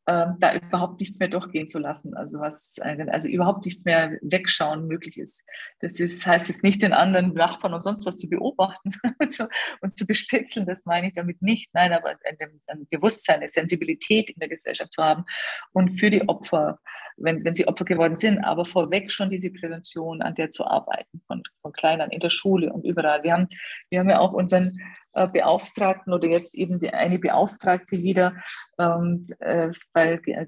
ähm, 0.10 0.38
da 0.40 0.56
überhaupt 0.56 1.00
nichts 1.00 1.20
mehr 1.20 1.28
durchgehen 1.28 1.68
zu 1.68 1.78
lassen, 1.78 2.16
also 2.16 2.40
was, 2.40 2.80
also 2.80 3.30
überhaupt 3.30 3.64
nichts 3.66 3.86
mehr 3.86 4.18
wegschauen 4.22 4.88
möglich 4.88 5.20
ist. 5.20 5.46
Das 5.82 6.00
ist, 6.00 6.26
heißt 6.26 6.48
jetzt 6.48 6.64
nicht 6.64 6.82
den 6.82 6.94
anderen 6.94 7.36
Nachbarn 7.36 7.76
und 7.76 7.82
sonst 7.82 8.08
was 8.08 8.18
zu 8.18 8.28
beobachten 8.28 8.92
und 9.82 9.96
zu 9.96 10.08
bespitzeln, 10.08 10.66
das 10.66 10.86
meine 10.86 11.10
ich 11.10 11.14
damit 11.14 11.44
nicht. 11.44 11.70
Nein, 11.74 11.94
aber 11.94 12.16
ein, 12.24 12.38
ein 12.68 12.88
Bewusstsein, 12.90 13.38
eine 13.38 13.50
Sensibilität 13.50 14.32
in 14.32 14.40
der 14.40 14.50
Gesellschaft 14.50 14.94
zu 14.94 15.04
haben 15.04 15.26
und 15.74 15.90
für 15.90 16.10
die 16.10 16.28
Opfer 16.28 16.80
wenn, 17.22 17.44
wenn 17.44 17.54
sie 17.54 17.68
Opfer 17.68 17.86
geworden 17.86 18.16
sind, 18.16 18.40
aber 18.40 18.66
vorweg 18.66 19.12
schon 19.12 19.30
diese 19.30 19.50
Prävention, 19.50 20.22
an 20.22 20.36
der 20.36 20.50
zu 20.50 20.66
arbeiten, 20.66 21.22
von, 21.28 21.44
von 21.62 21.72
klein 21.72 22.02
an 22.02 22.12
in 22.12 22.20
der 22.20 22.30
Schule 22.30 22.72
und 22.72 22.86
überall. 22.86 23.24
Wir 23.24 23.34
haben, 23.34 23.48
wir 23.90 24.00
haben 24.00 24.10
ja 24.10 24.20
auch 24.20 24.34
unseren 24.34 24.72
äh, 25.14 25.28
Beauftragten 25.28 26.14
oder 26.14 26.28
jetzt 26.28 26.56
eben 26.56 26.78
die, 26.78 26.94
eine 26.94 27.20
Beauftragte 27.20 28.02
wieder, 28.02 28.36
ähm, 28.78 29.28
äh, 29.40 29.72
weil 29.94 30.22
äh, 30.26 30.48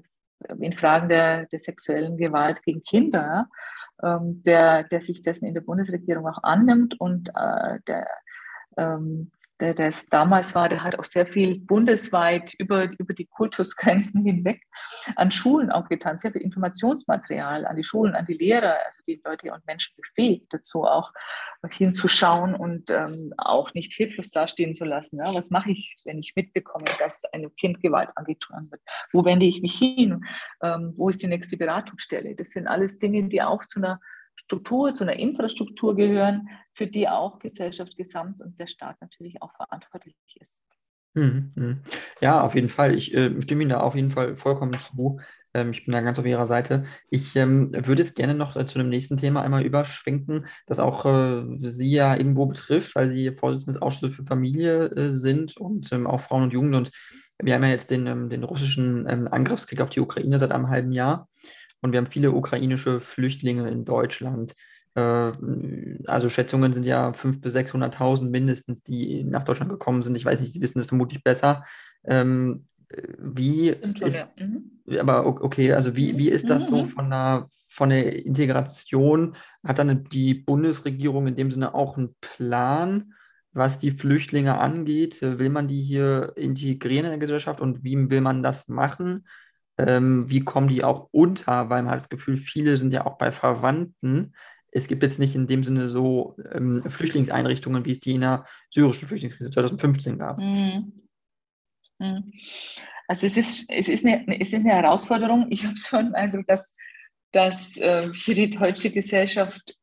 in 0.60 0.72
Fragen 0.72 1.08
der, 1.08 1.46
der 1.46 1.58
sexuellen 1.58 2.16
Gewalt 2.16 2.62
gegen 2.62 2.82
Kinder, 2.82 3.48
ähm, 4.02 4.42
der, 4.42 4.84
der 4.84 5.00
sich 5.00 5.22
dessen 5.22 5.46
in 5.46 5.54
der 5.54 5.60
Bundesregierung 5.60 6.26
auch 6.26 6.42
annimmt 6.42 6.98
und 7.00 7.28
äh, 7.30 7.78
der 7.86 8.08
ähm, 8.76 9.30
der 9.60 9.74
das 9.74 10.06
damals 10.06 10.54
war, 10.54 10.68
der 10.68 10.82
hat 10.82 10.98
auch 10.98 11.04
sehr 11.04 11.26
viel 11.26 11.60
bundesweit 11.60 12.54
über, 12.58 12.90
über 12.98 13.14
die 13.14 13.26
Kultusgrenzen 13.26 14.22
hinweg 14.24 14.62
an 15.16 15.30
Schulen 15.30 15.70
auch 15.70 15.88
getan, 15.88 16.18
sehr 16.18 16.32
viel 16.32 16.42
Informationsmaterial 16.42 17.66
an 17.66 17.76
die 17.76 17.84
Schulen, 17.84 18.14
an 18.14 18.26
die 18.26 18.34
Lehrer, 18.34 18.76
also 18.86 19.02
die 19.06 19.20
Leute 19.24 19.52
und 19.52 19.64
Menschen 19.66 19.94
befähigt 19.96 20.46
dazu 20.52 20.84
auch 20.84 21.12
hinzuschauen 21.70 22.54
und 22.54 22.90
ähm, 22.90 23.32
auch 23.38 23.72
nicht 23.74 23.92
hilflos 23.92 24.30
dastehen 24.30 24.74
zu 24.74 24.84
lassen. 24.84 25.18
Ja, 25.18 25.32
was 25.34 25.50
mache 25.50 25.70
ich, 25.70 25.94
wenn 26.04 26.18
ich 26.18 26.34
mitbekomme, 26.34 26.86
dass 26.98 27.24
einem 27.32 27.54
Kind 27.54 27.80
Gewalt 27.80 28.10
angetan 28.16 28.68
wird? 28.70 28.82
Wo 29.12 29.24
wende 29.24 29.46
ich 29.46 29.62
mich 29.62 29.78
hin? 29.78 30.24
Ähm, 30.62 30.92
wo 30.96 31.08
ist 31.08 31.22
die 31.22 31.28
nächste 31.28 31.56
Beratungsstelle? 31.56 32.34
Das 32.34 32.50
sind 32.50 32.66
alles 32.66 32.98
Dinge, 32.98 33.28
die 33.28 33.42
auch 33.42 33.64
zu 33.64 33.78
einer 33.78 34.00
Struktur, 34.36 34.94
zu 34.94 35.04
einer 35.04 35.16
Infrastruktur 35.16 35.96
gehören, 35.96 36.48
für 36.72 36.86
die 36.86 37.08
auch 37.08 37.38
Gesellschaft 37.38 37.96
gesamt 37.96 38.40
und 38.40 38.58
der 38.58 38.66
Staat 38.66 39.00
natürlich 39.00 39.40
auch 39.40 39.52
verantwortlich 39.52 40.16
ist. 40.40 40.60
Mhm, 41.14 41.52
mhm. 41.54 41.82
Ja, 42.20 42.42
auf 42.42 42.54
jeden 42.54 42.68
Fall. 42.68 42.94
Ich 42.94 43.14
äh, 43.14 43.40
stimme 43.42 43.62
Ihnen 43.62 43.70
da 43.70 43.80
auf 43.80 43.94
jeden 43.94 44.10
Fall 44.10 44.36
vollkommen 44.36 44.78
zu. 44.80 45.20
Ähm, 45.54 45.72
ich 45.72 45.84
bin 45.84 45.92
da 45.92 46.00
ganz 46.00 46.18
auf 46.18 46.26
Ihrer 46.26 46.46
Seite. 46.46 46.84
Ich 47.10 47.36
ähm, 47.36 47.72
würde 47.72 48.02
es 48.02 48.14
gerne 48.14 48.34
noch 48.34 48.56
äh, 48.56 48.66
zu 48.66 48.78
dem 48.78 48.88
nächsten 48.88 49.16
Thema 49.16 49.42
einmal 49.42 49.64
überschwenken, 49.64 50.46
das 50.66 50.78
auch 50.78 51.04
äh, 51.04 51.44
Sie 51.60 51.90
ja 51.90 52.16
irgendwo 52.16 52.46
betrifft, 52.46 52.94
weil 52.94 53.10
Sie 53.10 53.32
Vorsitzende 53.32 53.74
des 53.74 53.82
Ausschusses 53.82 54.16
für 54.16 54.24
Familie 54.24 54.86
äh, 54.86 55.12
sind 55.12 55.56
und 55.58 55.92
ähm, 55.92 56.06
auch 56.06 56.20
Frauen 56.22 56.44
und 56.44 56.52
Jugend. 56.52 56.74
Und 56.74 56.90
wir 57.42 57.54
haben 57.54 57.64
ja 57.64 57.70
jetzt 57.70 57.90
den, 57.90 58.06
ähm, 58.06 58.30
den 58.30 58.44
russischen 58.44 59.06
ähm, 59.08 59.28
Angriffskrieg 59.30 59.80
auf 59.80 59.90
die 59.90 60.00
Ukraine 60.00 60.38
seit 60.38 60.52
einem 60.52 60.68
halben 60.68 60.92
Jahr. 60.92 61.28
Und 61.82 61.92
wir 61.92 61.98
haben 61.98 62.06
viele 62.06 62.32
ukrainische 62.32 63.00
Flüchtlinge 63.00 63.68
in 63.68 63.84
Deutschland. 63.84 64.54
Äh, 64.94 65.32
also 66.06 66.28
Schätzungen 66.28 66.72
sind 66.72 66.84
ja 66.84 67.10
500.000 67.10 67.40
bis 67.40 67.56
600.000 67.56 68.30
mindestens, 68.30 68.82
die 68.82 69.24
nach 69.24 69.44
Deutschland 69.44 69.70
gekommen 69.70 70.02
sind. 70.02 70.16
Ich 70.16 70.24
weiß 70.24 70.40
nicht, 70.40 70.52
Sie 70.52 70.60
wissen 70.60 70.78
das 70.78 70.86
vermutlich 70.86 71.22
besser. 71.22 71.64
Ähm, 72.04 72.66
wie 73.18 73.68
ist, 73.68 74.26
mhm. 74.38 74.98
aber 74.98 75.26
okay, 75.26 75.72
also 75.72 75.96
wie, 75.96 76.18
wie 76.18 76.28
ist 76.28 76.50
das 76.50 76.70
mhm. 76.70 76.76
so 76.76 76.84
von 76.84 77.10
der, 77.10 77.48
von 77.68 77.90
der 77.90 78.24
Integration? 78.24 79.36
Hat 79.64 79.78
dann 79.78 80.04
die 80.04 80.34
Bundesregierung 80.34 81.26
in 81.26 81.36
dem 81.36 81.50
Sinne 81.50 81.74
auch 81.74 81.96
einen 81.96 82.14
Plan, 82.20 83.14
was 83.52 83.78
die 83.78 83.92
Flüchtlinge 83.92 84.58
angeht? 84.58 85.22
Will 85.22 85.50
man 85.50 85.68
die 85.68 85.82
hier 85.82 86.32
integrieren 86.36 87.06
in 87.06 87.12
der 87.12 87.18
Gesellschaft 87.18 87.60
und 87.60 87.82
wie 87.82 88.10
will 88.10 88.20
man 88.20 88.42
das 88.42 88.68
machen? 88.68 89.26
Ähm, 89.78 90.28
wie 90.28 90.40
kommen 90.40 90.68
die 90.68 90.84
auch 90.84 91.08
unter, 91.12 91.70
weil 91.70 91.82
man 91.82 91.92
hat 91.92 92.00
das 92.00 92.08
Gefühl, 92.08 92.36
viele 92.36 92.76
sind 92.76 92.92
ja 92.92 93.06
auch 93.06 93.18
bei 93.18 93.32
Verwandten. 93.32 94.34
Es 94.70 94.86
gibt 94.86 95.02
jetzt 95.02 95.18
nicht 95.18 95.34
in 95.34 95.46
dem 95.46 95.64
Sinne 95.64 95.90
so 95.90 96.36
ähm, 96.52 96.82
Flüchtlingseinrichtungen, 96.88 97.84
wie 97.84 97.92
es 97.92 98.00
die 98.00 98.14
in 98.14 98.22
der 98.22 98.46
syrischen 98.70 99.08
Flüchtlingskrise 99.08 99.50
2015 99.50 100.18
gab. 100.18 100.38
Mhm. 100.38 100.92
Mhm. 101.98 102.32
Also 103.08 103.26
es 103.26 103.36
ist, 103.36 103.70
es, 103.70 103.88
ist 103.88 104.06
eine, 104.06 104.24
es 104.40 104.52
ist 104.52 104.64
eine 104.64 104.74
Herausforderung. 104.74 105.46
Ich 105.50 105.64
habe 105.66 105.76
schon 105.76 106.06
den 106.06 106.14
Eindruck, 106.14 106.46
dass, 106.46 106.74
dass 107.32 107.76
äh, 107.78 108.12
für 108.14 108.34
die 108.34 108.50
deutsche 108.50 108.90
Gesellschaft 108.90 109.78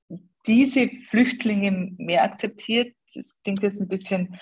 diese 0.48 0.90
Flüchtlinge 0.90 1.94
mehr 1.98 2.24
akzeptiert. 2.24 2.96
Das 3.14 3.40
klingt 3.44 3.62
jetzt 3.62 3.82
ein 3.82 3.88
bisschen 3.88 4.40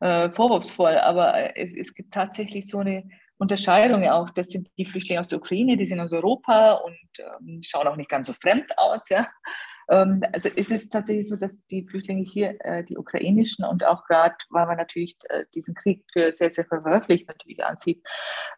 äh, 0.00 0.28
vorwurfsvoll, 0.30 0.98
aber 0.98 1.56
es, 1.56 1.74
es 1.74 1.94
gibt 1.94 2.12
tatsächlich 2.12 2.66
so 2.66 2.78
eine 2.78 3.08
Unterscheidung 3.38 4.06
auch, 4.08 4.30
das 4.30 4.48
sind 4.48 4.68
die 4.78 4.84
Flüchtlinge 4.84 5.20
aus 5.20 5.28
der 5.28 5.38
Ukraine, 5.38 5.76
die 5.76 5.86
sind 5.86 6.00
aus 6.00 6.12
Europa 6.12 6.72
und 6.72 6.98
ähm, 7.18 7.60
schauen 7.62 7.86
auch 7.86 7.96
nicht 7.96 8.10
ganz 8.10 8.26
so 8.26 8.32
fremd 8.32 8.76
aus, 8.76 9.08
ja. 9.08 9.28
Ähm, 9.88 10.22
also 10.32 10.48
es 10.54 10.70
ist 10.70 10.90
tatsächlich 10.90 11.28
so, 11.28 11.36
dass 11.36 11.64
die 11.66 11.86
Flüchtlinge 11.86 12.22
hier, 12.22 12.56
äh, 12.60 12.84
die 12.84 12.96
ukrainischen 12.96 13.64
und 13.64 13.84
auch 13.84 14.04
gerade, 14.04 14.36
weil 14.50 14.66
man 14.66 14.76
natürlich 14.76 15.16
äh, 15.28 15.44
diesen 15.54 15.74
Krieg 15.74 16.04
für 16.12 16.32
sehr, 16.32 16.50
sehr 16.50 16.66
verwerflich 16.66 17.26
natürlich 17.26 17.64
ansieht, 17.64 18.02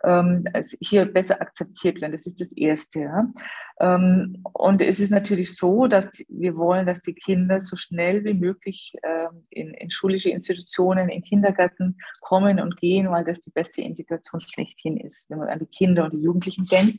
ähm, 0.05 0.45
hier 0.81 1.05
besser 1.07 1.41
akzeptiert 1.41 2.01
werden. 2.01 2.13
Das 2.13 2.27
ist 2.27 2.41
das 2.41 2.53
Erste. 2.53 3.01
Ja. 3.01 3.29
Ähm, 3.81 4.43
und 4.53 4.83
es 4.83 5.01
ist 5.01 5.11
natürlich 5.11 5.57
so, 5.57 5.87
dass 5.87 6.23
wir 6.29 6.57
wollen, 6.57 6.87
dass 6.87 7.01
die 7.01 7.15
Kinder 7.15 7.61
so 7.61 7.77
schnell 7.77 8.25
wie 8.25 8.35
möglich 8.35 8.95
in, 9.51 9.75
in 9.75 9.91
schulische 9.91 10.31
Institutionen, 10.31 11.09
in 11.09 11.23
Kindergärten 11.23 11.99
kommen 12.21 12.61
und 12.61 12.77
gehen, 12.77 13.11
weil 13.11 13.25
das 13.25 13.41
die 13.41 13.51
beste 13.51 13.83
Integration 13.83 14.41
schlechthin 14.41 14.97
ist, 14.97 15.31
wenn 15.31 15.39
man 15.39 15.49
an 15.49 15.59
die 15.59 15.67
Kinder 15.67 16.05
und 16.05 16.13
die 16.13 16.23
Jugendlichen 16.23 16.65
denkt. 16.65 16.99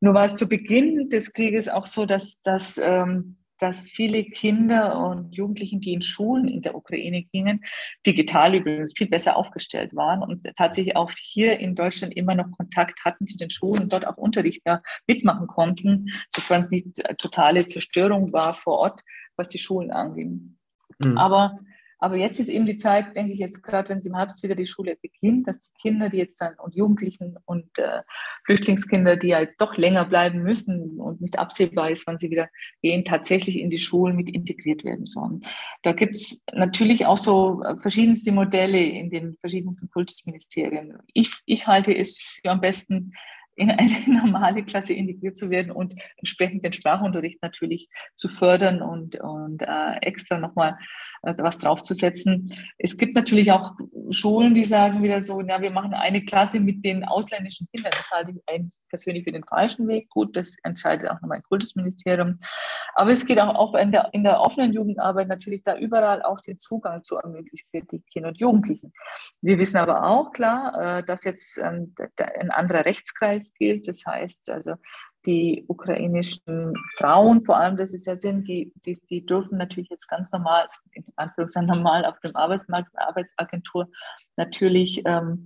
Nur 0.00 0.14
war 0.14 0.24
es 0.24 0.36
zu 0.36 0.48
Beginn 0.48 1.08
des 1.08 1.32
Krieges 1.32 1.68
auch 1.68 1.86
so, 1.86 2.06
dass, 2.06 2.40
dass 2.42 2.78
ähm, 2.78 3.36
dass 3.58 3.90
viele 3.90 4.24
Kinder 4.24 4.98
und 4.98 5.34
Jugendlichen, 5.34 5.80
die 5.80 5.92
in 5.92 6.02
Schulen 6.02 6.48
in 6.48 6.62
der 6.62 6.74
Ukraine 6.74 7.22
gingen, 7.22 7.60
digital 8.06 8.54
übrigens 8.54 8.94
viel 8.96 9.08
besser 9.08 9.36
aufgestellt 9.36 9.94
waren 9.94 10.22
und 10.22 10.42
tatsächlich 10.56 10.96
auch 10.96 11.10
hier 11.16 11.58
in 11.60 11.74
Deutschland 11.74 12.16
immer 12.16 12.34
noch 12.34 12.50
Kontakt 12.50 13.04
hatten 13.04 13.26
zu 13.26 13.36
den 13.36 13.50
Schulen 13.50 13.82
und 13.82 13.92
dort 13.92 14.06
auch 14.06 14.16
Unterricht 14.16 14.62
mitmachen 15.06 15.46
konnten, 15.46 16.06
sofern 16.28 16.60
es 16.60 16.70
nicht 16.70 16.86
totale 17.18 17.66
Zerstörung 17.66 18.32
war 18.32 18.54
vor 18.54 18.78
Ort, 18.78 19.00
was 19.36 19.48
die 19.48 19.58
Schulen 19.58 19.90
anging. 19.90 20.56
Mhm. 20.98 21.18
Aber 21.18 21.58
aber 22.04 22.16
jetzt 22.16 22.38
ist 22.38 22.50
eben 22.50 22.66
die 22.66 22.76
Zeit, 22.76 23.16
denke 23.16 23.32
ich 23.32 23.38
jetzt 23.38 23.62
gerade, 23.62 23.88
wenn 23.88 24.02
sie 24.02 24.10
im 24.10 24.14
Herbst 24.14 24.42
wieder 24.42 24.54
die 24.54 24.66
Schule 24.66 24.98
beginnt, 25.00 25.48
dass 25.48 25.60
die 25.60 25.72
Kinder, 25.80 26.10
die 26.10 26.18
jetzt 26.18 26.38
dann 26.38 26.52
und 26.58 26.74
Jugendlichen 26.74 27.38
und 27.46 27.78
äh, 27.78 28.02
Flüchtlingskinder, 28.44 29.16
die 29.16 29.28
ja 29.28 29.40
jetzt 29.40 29.58
doch 29.58 29.78
länger 29.78 30.04
bleiben 30.04 30.42
müssen 30.42 31.00
und 31.00 31.22
nicht 31.22 31.38
absehbar 31.38 31.90
ist, 31.90 32.06
wann 32.06 32.18
sie 32.18 32.30
wieder 32.30 32.50
gehen, 32.82 33.06
tatsächlich 33.06 33.58
in 33.58 33.70
die 33.70 33.78
Schulen 33.78 34.16
mit 34.16 34.28
integriert 34.28 34.84
werden 34.84 35.06
sollen. 35.06 35.40
Da 35.82 35.92
gibt 35.92 36.16
es 36.16 36.44
natürlich 36.52 37.06
auch 37.06 37.16
so 37.16 37.62
äh, 37.62 37.78
verschiedenste 37.78 38.32
Modelle 38.32 38.84
in 38.84 39.08
den 39.08 39.38
verschiedensten 39.40 39.88
Kultusministerien. 39.88 40.98
Ich, 41.14 41.30
ich 41.46 41.66
halte 41.66 41.96
es 41.96 42.18
für 42.18 42.50
am 42.50 42.60
besten, 42.60 43.14
in 43.56 43.70
eine 43.70 43.92
normale 44.06 44.64
Klasse 44.64 44.94
integriert 44.94 45.36
zu 45.36 45.50
werden 45.50 45.70
und 45.70 45.94
entsprechend 46.16 46.64
den 46.64 46.72
Sprachunterricht 46.72 47.42
natürlich 47.42 47.88
zu 48.16 48.28
fördern 48.28 48.82
und, 48.82 49.20
und 49.20 49.62
äh, 49.62 49.96
extra 50.00 50.38
nochmal 50.38 50.76
äh, 51.22 51.34
was 51.38 51.58
draufzusetzen. 51.58 52.52
Es 52.78 52.96
gibt 52.96 53.14
natürlich 53.14 53.52
auch 53.52 53.72
Schulen, 54.10 54.54
die 54.54 54.64
sagen 54.64 55.02
wieder 55.02 55.20
so, 55.20 55.40
na, 55.40 55.60
wir 55.60 55.70
machen 55.70 55.94
eine 55.94 56.24
Klasse 56.24 56.60
mit 56.60 56.84
den 56.84 57.04
ausländischen 57.04 57.66
Kindern. 57.74 57.92
Das 57.96 58.10
halte 58.10 58.32
ich 58.32 58.42
eigentlich 58.46 58.74
persönlich 58.88 59.24
für 59.24 59.32
den 59.32 59.44
falschen 59.44 59.88
Weg. 59.88 60.08
Gut, 60.10 60.36
das 60.36 60.56
entscheidet 60.62 61.08
auch 61.08 61.20
nochmal 61.20 61.38
ein 61.38 61.42
Kultusministerium. 61.42 62.38
Aber 62.94 63.10
es 63.10 63.26
geht 63.26 63.40
auch, 63.40 63.54
auch 63.54 63.74
in, 63.74 63.92
der, 63.92 64.10
in 64.12 64.24
der 64.24 64.40
offenen 64.40 64.72
Jugendarbeit 64.72 65.28
natürlich 65.28 65.62
da 65.62 65.76
überall 65.76 66.22
auch 66.22 66.40
den 66.40 66.58
Zugang 66.58 67.02
zu 67.02 67.16
ermöglichen 67.16 67.66
für 67.70 67.80
die 67.80 68.02
Kinder 68.12 68.28
und 68.28 68.38
Jugendlichen. 68.38 68.92
Wir 69.40 69.58
wissen 69.58 69.76
aber 69.76 70.04
auch 70.04 70.32
klar, 70.32 70.98
äh, 70.98 71.04
dass 71.04 71.24
jetzt 71.24 71.58
ähm, 71.58 71.94
ein 72.16 72.50
anderer 72.50 72.84
Rechtskreis 72.84 73.43
gilt. 73.52 73.88
Das 73.88 74.04
heißt 74.06 74.48
also, 74.50 74.74
die 75.26 75.64
ukrainischen 75.68 76.74
Frauen, 76.96 77.42
vor 77.42 77.56
allem 77.56 77.76
das 77.76 77.92
ist 77.92 78.06
ja 78.06 78.16
sind, 78.16 78.46
die, 78.46 78.72
die, 78.84 78.98
die 79.08 79.24
dürfen 79.24 79.58
natürlich 79.58 79.90
jetzt 79.90 80.08
ganz 80.08 80.32
normal, 80.32 80.68
in 80.92 81.04
Anführungszeichen 81.16 81.68
normal 81.68 82.04
auf 82.04 82.18
dem 82.20 82.34
Arbeitsmarkt, 82.36 82.90
Arbeitsagentur 82.94 83.88
natürlich 84.36 85.02
ähm, 85.04 85.44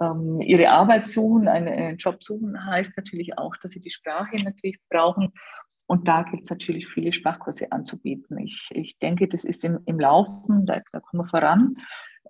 ähm, 0.00 0.40
ihre 0.40 0.70
Arbeit 0.70 1.06
suchen, 1.06 1.48
einen, 1.48 1.68
einen, 1.68 1.96
Job 1.96 2.22
suchen, 2.22 2.64
heißt 2.66 2.92
natürlich 2.96 3.38
auch, 3.38 3.56
dass 3.56 3.72
sie 3.72 3.80
die 3.80 3.90
Sprache 3.90 4.36
natürlich 4.44 4.78
brauchen. 4.90 5.32
Und 5.86 6.08
da 6.08 6.22
gibt 6.22 6.44
es 6.44 6.50
natürlich 6.50 6.88
viele 6.88 7.12
Sprachkurse 7.12 7.70
anzubieten. 7.70 8.38
Ich, 8.38 8.70
ich 8.72 8.98
denke, 8.98 9.28
das 9.28 9.44
ist 9.44 9.64
im, 9.64 9.80
im 9.86 10.00
Laufen, 10.00 10.66
da, 10.66 10.80
da 10.92 11.00
kommen 11.00 11.22
wir 11.22 11.28
voran. 11.28 11.76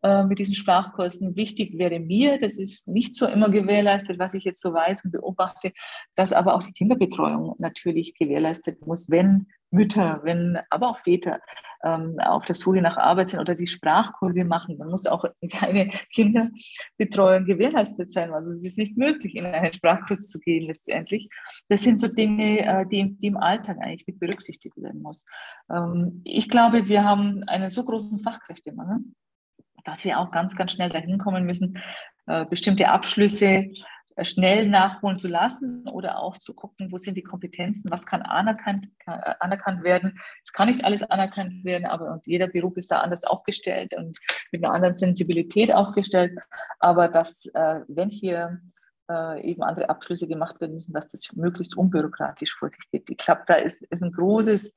Äh, 0.03 0.25
mit 0.25 0.39
diesen 0.39 0.55
Sprachkursen. 0.55 1.37
Wichtig 1.37 1.79
wäre 1.79 2.01
mir, 2.01 2.39
das 2.39 2.59
ist 2.59 2.89
nicht 2.89 3.15
so 3.15 3.27
immer 3.27 3.49
gewährleistet, 3.49 4.19
was 4.19 4.35
ich 4.35 4.45
jetzt 4.45 4.61
so 4.61 4.73
weiß 4.73 5.05
und 5.05 5.13
beobachte, 5.13 5.73
dass 6.15 6.33
aber 6.33 6.55
auch 6.55 6.63
die 6.63 6.73
Kinderbetreuung 6.73 7.55
natürlich 7.59 8.15
gewährleistet 8.15 8.87
muss, 8.87 9.11
wenn 9.11 9.47
Mütter, 9.71 10.21
wenn 10.23 10.59
aber 10.71 10.91
auch 10.91 10.99
Väter 10.99 11.41
ähm, 11.83 12.15
auf 12.21 12.45
der 12.45 12.55
Suche 12.55 12.81
nach 12.81 12.99
Arbeit 12.99 13.31
sind 13.31 13.41
oder 13.41 13.55
die 13.55 13.67
Sprachkurse 13.67 14.45
machen, 14.45 14.79
dann 14.79 14.89
muss 14.89 15.07
auch 15.07 15.25
eine 15.61 15.91
Kinderbetreuung 16.15 17.45
gewährleistet 17.45 18.13
sein. 18.13 18.33
Also 18.33 18.53
es 18.53 18.65
ist 18.65 18.79
nicht 18.79 18.97
möglich, 18.97 19.35
in 19.35 19.47
einen 19.47 19.73
Sprachkurs 19.73 20.29
zu 20.29 20.39
gehen 20.39 20.67
letztendlich. 20.67 21.29
Das 21.69 21.83
sind 21.83 22.01
so 22.01 22.09
Dinge, 22.09 22.61
äh, 22.65 22.87
die, 22.87 23.17
die, 23.17 23.29
im 23.29 23.37
Alltag 23.37 23.79
eigentlich 23.81 24.07
mit 24.07 24.21
berücksichtigt 24.21 24.77
werden 24.77 25.03
muss. 25.03 25.25
Ähm, 25.71 26.21
ich 26.25 26.49
glaube, 26.49 26.89
wir 26.89 27.03
haben 27.05 27.43
einen 27.47 27.71
so 27.71 27.83
großen 27.83 28.19
Fachkräftemangel, 28.21 29.01
dass 29.87 30.05
wir 30.05 30.19
auch 30.19 30.31
ganz, 30.31 30.57
ganz 30.57 30.73
schnell 30.73 30.91
dahin 30.91 31.19
kommen 31.19 31.45
müssen, 31.45 31.79
äh, 32.27 32.45
bestimmte 32.45 32.89
Abschlüsse 32.89 33.71
schnell 34.23 34.69
nachholen 34.69 35.19
zu 35.19 35.29
lassen 35.29 35.85
oder 35.93 36.19
auch 36.19 36.39
zu 36.39 36.55
gucken, 36.55 36.91
wo 36.91 36.99
sind 36.99 37.17
die 37.17 37.23
Kompetenzen, 37.23 37.91
was 37.91 38.07
kann 38.07 38.23
anerkannt, 38.23 38.89
kann, 38.99 39.21
äh, 39.21 39.35
anerkannt 39.41 39.85
werden. 39.85 40.19
Es 40.43 40.53
kann 40.53 40.69
nicht 40.69 40.85
alles 40.85 41.03
anerkannt 41.03 41.65
werden, 41.65 41.87
aber 41.87 42.13
und 42.13 42.27
jeder 42.27 42.47
Beruf 42.47 42.77
ist 42.77 42.91
da 42.91 43.01
anders 43.01 43.25
aufgestellt 43.25 43.95
und 43.97 44.19
mit 44.53 44.65
einer 44.65 44.73
anderen 44.73 44.97
Sensibilität 44.97 45.73
aufgestellt. 45.73 46.39
Aber 46.79 47.09
dass, 47.09 47.47
äh, 47.47 47.81
wenn 47.89 48.09
hier 48.09 48.61
äh, 49.11 49.49
eben 49.49 49.63
andere 49.63 49.89
Abschlüsse 49.89 50.27
gemacht 50.27 50.61
werden 50.61 50.75
müssen, 50.75 50.93
dass 50.93 51.09
das 51.09 51.29
möglichst 51.35 51.77
unbürokratisch 51.77 52.55
vor 52.55 52.71
sich 52.71 52.91
geht. 52.91 53.09
Ich 53.11 53.19
glaube, 53.19 53.43
da 53.47 53.55
ist, 53.55 53.83
ist 53.83 54.03
ein 54.03 54.13
großes 54.13 54.75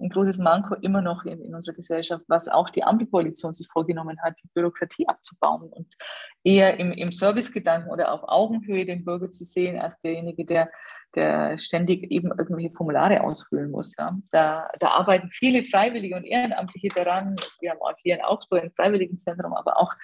ein 0.00 0.08
großes 0.08 0.38
Manko 0.38 0.74
immer 0.76 1.02
noch 1.02 1.24
in, 1.24 1.42
in 1.42 1.54
unserer 1.54 1.74
Gesellschaft, 1.74 2.24
was 2.28 2.48
auch 2.48 2.70
die 2.70 2.82
Ampelkoalition 2.82 3.52
sich 3.52 3.68
vorgenommen 3.68 4.18
hat, 4.22 4.34
die 4.42 4.48
Bürokratie 4.54 5.06
abzubauen 5.06 5.68
und 5.70 5.94
eher 6.42 6.78
im, 6.78 6.92
im 6.92 7.12
Servicegedanken 7.12 7.90
oder 7.90 8.12
auf 8.12 8.22
Augenhöhe 8.24 8.84
den 8.84 9.04
Bürger 9.04 9.30
zu 9.30 9.44
sehen, 9.44 9.78
als 9.78 9.98
derjenige, 9.98 10.44
der, 10.44 10.70
der 11.14 11.58
ständig 11.58 12.10
eben 12.10 12.30
irgendwelche 12.30 12.70
Formulare 12.70 13.22
ausfüllen 13.22 13.70
muss. 13.70 13.94
Ja. 13.98 14.16
Da, 14.30 14.68
da 14.78 14.88
arbeiten 14.88 15.30
viele 15.30 15.64
Freiwillige 15.64 16.16
und 16.16 16.24
Ehrenamtliche 16.24 16.88
daran. 16.88 17.34
Wir 17.60 17.72
haben 17.72 17.80
auch 17.80 17.96
hier 18.02 18.16
in 18.16 18.22
Augsburg 18.22 18.62
ein 18.62 18.72
Freiwilligenzentrum, 18.72 19.52
aber 19.52 19.78
auch, 19.78 19.94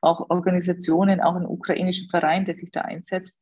auch 0.00 0.28
Organisationen, 0.30 1.20
auch 1.20 1.34
ein 1.34 1.46
ukrainischer 1.46 2.08
Verein, 2.10 2.44
der 2.44 2.56
sich 2.56 2.70
da 2.70 2.82
einsetzt 2.82 3.40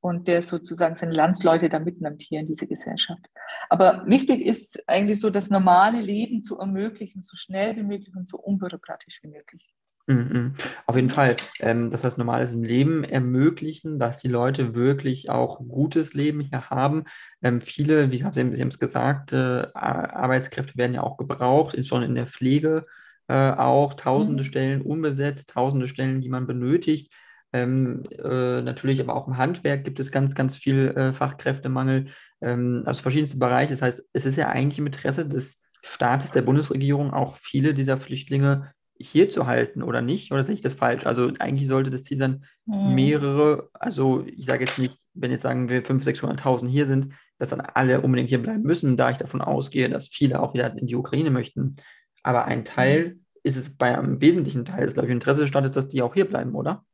und 0.00 0.28
der 0.28 0.42
sozusagen 0.42 0.96
seine 0.96 1.12
Landsleute 1.12 1.68
da 1.68 1.78
mitnimmt 1.78 2.22
hier 2.22 2.40
in 2.40 2.46
diese 2.46 2.66
Gesellschaft. 2.66 3.26
Aber 3.68 4.04
wichtig 4.06 4.44
ist 4.44 4.88
eigentlich 4.88 5.20
so, 5.20 5.30
das 5.30 5.50
normale 5.50 6.00
Leben 6.00 6.42
zu 6.42 6.58
ermöglichen, 6.58 7.22
so 7.22 7.36
schnell 7.36 7.76
wie 7.76 7.82
möglich 7.82 8.14
und 8.16 8.28
so 8.28 8.38
unbürokratisch 8.38 9.20
wie 9.22 9.28
möglich. 9.28 9.74
Mhm. 10.06 10.54
Auf 10.86 10.96
jeden 10.96 11.10
Fall. 11.10 11.36
Ähm, 11.60 11.90
das 11.90 12.02
heißt, 12.02 12.18
normales 12.18 12.52
Leben 12.52 13.04
ermöglichen, 13.04 14.00
dass 14.00 14.18
die 14.18 14.28
Leute 14.28 14.74
wirklich 14.74 15.30
auch 15.30 15.60
gutes 15.60 16.14
Leben 16.14 16.40
hier 16.40 16.68
haben. 16.68 17.04
Ähm, 17.42 17.60
viele, 17.60 18.10
wie 18.10 18.16
Sie 18.16 18.24
haben 18.24 18.52
es 18.52 18.80
gesagt, 18.80 19.32
äh, 19.32 19.66
Arbeitskräfte 19.74 20.76
werden 20.76 20.94
ja 20.94 21.02
auch 21.02 21.16
gebraucht, 21.16 21.74
insbesondere 21.74 22.08
in 22.08 22.16
der 22.16 22.26
Pflege 22.26 22.86
äh, 23.28 23.52
auch. 23.52 23.94
Tausende 23.94 24.42
mhm. 24.42 24.46
Stellen 24.48 24.82
unbesetzt, 24.82 25.50
tausende 25.50 25.86
Stellen, 25.86 26.20
die 26.20 26.28
man 26.28 26.46
benötigt. 26.46 27.12
Ähm, 27.52 28.04
äh, 28.10 28.62
natürlich 28.62 29.00
aber 29.00 29.14
auch 29.16 29.26
im 29.26 29.36
Handwerk 29.36 29.84
gibt 29.84 29.98
es 29.98 30.12
ganz, 30.12 30.34
ganz 30.34 30.56
viel 30.56 30.88
äh, 30.88 31.12
Fachkräftemangel, 31.12 32.06
ähm, 32.40 32.82
also 32.86 33.02
verschiedenste 33.02 33.38
Bereiche. 33.38 33.72
Das 33.72 33.82
heißt, 33.82 34.04
es 34.12 34.24
ist 34.24 34.36
ja 34.36 34.48
eigentlich 34.48 34.78
im 34.78 34.86
Interesse 34.86 35.26
des 35.26 35.60
Staates, 35.82 36.30
der 36.30 36.42
Bundesregierung, 36.42 37.12
auch 37.12 37.36
viele 37.36 37.74
dieser 37.74 37.98
Flüchtlinge 37.98 38.72
hier 39.00 39.30
zu 39.30 39.46
halten 39.46 39.82
oder 39.82 40.02
nicht? 40.02 40.30
Oder 40.30 40.44
sehe 40.44 40.54
ich 40.54 40.60
das 40.60 40.74
falsch? 40.74 41.06
Also 41.06 41.32
eigentlich 41.38 41.68
sollte 41.68 41.90
das 41.90 42.04
Ziel 42.04 42.18
dann 42.18 42.44
mhm. 42.66 42.94
mehrere, 42.94 43.70
also 43.72 44.24
ich 44.26 44.44
sage 44.44 44.64
jetzt 44.64 44.78
nicht, 44.78 44.98
wenn 45.14 45.30
jetzt 45.30 45.42
sagen 45.42 45.68
wir 45.68 45.82
500.000, 45.82 46.20
600.000 46.38 46.68
hier 46.68 46.86
sind, 46.86 47.14
dass 47.38 47.48
dann 47.48 47.62
alle 47.62 48.02
unbedingt 48.02 48.28
hier 48.28 48.42
bleiben 48.42 48.62
müssen, 48.62 48.98
da 48.98 49.10
ich 49.10 49.18
davon 49.18 49.40
ausgehe, 49.40 49.88
dass 49.88 50.08
viele 50.08 50.40
auch 50.40 50.52
wieder 50.52 50.76
in 50.76 50.86
die 50.86 50.96
Ukraine 50.96 51.30
möchten. 51.30 51.76
Aber 52.22 52.44
ein 52.44 52.66
Teil 52.66 53.14
mhm. 53.14 53.24
ist 53.42 53.56
es 53.56 53.74
bei 53.74 53.96
einem 53.96 54.20
wesentlichen 54.20 54.66
Teil, 54.66 54.84
ist 54.84 54.94
glaube 54.94 55.08
ich 55.08 55.12
Interesse 55.12 55.40
des 55.40 55.48
Staates, 55.48 55.70
dass 55.70 55.88
die 55.88 56.02
auch 56.02 56.12
hier 56.12 56.26
bleiben, 56.26 56.54
oder? 56.54 56.84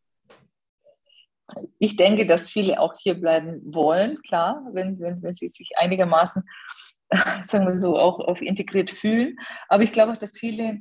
Ich 1.78 1.97
denke, 1.97 2.26
dass 2.26 2.51
viele 2.51 2.80
auch 2.80 2.94
hier 2.99 3.14
bleiben 3.14 3.62
wollen, 3.64 4.20
klar, 4.22 4.66
wenn, 4.72 4.99
wenn, 5.01 5.22
wenn 5.22 5.34
sie 5.34 5.49
sich 5.49 5.72
einigermaßen, 5.76 6.42
sagen 7.42 7.66
wir 7.66 7.78
so, 7.78 7.99
auch 7.99 8.18
auf 8.18 8.42
integriert 8.42 8.90
fühlen. 8.90 9.36
Aber 9.68 9.82
ich 9.82 9.92
glaube 9.92 10.12
auch, 10.12 10.16
dass 10.16 10.36
viele 10.36 10.80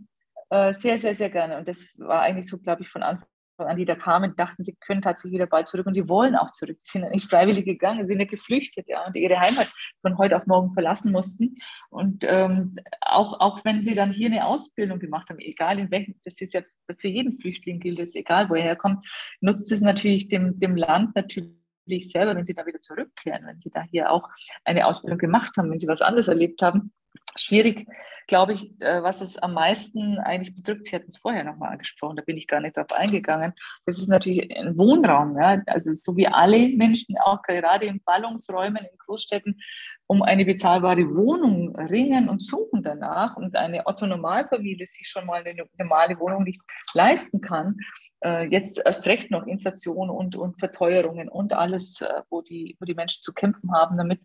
äh, 0.50 0.74
sehr, 0.74 0.98
sehr, 0.98 1.16
sehr 1.16 1.30
gerne, 1.30 1.58
und 1.58 1.68
das 1.68 1.96
war 2.00 2.22
eigentlich 2.22 2.48
so, 2.48 2.58
glaube 2.58 2.82
ich, 2.82 2.90
von 2.90 3.04
Anfang 3.04 3.28
an, 3.58 3.78
die 3.78 3.86
da 3.86 3.96
kamen, 3.96 4.36
dachten, 4.36 4.64
sie 4.64 4.76
können 4.76 5.02
tatsächlich 5.02 5.36
wieder 5.36 5.48
bald 5.48 5.68
zurück 5.68 5.86
und 5.88 5.96
die 5.96 6.10
wollen 6.10 6.36
auch 6.36 6.52
zurück. 6.52 6.78
Die 6.80 7.00
sind 7.00 7.10
nicht 7.12 7.30
freiwillig 7.30 7.66
gegangen, 7.66 8.08
sind 8.08 8.20
ja 8.20 8.26
geflüchtet, 8.26 8.88
ja, 8.88 9.06
und 9.06 9.16
ihre 9.16 9.40
Heimat 9.40 9.72
von 10.02 10.18
heute 10.18 10.36
auf 10.38 10.48
morgen 10.48 10.72
verlassen 10.72 11.12
mussten. 11.12 11.56
Und 11.90 12.26
ähm, 12.28 12.76
auch, 13.02 13.40
auch 13.40 13.64
wenn 13.64 13.84
sie 13.84 13.94
dann 13.94 14.12
hier 14.12 14.28
eine 14.28 14.46
Ausbildung 14.46 15.00
gemacht 15.00 15.30
haben, 15.30 15.40
egal 15.40 15.80
in 15.80 15.92
welchem, 15.92 16.16
das 16.24 16.42
ist 16.42 16.54
ja 16.54 16.62
für 16.98 17.08
jeden 17.08 17.34
Flüchtling 17.34 17.80
gilt 17.80 18.00
es, 18.00 18.16
egal 18.16 18.50
wo 18.50 18.56
er 18.56 18.64
herkommt, 18.64 19.06
nutzt 19.42 19.72
es 19.72 19.82
natürlich 19.82 20.28
dem, 20.28 20.54
dem 20.60 20.76
Land 20.76 21.16
natürlich 21.16 22.12
selber, 22.12 22.36
wenn 22.36 22.44
sie 22.44 22.54
da 22.54 22.66
wieder 22.66 22.82
zurückkehren, 22.82 23.46
wenn 23.46 23.60
sie 23.60 23.70
da 23.70 23.84
hier 23.84 24.12
auch 24.12 24.30
eine 24.64 24.88
Ausbildung 24.88 25.20
gemacht 25.20 25.56
haben, 25.58 25.72
wenn 25.72 25.80
sie 25.80 25.88
was 25.88 26.02
anderes 26.02 26.28
erlebt 26.28 26.62
haben 26.62 26.92
schwierig, 27.36 27.88
glaube 28.28 28.54
ich, 28.54 28.72
äh, 28.82 29.04
was 29.04 29.22
es 29.22 29.38
am 29.38 29.54
meisten 29.54 30.18
eigentlich 30.18 30.56
bedrückt. 30.56 30.86
Sie 30.86 30.96
hatten 30.96 31.10
es 31.10 31.18
vorher 31.18 31.44
nochmal 31.44 31.74
angesprochen, 31.74 32.16
da 32.16 32.24
bin 32.24 32.38
ich 32.38 32.48
gar 32.48 32.60
nicht 32.60 32.76
darauf 32.76 32.92
eingegangen. 32.94 33.54
Das 33.86 34.00
ist 34.00 34.08
natürlich 34.08 34.56
ein 34.56 34.78
Wohnraum, 34.78 35.36
ja? 35.38 35.62
also 35.68 35.94
so 35.94 36.18
wie 36.18 36.28
alle 36.28 36.70
Menschen, 36.70 37.18
auch 37.24 37.42
gerade 37.44 37.86
in 37.86 38.02
Ballungsräumen, 38.04 38.84
in 38.84 38.98
Großstädten, 38.98 39.60
um 40.08 40.22
eine 40.22 40.46
bezahlbare 40.46 41.04
Wohnung 41.16 41.76
ringen 41.76 42.30
und 42.30 42.42
suchen 42.42 42.84
danach 42.84 43.38
und 43.38 43.56
eine 43.56 43.86
Otto-Normalfamilie 43.86 44.86
sich 44.86 45.08
schon 45.08 45.26
mal 45.26 45.44
eine 45.44 45.66
normale 45.78 46.20
Wohnung 46.20 46.44
nicht 46.44 46.62
leisten 46.94 47.42
kann. 47.42 47.78
Äh, 48.24 48.48
jetzt 48.48 48.82
erst 48.84 49.06
recht 49.06 49.30
noch 49.30 49.46
Inflation 49.46 50.10
und, 50.10 50.36
und 50.36 50.60
Verteuerungen 50.60 51.30
und 51.30 51.54
alles, 51.54 52.02
äh, 52.02 52.22
wo 52.30 52.42
die, 52.42 52.78
wo 52.80 52.86
die 52.86 52.94
Menschen 52.94 53.22
zu 53.22 53.34
kämpfen 53.34 53.74
haben 53.74 53.98
damit. 53.98 54.22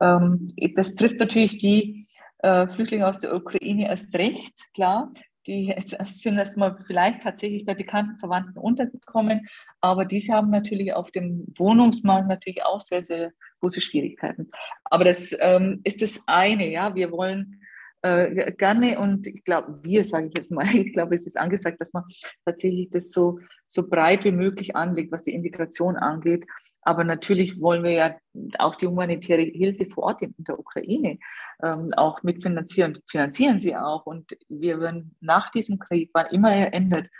Ähm, 0.00 0.54
das 0.76 0.94
trifft 0.94 1.20
natürlich 1.20 1.58
die, 1.58 2.07
äh, 2.38 2.68
Flüchtlinge 2.68 3.06
aus 3.06 3.18
der 3.18 3.34
Ukraine 3.34 3.88
erst 3.88 4.14
recht, 4.14 4.54
klar. 4.74 5.12
Die 5.46 5.74
sind 6.04 6.36
erstmal 6.36 6.76
vielleicht 6.86 7.22
tatsächlich 7.22 7.64
bei 7.64 7.74
bekannten 7.74 8.18
Verwandten 8.18 8.58
untergekommen, 8.58 9.46
aber 9.80 10.04
diese 10.04 10.34
haben 10.34 10.50
natürlich 10.50 10.92
auf 10.92 11.10
dem 11.10 11.46
Wohnungsmarkt 11.56 12.28
natürlich 12.28 12.62
auch 12.64 12.80
sehr, 12.80 13.02
sehr 13.02 13.32
große 13.60 13.80
Schwierigkeiten. 13.80 14.50
Aber 14.84 15.04
das 15.04 15.34
ähm, 15.40 15.80
ist 15.84 16.02
das 16.02 16.22
eine, 16.26 16.68
ja. 16.70 16.94
Wir 16.94 17.10
wollen 17.12 17.62
äh, 18.02 18.52
gerne 18.52 18.98
und 18.98 19.26
ich 19.26 19.44
glaube, 19.44 19.82
wir, 19.82 20.04
sage 20.04 20.26
ich 20.28 20.34
jetzt 20.34 20.52
mal, 20.52 20.64
ich 20.74 20.92
glaube, 20.92 21.14
es 21.14 21.26
ist 21.26 21.38
angesagt, 21.38 21.80
dass 21.80 21.92
man 21.92 22.04
tatsächlich 22.44 22.90
das 22.90 23.10
so, 23.10 23.40
so 23.66 23.88
breit 23.88 24.24
wie 24.24 24.32
möglich 24.32 24.76
anlegt, 24.76 25.12
was 25.12 25.24
die 25.24 25.34
Integration 25.34 25.96
angeht. 25.96 26.46
Aber 26.82 27.04
natürlich 27.04 27.60
wollen 27.60 27.82
wir 27.82 27.90
ja 27.90 28.16
auch 28.58 28.74
die 28.74 28.86
humanitäre 28.86 29.42
Hilfe 29.42 29.84
vor 29.84 30.04
Ort 30.04 30.22
in 30.22 30.34
der 30.38 30.58
Ukraine 30.58 31.18
ähm, 31.62 31.90
auch 31.96 32.22
mitfinanzieren, 32.22 32.98
finanzieren 33.06 33.60
sie 33.60 33.76
auch. 33.76 34.06
Und 34.06 34.36
wir 34.48 34.80
werden 34.80 35.14
nach 35.20 35.50
diesem 35.50 35.78
Krieg, 35.78 36.10
wann 36.14 36.28
immer 36.28 36.54
er 36.54 36.72
endet, 36.72 37.10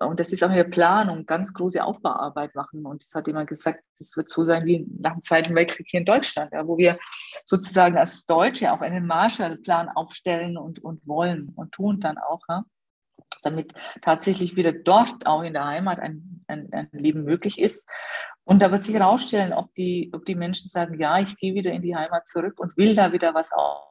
und 0.00 0.18
das 0.18 0.32
ist 0.32 0.42
auch 0.42 0.50
eine 0.50 0.64
Planung, 0.64 1.26
ganz 1.26 1.52
große 1.52 1.82
Aufbauarbeit 1.82 2.54
machen. 2.54 2.86
Und 2.86 3.02
das 3.02 3.14
hat 3.14 3.26
jemand 3.26 3.48
gesagt, 3.48 3.82
das 3.98 4.16
wird 4.16 4.28
so 4.30 4.44
sein 4.44 4.64
wie 4.64 4.86
nach 4.98 5.12
dem 5.12 5.22
Zweiten 5.22 5.54
Weltkrieg 5.54 5.86
hier 5.88 6.00
in 6.00 6.06
Deutschland, 6.06 6.52
ja, 6.52 6.66
wo 6.66 6.78
wir 6.78 6.98
sozusagen 7.44 7.98
als 7.98 8.24
Deutsche 8.26 8.72
auch 8.72 8.80
einen 8.80 9.06
Marshallplan 9.06 9.90
aufstellen 9.90 10.56
und, 10.56 10.82
und 10.82 11.06
wollen 11.06 11.52
und 11.54 11.72
tun 11.72 12.00
dann 12.00 12.18
auch. 12.18 12.40
Ja 12.48 12.64
damit 13.40 13.72
tatsächlich 14.02 14.56
wieder 14.56 14.72
dort 14.72 15.26
auch 15.26 15.42
in 15.42 15.52
der 15.52 15.64
Heimat 15.64 16.00
ein, 16.00 16.44
ein, 16.46 16.68
ein 16.72 16.88
Leben 16.92 17.24
möglich 17.24 17.58
ist. 17.58 17.88
Und 18.44 18.60
da 18.60 18.72
wird 18.72 18.84
sich 18.84 18.94
herausstellen, 18.94 19.52
ob 19.52 19.72
die, 19.74 20.10
ob 20.12 20.24
die 20.24 20.34
Menschen 20.34 20.68
sagen, 20.68 20.98
ja, 20.98 21.20
ich 21.20 21.36
gehe 21.36 21.54
wieder 21.54 21.72
in 21.72 21.82
die 21.82 21.94
Heimat 21.94 22.26
zurück 22.26 22.58
und 22.58 22.76
will 22.76 22.94
da 22.94 23.12
wieder 23.12 23.34
was 23.34 23.50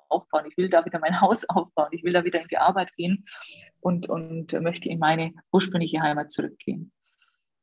aufbauen, 0.09 0.45
ich 0.47 0.57
will 0.57 0.69
da 0.69 0.83
wieder 0.85 0.99
mein 0.99 1.21
Haus 1.21 1.47
aufbauen, 1.47 1.89
ich 1.91 2.03
will 2.03 2.13
da 2.13 2.23
wieder 2.23 2.41
in 2.41 2.47
die 2.47 2.57
Arbeit 2.57 2.93
gehen 2.95 3.25
und, 3.79 4.09
und 4.09 4.53
möchte 4.61 4.89
in 4.89 4.99
meine 4.99 5.33
ursprüngliche 5.51 6.01
Heimat 6.01 6.31
zurückgehen. 6.31 6.91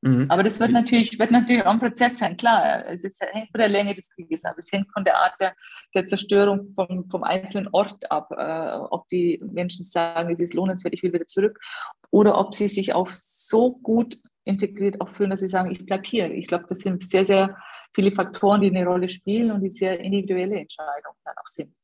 Mhm. 0.06 0.26
Aber 0.30 0.44
das 0.44 0.60
wird 0.60 0.70
natürlich, 0.70 1.18
wird 1.18 1.32
natürlich 1.32 1.66
auch 1.66 1.72
ein 1.72 1.80
Prozess 1.80 2.18
sein. 2.18 2.36
Klar, 2.36 2.86
es 2.88 3.02
ist, 3.02 3.20
hängt 3.20 3.50
von 3.50 3.58
der 3.58 3.68
Länge 3.68 3.92
des 3.92 4.08
Krieges 4.08 4.44
ab. 4.44 4.54
Es 4.56 4.70
hängt 4.70 4.86
von 4.92 5.04
der 5.04 5.16
Art 5.18 5.34
der, 5.40 5.54
der 5.94 6.06
Zerstörung 6.06 6.72
vom, 6.74 7.04
vom 7.04 7.24
einzelnen 7.24 7.68
Ort 7.72 8.08
ab, 8.08 8.30
äh, 8.30 8.76
ob 8.90 9.08
die 9.08 9.42
Menschen 9.52 9.82
sagen, 9.82 10.30
es 10.30 10.38
ist 10.38 10.54
lohnenswert, 10.54 10.94
ich 10.94 11.02
will 11.02 11.12
wieder 11.12 11.26
zurück, 11.26 11.58
oder 12.10 12.38
ob 12.38 12.54
sie 12.54 12.68
sich 12.68 12.94
auch 12.94 13.08
so 13.10 13.76
gut 13.78 14.16
integriert 14.44 15.00
auch 15.00 15.08
fühlen, 15.08 15.30
dass 15.30 15.40
sie 15.40 15.48
sagen, 15.48 15.72
ich 15.72 15.84
bleibe 15.84 16.04
hier. 16.06 16.30
Ich 16.30 16.46
glaube, 16.46 16.66
das 16.68 16.78
sind 16.78 17.02
sehr, 17.02 17.24
sehr 17.24 17.56
viele 17.92 18.12
Faktoren, 18.12 18.60
die 18.60 18.68
eine 18.68 18.86
Rolle 18.86 19.08
spielen 19.08 19.50
und 19.50 19.60
die 19.60 19.70
sehr 19.70 19.98
individuelle 19.98 20.60
Entscheidungen 20.60 21.18
dann 21.24 21.34
auch 21.36 21.46
sind. 21.46 21.74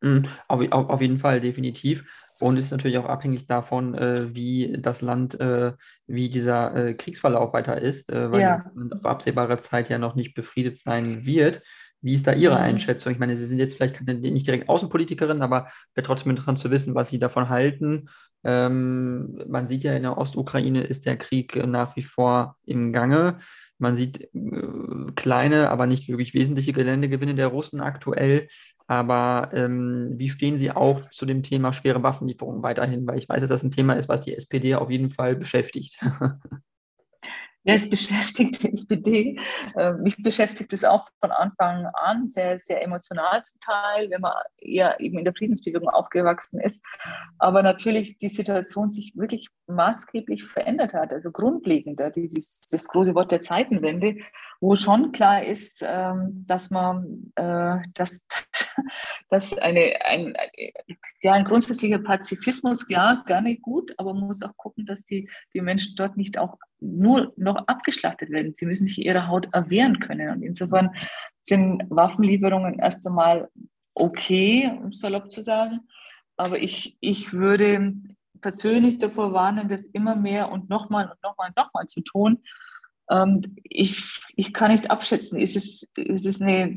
Mhm. 0.00 0.24
Auf, 0.48 0.60
auf, 0.72 0.88
auf 0.88 1.00
jeden 1.00 1.18
Fall, 1.18 1.40
definitiv. 1.40 2.04
Und 2.40 2.56
es 2.56 2.64
ist 2.64 2.70
natürlich 2.70 2.98
auch 2.98 3.04
abhängig 3.04 3.46
davon, 3.46 3.94
äh, 3.94 4.34
wie 4.34 4.76
das 4.78 5.02
Land, 5.02 5.38
äh, 5.38 5.72
wie 6.06 6.30
dieser 6.30 6.74
äh, 6.74 6.94
Kriegsverlauf 6.94 7.52
weiter 7.52 7.80
ist, 7.80 8.10
äh, 8.10 8.32
weil 8.32 8.40
ja. 8.40 8.64
das 8.74 8.92
auf 9.00 9.04
absehbare 9.04 9.58
Zeit 9.60 9.90
ja 9.90 9.98
noch 9.98 10.14
nicht 10.14 10.34
befriedet 10.34 10.78
sein 10.78 11.26
wird. 11.26 11.62
Wie 12.02 12.14
ist 12.14 12.26
da 12.26 12.32
Ihre 12.32 12.54
mhm. 12.54 12.62
Einschätzung? 12.62 13.12
Ich 13.12 13.18
meine, 13.18 13.36
Sie 13.36 13.44
sind 13.44 13.58
jetzt 13.58 13.74
vielleicht 13.74 14.00
nicht 14.00 14.46
direkt 14.46 14.70
Außenpolitikerin, 14.70 15.42
aber 15.42 15.68
wäre 15.94 16.06
trotzdem 16.06 16.30
interessant 16.30 16.58
zu 16.58 16.70
wissen, 16.70 16.94
was 16.94 17.10
Sie 17.10 17.18
davon 17.18 17.50
halten. 17.50 18.08
Ähm, 18.42 19.38
man 19.48 19.68
sieht 19.68 19.84
ja 19.84 19.92
in 19.94 20.02
der 20.02 20.16
Ostukraine 20.16 20.80
ist 20.80 21.04
der 21.04 21.18
Krieg 21.18 21.56
nach 21.66 21.94
wie 21.96 22.02
vor 22.02 22.56
im 22.64 22.92
Gange. 22.92 23.38
Man 23.78 23.96
sieht 23.96 24.30
äh, 24.34 25.12
kleine, 25.14 25.68
aber 25.68 25.86
nicht 25.86 26.08
wirklich 26.08 26.32
wesentliche 26.32 26.72
Geländegewinne 26.72 27.34
der 27.34 27.48
Russen 27.48 27.82
aktuell. 27.82 28.48
Aber 28.90 29.50
ähm, 29.52 30.14
wie 30.16 30.28
stehen 30.28 30.58
Sie 30.58 30.72
auch 30.72 31.08
zu 31.10 31.24
dem 31.24 31.44
Thema 31.44 31.72
schwere 31.72 32.02
Waffenlieferungen 32.02 32.64
weiterhin? 32.64 33.06
Weil 33.06 33.18
ich 33.18 33.28
weiß, 33.28 33.38
dass 33.40 33.48
das 33.48 33.62
ein 33.62 33.70
Thema 33.70 33.92
ist, 33.92 34.08
was 34.08 34.22
die 34.22 34.34
SPD 34.34 34.74
auf 34.74 34.90
jeden 34.90 35.10
Fall 35.10 35.36
beschäftigt. 35.36 36.00
Ja, 37.62 37.74
es 37.74 37.90
beschäftigt 37.90 38.62
die 38.62 38.72
SPD. 38.72 39.38
Ähm, 39.76 40.00
mich 40.00 40.16
beschäftigt 40.22 40.72
es 40.72 40.82
auch 40.82 41.06
von 41.20 41.30
Anfang 41.30 41.84
an 41.92 42.26
sehr, 42.26 42.58
sehr 42.58 42.82
emotional 42.82 43.42
zum 43.42 43.60
Teil, 43.60 44.08
wenn 44.08 44.22
man 44.22 44.32
eher 44.56 44.98
eben 44.98 45.18
in 45.18 45.24
der 45.24 45.34
Friedensbewegung 45.34 45.90
aufgewachsen 45.90 46.58
ist. 46.58 46.82
Aber 47.38 47.62
natürlich 47.62 48.16
die 48.16 48.30
Situation 48.30 48.88
sich 48.88 49.12
wirklich 49.14 49.48
maßgeblich 49.66 50.44
verändert 50.46 50.94
hat, 50.94 51.12
also 51.12 51.30
grundlegender, 51.30 52.10
dieses, 52.10 52.66
das 52.70 52.88
große 52.88 53.14
Wort 53.14 53.30
der 53.30 53.42
Zeitenwende, 53.42 54.16
wo 54.60 54.76
schon 54.76 55.10
klar 55.12 55.42
ist, 55.42 55.82
ähm, 55.82 56.44
dass 56.46 56.70
man, 56.70 57.32
äh, 57.34 57.78
dass, 57.94 58.26
dass 59.30 59.56
eine, 59.56 59.94
ein, 60.04 60.34
ja, 61.22 61.32
ein 61.32 61.44
grundsätzlicher 61.44 61.98
Pazifismus, 61.98 62.86
ja, 62.88 63.22
gerne 63.26 63.56
gut, 63.56 63.94
aber 63.96 64.12
man 64.12 64.28
muss 64.28 64.42
auch 64.42 64.56
gucken, 64.56 64.84
dass 64.84 65.02
die, 65.04 65.30
die 65.54 65.62
Menschen 65.62 65.94
dort 65.96 66.18
nicht 66.18 66.36
auch 66.36 66.58
nur 66.78 67.32
noch 67.36 67.56
abgeschlachtet 67.66 68.30
werden. 68.30 68.54
Sie 68.54 68.66
müssen 68.66 68.86
sich 68.86 68.98
ihrer 68.98 69.28
Haut 69.28 69.48
erwehren 69.52 69.98
können. 69.98 70.30
Und 70.30 70.42
insofern 70.42 70.90
sind 71.40 71.84
Waffenlieferungen 71.88 72.78
erst 72.78 73.06
einmal 73.06 73.48
okay, 73.94 74.70
um 74.82 74.92
salopp 74.92 75.30
zu 75.30 75.42
sagen. 75.42 75.80
Aber 76.36 76.58
ich, 76.58 76.96
ich 77.00 77.32
würde 77.32 77.94
persönlich 78.40 78.98
davor 78.98 79.32
warnen, 79.32 79.68
das 79.68 79.86
immer 79.86 80.16
mehr 80.16 80.50
und 80.50 80.68
nochmal 80.68 81.10
und 81.10 81.22
nochmal 81.22 81.48
und 81.48 81.56
nochmal 81.56 81.86
zu 81.86 82.00
tun, 82.00 82.42
ich, 83.64 84.20
ich 84.36 84.52
kann 84.52 84.70
nicht 84.70 84.90
abschätzen, 84.90 85.40
es, 85.40 85.56
ist 85.56 86.26
es 86.26 86.40
eine 86.40 86.76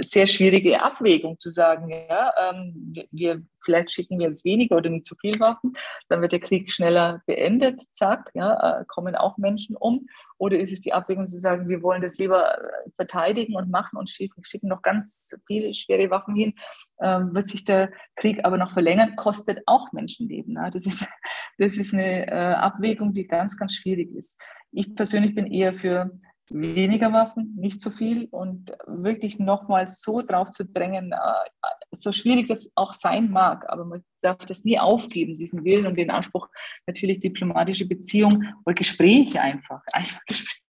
sehr 0.00 0.26
schwierige 0.26 0.82
Abwägung 0.82 1.38
zu 1.38 1.48
sagen, 1.48 1.90
ja, 1.90 2.32
ähm, 2.50 2.94
wir, 3.10 3.42
vielleicht 3.62 3.92
schicken 3.92 4.18
wir 4.18 4.26
jetzt 4.26 4.44
weniger 4.44 4.76
oder 4.76 4.90
nicht 4.90 5.06
zu 5.06 5.14
viel 5.14 5.38
Waffen, 5.38 5.74
dann 6.08 6.22
wird 6.22 6.32
der 6.32 6.40
Krieg 6.40 6.72
schneller 6.72 7.22
beendet, 7.26 7.82
zack, 7.92 8.30
ja, 8.34 8.80
äh, 8.80 8.84
kommen 8.86 9.14
auch 9.14 9.38
Menschen 9.38 9.76
um. 9.76 10.04
Oder 10.44 10.58
ist 10.60 10.74
es 10.74 10.82
die 10.82 10.92
Abwägung 10.92 11.24
zu 11.24 11.38
sagen, 11.38 11.70
wir 11.70 11.82
wollen 11.82 12.02
das 12.02 12.18
lieber 12.18 12.58
äh, 12.58 12.90
verteidigen 12.96 13.56
und 13.56 13.70
machen 13.70 13.96
und 13.96 14.10
schicken 14.10 14.68
noch 14.68 14.82
ganz 14.82 15.34
viele 15.46 15.72
schwere 15.72 16.10
Waffen 16.10 16.36
hin, 16.36 16.52
ähm, 17.00 17.34
wird 17.34 17.48
sich 17.48 17.64
der 17.64 17.90
Krieg 18.14 18.44
aber 18.44 18.58
noch 18.58 18.70
verlängern, 18.70 19.16
kostet 19.16 19.62
auch 19.64 19.90
Menschenleben. 19.92 20.56
Ja. 20.56 20.68
Das, 20.68 20.84
ist, 20.84 21.02
das 21.58 21.78
ist 21.78 21.94
eine 21.94 22.26
äh, 22.26 22.54
Abwägung, 22.56 23.14
die 23.14 23.26
ganz, 23.26 23.56
ganz 23.56 23.72
schwierig 23.72 24.14
ist. 24.14 24.38
Ich 24.70 24.94
persönlich 24.94 25.34
bin 25.34 25.46
eher 25.46 25.72
für 25.72 26.10
weniger 26.50 27.12
Waffen, 27.12 27.54
nicht 27.58 27.80
zu 27.80 27.90
viel 27.90 28.28
und 28.30 28.72
wirklich 28.86 29.38
nochmal 29.38 29.86
so 29.86 30.22
drauf 30.22 30.50
zu 30.50 30.64
drängen, 30.64 31.12
äh, 31.12 31.68
so 31.92 32.12
schwierig 32.12 32.50
es 32.50 32.72
auch 32.74 32.92
sein 32.92 33.30
mag, 33.30 33.64
aber 33.68 33.84
man 33.84 34.04
darf 34.20 34.44
das 34.46 34.64
nie 34.64 34.78
aufgeben, 34.78 35.36
diesen 35.36 35.64
Willen 35.64 35.86
und 35.86 35.96
den 35.96 36.10
Anspruch, 36.10 36.48
natürlich 36.86 37.20
diplomatische 37.20 37.86
Beziehungen 37.86 38.54
oder 38.64 38.74
Gespräche 38.74 39.40
einfach, 39.40 39.82
einfach 39.92 40.20
Gespräche 40.26 40.63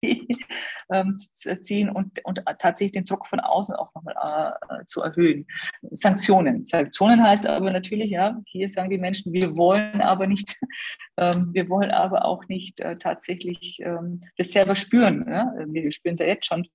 ähm, 0.92 1.16
zu 1.34 1.48
erziehen 1.48 1.88
und, 1.90 2.24
und 2.24 2.42
tatsächlich 2.58 2.92
den 2.92 3.04
Druck 3.04 3.26
von 3.26 3.40
außen 3.40 3.74
auch 3.74 3.94
nochmal 3.94 4.14
äh, 4.68 4.84
zu 4.86 5.02
erhöhen. 5.02 5.46
Sanktionen. 5.90 6.64
Sanktionen 6.64 7.22
heißt 7.22 7.46
aber 7.46 7.70
natürlich, 7.70 8.10
ja, 8.10 8.40
hier 8.46 8.68
sagen 8.68 8.90
die 8.90 8.98
Menschen, 8.98 9.32
wir 9.32 9.56
wollen 9.56 10.00
aber 10.00 10.26
nicht, 10.26 10.58
ähm, 11.16 11.50
wir 11.52 11.68
wollen 11.68 11.90
aber 11.90 12.24
auch 12.24 12.46
nicht 12.48 12.80
äh, 12.80 12.96
tatsächlich 12.98 13.78
ähm, 13.82 14.18
das 14.36 14.50
selber 14.50 14.74
spüren. 14.74 15.26
Ja? 15.28 15.52
Wir 15.66 15.90
spüren 15.92 16.14
es 16.14 16.20
ja 16.20 16.26
jetzt 16.26 16.46
schon 16.46 16.66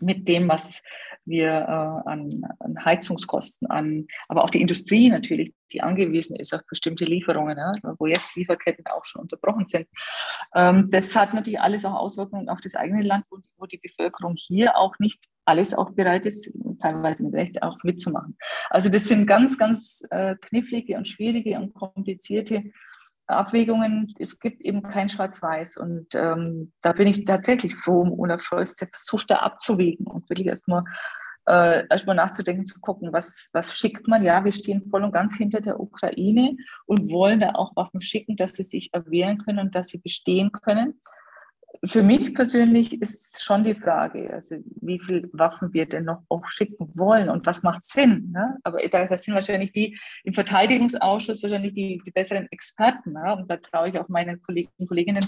mit 0.00 0.28
dem, 0.28 0.48
was 0.48 0.82
wir 1.24 1.48
äh, 1.48 2.08
an, 2.08 2.42
an, 2.58 2.84
Heizungskosten, 2.84 3.68
an, 3.68 4.06
aber 4.28 4.44
auch 4.44 4.50
die 4.50 4.60
Industrie 4.60 5.10
natürlich, 5.10 5.52
die 5.72 5.82
angewiesen 5.82 6.36
ist 6.36 6.54
auf 6.54 6.62
bestimmte 6.68 7.04
Lieferungen, 7.04 7.58
ja, 7.58 7.72
wo 7.98 8.06
jetzt 8.06 8.34
Lieferketten 8.36 8.86
auch 8.86 9.04
schon 9.04 9.22
unterbrochen 9.22 9.66
sind. 9.66 9.86
Ähm, 10.54 10.88
das 10.90 11.14
hat 11.14 11.34
natürlich 11.34 11.60
alles 11.60 11.84
auch 11.84 11.94
Auswirkungen 11.94 12.48
auf 12.48 12.60
das 12.60 12.74
eigene 12.74 13.02
Land, 13.02 13.26
wo, 13.30 13.38
wo, 13.58 13.66
die 13.66 13.78
Bevölkerung 13.78 14.34
hier 14.36 14.76
auch 14.76 14.98
nicht 14.98 15.22
alles 15.44 15.74
auch 15.74 15.90
bereit 15.90 16.26
ist, 16.26 16.50
teilweise 16.80 17.24
mit 17.24 17.34
Recht 17.34 17.62
auch 17.62 17.78
mitzumachen. 17.82 18.36
Also 18.70 18.88
das 18.88 19.06
sind 19.06 19.26
ganz, 19.26 19.58
ganz 19.58 20.02
äh, 20.10 20.36
knifflige 20.36 20.96
und 20.96 21.08
schwierige 21.08 21.58
und 21.58 21.74
komplizierte 21.74 22.64
Abwägungen, 23.28 24.12
es 24.18 24.38
gibt 24.38 24.62
eben 24.62 24.82
kein 24.82 25.08
Schwarz-Weiß. 25.08 25.76
Und 25.76 26.14
ähm, 26.14 26.72
da 26.82 26.92
bin 26.92 27.08
ich 27.08 27.24
tatsächlich 27.24 27.74
froh 27.74 28.00
um 28.00 28.12
Olaf 28.18 28.42
Scholz, 28.42 28.76
der 28.76 28.88
versucht 28.88 29.30
da 29.30 29.36
abzuwägen 29.36 30.06
und 30.06 30.28
wirklich 30.28 30.48
erstmal 30.48 30.84
äh, 31.46 31.86
erstmal 31.88 32.16
nachzudenken, 32.16 32.66
zu 32.66 32.80
gucken, 32.80 33.12
was, 33.12 33.50
was 33.52 33.74
schickt 33.74 34.06
man. 34.06 34.22
Ja, 34.22 34.44
wir 34.44 34.52
stehen 34.52 34.82
voll 34.82 35.04
und 35.04 35.12
ganz 35.12 35.36
hinter 35.36 35.60
der 35.60 35.80
Ukraine 35.80 36.56
und 36.86 37.10
wollen 37.10 37.40
da 37.40 37.50
auch 37.54 37.74
Waffen 37.76 38.00
schicken, 38.00 38.36
dass 38.36 38.54
sie 38.54 38.64
sich 38.64 38.92
erwehren 38.92 39.38
können 39.38 39.60
und 39.60 39.74
dass 39.74 39.88
sie 39.88 39.98
bestehen 39.98 40.52
können 40.52 41.00
für 41.84 42.02
mich 42.02 42.34
persönlich 42.34 43.00
ist 43.00 43.42
schon 43.42 43.64
die 43.64 43.74
Frage, 43.74 44.32
also 44.32 44.56
wie 44.80 44.98
viele 44.98 45.28
Waffen 45.32 45.72
wir 45.72 45.86
denn 45.86 46.04
noch 46.04 46.22
auch 46.28 46.44
schicken 46.46 46.88
wollen 46.96 47.28
und 47.28 47.46
was 47.46 47.62
macht 47.62 47.84
Sinn. 47.84 48.30
Ne? 48.32 48.56
Aber 48.64 48.78
da, 48.88 49.16
sind 49.16 49.34
wahrscheinlich 49.34 49.72
die 49.72 49.98
im 50.24 50.34
Verteidigungsausschuss 50.34 51.42
wahrscheinlich 51.42 51.74
die, 51.74 52.00
die 52.04 52.10
besseren 52.10 52.48
Experten. 52.50 53.12
Ne? 53.12 53.36
Und 53.36 53.50
da 53.50 53.56
traue 53.56 53.88
ich 53.90 53.98
auch 53.98 54.08
meinen 54.08 54.42
Kollegen 54.42 54.70
und 54.78 54.88
Kolleginnen 54.88 55.24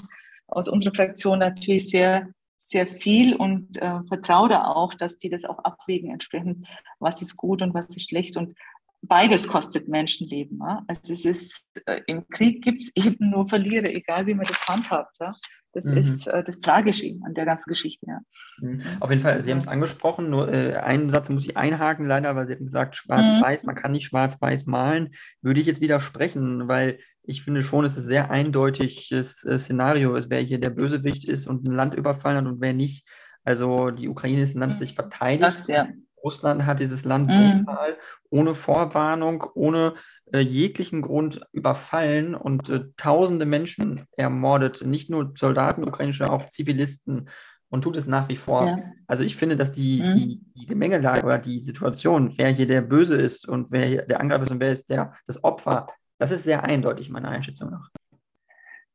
aus 0.48 0.68
unserer 0.68 0.94
Fraktion 0.94 1.38
natürlich 1.38 1.88
sehr, 1.88 2.28
sehr 2.58 2.86
viel 2.86 3.34
und 3.34 3.80
äh, 3.80 4.02
vertraue 4.04 4.48
da 4.48 4.64
auch, 4.64 4.94
dass 4.94 5.18
die 5.18 5.28
das 5.28 5.44
auch 5.44 5.58
abwägen 5.60 6.10
entsprechend, 6.10 6.66
was 6.98 7.22
ist 7.22 7.36
gut 7.36 7.62
und 7.62 7.74
was 7.74 7.88
ist 7.88 8.08
schlecht. 8.08 8.36
Und 8.36 8.54
beides 9.02 9.48
kostet 9.48 9.88
Menschenleben. 9.88 10.58
Ja? 10.60 10.84
Also 10.86 11.12
es 11.12 11.24
ist, 11.24 11.64
äh, 11.86 12.00
im 12.06 12.26
Krieg 12.28 12.62
gibt 12.62 12.82
es 12.82 12.92
eben 12.96 13.30
nur 13.30 13.48
Verlierer, 13.48 13.88
egal 13.88 14.26
wie 14.26 14.34
man 14.34 14.46
das 14.46 14.66
handhabt. 14.68 15.16
Ja? 15.20 15.32
Das 15.72 15.84
mhm. 15.84 15.96
ist 15.96 16.26
äh, 16.26 16.42
das 16.42 16.60
Tragische 16.60 17.16
an 17.24 17.34
der 17.34 17.44
ganzen 17.44 17.68
Geschichte. 17.68 18.06
Ja. 18.06 18.20
Mhm. 18.60 18.82
Auf 19.00 19.10
jeden 19.10 19.22
Fall, 19.22 19.40
Sie 19.40 19.50
haben 19.50 19.58
es 19.58 19.68
angesprochen, 19.68 20.30
nur 20.30 20.52
äh, 20.52 20.76
einen 20.76 21.10
Satz 21.10 21.28
muss 21.28 21.44
ich 21.44 21.56
einhaken, 21.56 22.06
leider, 22.06 22.34
weil 22.34 22.46
Sie 22.46 22.52
hatten 22.52 22.66
gesagt, 22.66 22.96
schwarz-weiß, 22.96 23.62
mhm. 23.62 23.66
man 23.66 23.76
kann 23.76 23.92
nicht 23.92 24.06
schwarz-weiß 24.06 24.66
malen. 24.66 25.10
Würde 25.42 25.60
ich 25.60 25.66
jetzt 25.66 25.80
widersprechen, 25.80 26.68
weil 26.68 26.98
ich 27.22 27.42
finde 27.42 27.62
schon, 27.62 27.84
es 27.84 27.92
ist 27.92 28.04
ein 28.04 28.08
sehr 28.08 28.30
eindeutiges 28.30 29.44
äh, 29.44 29.58
Szenario 29.58 30.16
ist, 30.16 30.30
wer 30.30 30.40
hier 30.40 30.58
der 30.58 30.70
Bösewicht 30.70 31.24
ist 31.24 31.46
und 31.46 31.66
ein 31.66 31.74
Land 31.74 31.94
überfallen 31.94 32.38
hat 32.38 32.52
und 32.52 32.60
wer 32.60 32.72
nicht. 32.72 33.06
Also 33.44 33.90
die 33.90 34.08
Ukraine 34.08 34.42
ist 34.42 34.54
ein 34.54 34.60
Land, 34.60 34.72
das 34.72 34.80
sich 34.80 34.92
mhm. 34.92 34.96
verteidigt. 34.96 35.42
Das, 35.42 35.68
ja. 35.68 35.88
Russland 36.22 36.66
hat 36.66 36.80
dieses 36.80 37.04
Land 37.04 37.28
mhm. 37.28 37.64
brutal, 37.64 37.96
ohne 38.30 38.54
Vorwarnung, 38.54 39.44
ohne 39.54 39.94
äh, 40.32 40.40
jeglichen 40.40 41.02
Grund 41.02 41.40
überfallen 41.52 42.34
und 42.34 42.68
äh, 42.68 42.84
tausende 42.96 43.46
Menschen 43.46 44.06
ermordet, 44.16 44.84
nicht 44.84 45.10
nur 45.10 45.32
Soldaten, 45.36 45.84
ukrainische, 45.84 46.30
auch 46.30 46.46
Zivilisten 46.46 47.28
und 47.68 47.82
tut 47.82 47.96
es 47.96 48.06
nach 48.06 48.28
wie 48.28 48.36
vor. 48.36 48.66
Ja. 48.66 48.78
Also 49.06 49.24
ich 49.24 49.36
finde, 49.36 49.56
dass 49.56 49.72
die, 49.72 50.02
mhm. 50.02 50.10
die, 50.10 50.40
die 50.56 50.66
Gemengelage 50.66 51.24
oder 51.24 51.38
die 51.38 51.60
Situation, 51.62 52.34
wer 52.36 52.50
hier 52.50 52.66
der 52.66 52.82
Böse 52.82 53.16
ist 53.16 53.48
und 53.48 53.68
wer 53.70 53.86
hier 53.86 54.02
der 54.02 54.20
Angreifer 54.20 54.44
ist 54.44 54.50
und 54.50 54.60
wer 54.60 54.72
ist 54.72 54.90
der, 54.90 55.14
das 55.26 55.42
Opfer, 55.42 55.88
das 56.18 56.30
ist 56.30 56.44
sehr 56.44 56.64
eindeutig 56.64 57.10
meiner 57.10 57.30
Einschätzung 57.30 57.70
nach. 57.70 57.88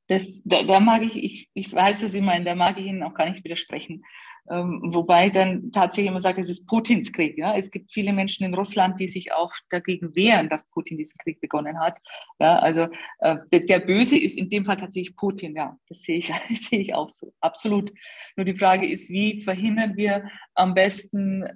Das, 0.08 0.44
da, 0.44 0.64
da 0.64 0.80
mag 0.80 1.02
ich, 1.02 1.16
ich, 1.16 1.50
ich 1.54 1.74
weiß, 1.74 2.04
was 2.04 2.12
Sie 2.12 2.22
meinen, 2.22 2.46
da 2.46 2.56
mag 2.56 2.78
ich 2.80 2.86
Ihnen 2.86 3.04
auch 3.04 3.14
gar 3.14 3.30
nicht 3.30 3.44
widersprechen. 3.44 4.04
Ähm, 4.48 4.82
wobei 4.84 5.30
dann 5.30 5.72
tatsächlich 5.72 6.10
immer 6.10 6.20
sagt, 6.20 6.38
es 6.38 6.50
ist 6.50 6.68
Putins 6.68 7.12
Krieg. 7.12 7.38
Ja? 7.38 7.56
Es 7.58 7.72
gibt 7.72 7.92
viele 7.92 8.14
Menschen 8.14 8.46
in 8.46 8.54
Russland, 8.54 9.00
die 9.00 9.08
sich 9.08 9.34
auch 9.34 9.52
dagegen 9.70 10.16
wehren, 10.16 10.50
dass 10.50 10.70
Putin 10.70 10.98
diesen 10.98 11.18
Krieg 11.18 11.42
begonnen 11.42 11.80
hat. 11.80 11.98
Ja? 12.40 12.60
Also 12.60 12.88
äh, 13.20 13.38
der, 13.52 13.62
der, 13.62 13.80
Böse 13.80 14.18
ist 14.18 14.38
in 14.38 14.50
dem 14.50 14.66
Fall 14.66 14.78
tatsächlich 14.78 15.16
Putin. 15.16 15.56
Ja, 15.56 15.78
das 15.90 16.02
sehe 16.02 16.18
ich, 16.18 16.28
das 16.28 16.64
sehe 16.70 16.80
ich 16.80 16.94
auch 16.94 17.10
so, 17.10 17.34
absolut. 17.42 17.92
Nur 18.36 18.46
die 18.46 18.56
Frage 18.56 18.88
ist, 18.88 19.10
wie 19.10 19.42
verhindern 19.42 19.98
wir 19.98 20.30
am 20.54 20.76
besten 20.76 21.44
äh, 21.44 21.56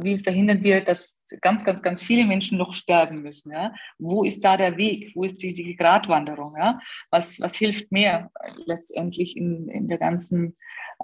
wie 0.00 0.18
verhindern 0.18 0.62
wir, 0.62 0.84
dass 0.84 1.22
ganz, 1.40 1.64
ganz, 1.64 1.80
ganz 1.80 2.02
viele 2.02 2.26
Menschen 2.26 2.58
noch 2.58 2.72
sterben 2.72 3.22
müssen? 3.22 3.52
Ja? 3.52 3.72
Wo 3.98 4.24
ist 4.24 4.44
da 4.44 4.56
der 4.56 4.76
Weg? 4.76 5.12
Wo 5.14 5.22
ist 5.22 5.42
die, 5.42 5.54
die 5.54 5.76
Gratwanderung? 5.76 6.56
Ja? 6.58 6.80
Was, 7.10 7.40
was 7.40 7.54
hilft 7.54 7.92
mehr 7.92 8.30
letztendlich 8.64 9.36
in, 9.36 9.68
in 9.68 9.86
der 9.86 9.98
ganzen 9.98 10.52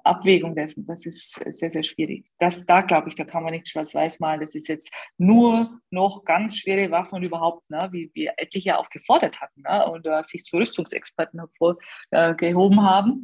Abwägung 0.02 0.56
dessen? 0.56 0.84
Das 0.84 1.06
ist 1.06 1.34
sehr, 1.34 1.70
sehr 1.70 1.84
schwierig. 1.84 2.26
Das, 2.38 2.66
da 2.66 2.80
glaube 2.80 3.08
ich, 3.08 3.14
da 3.14 3.24
kann 3.24 3.44
man 3.44 3.52
nicht 3.52 3.68
schwarz-weiß 3.68 4.18
malen. 4.18 4.40
Das 4.40 4.56
ist 4.56 4.66
jetzt 4.66 4.92
nur 5.16 5.78
noch 5.90 6.24
ganz 6.24 6.56
schwere 6.56 6.90
Waffen 6.90 7.16
und 7.16 7.22
überhaupt, 7.22 7.70
ne? 7.70 7.88
wie 7.92 8.10
wir 8.14 8.34
etliche 8.36 8.78
auch 8.78 8.90
gefordert 8.90 9.40
hatten 9.40 9.62
ne? 9.62 9.86
und 9.90 10.08
uh, 10.08 10.22
sich 10.22 10.42
zu 10.42 10.56
Rüstungsexperten 10.56 11.38
hervorgehoben 11.38 12.78
uh, 12.78 12.82
haben. 12.82 13.18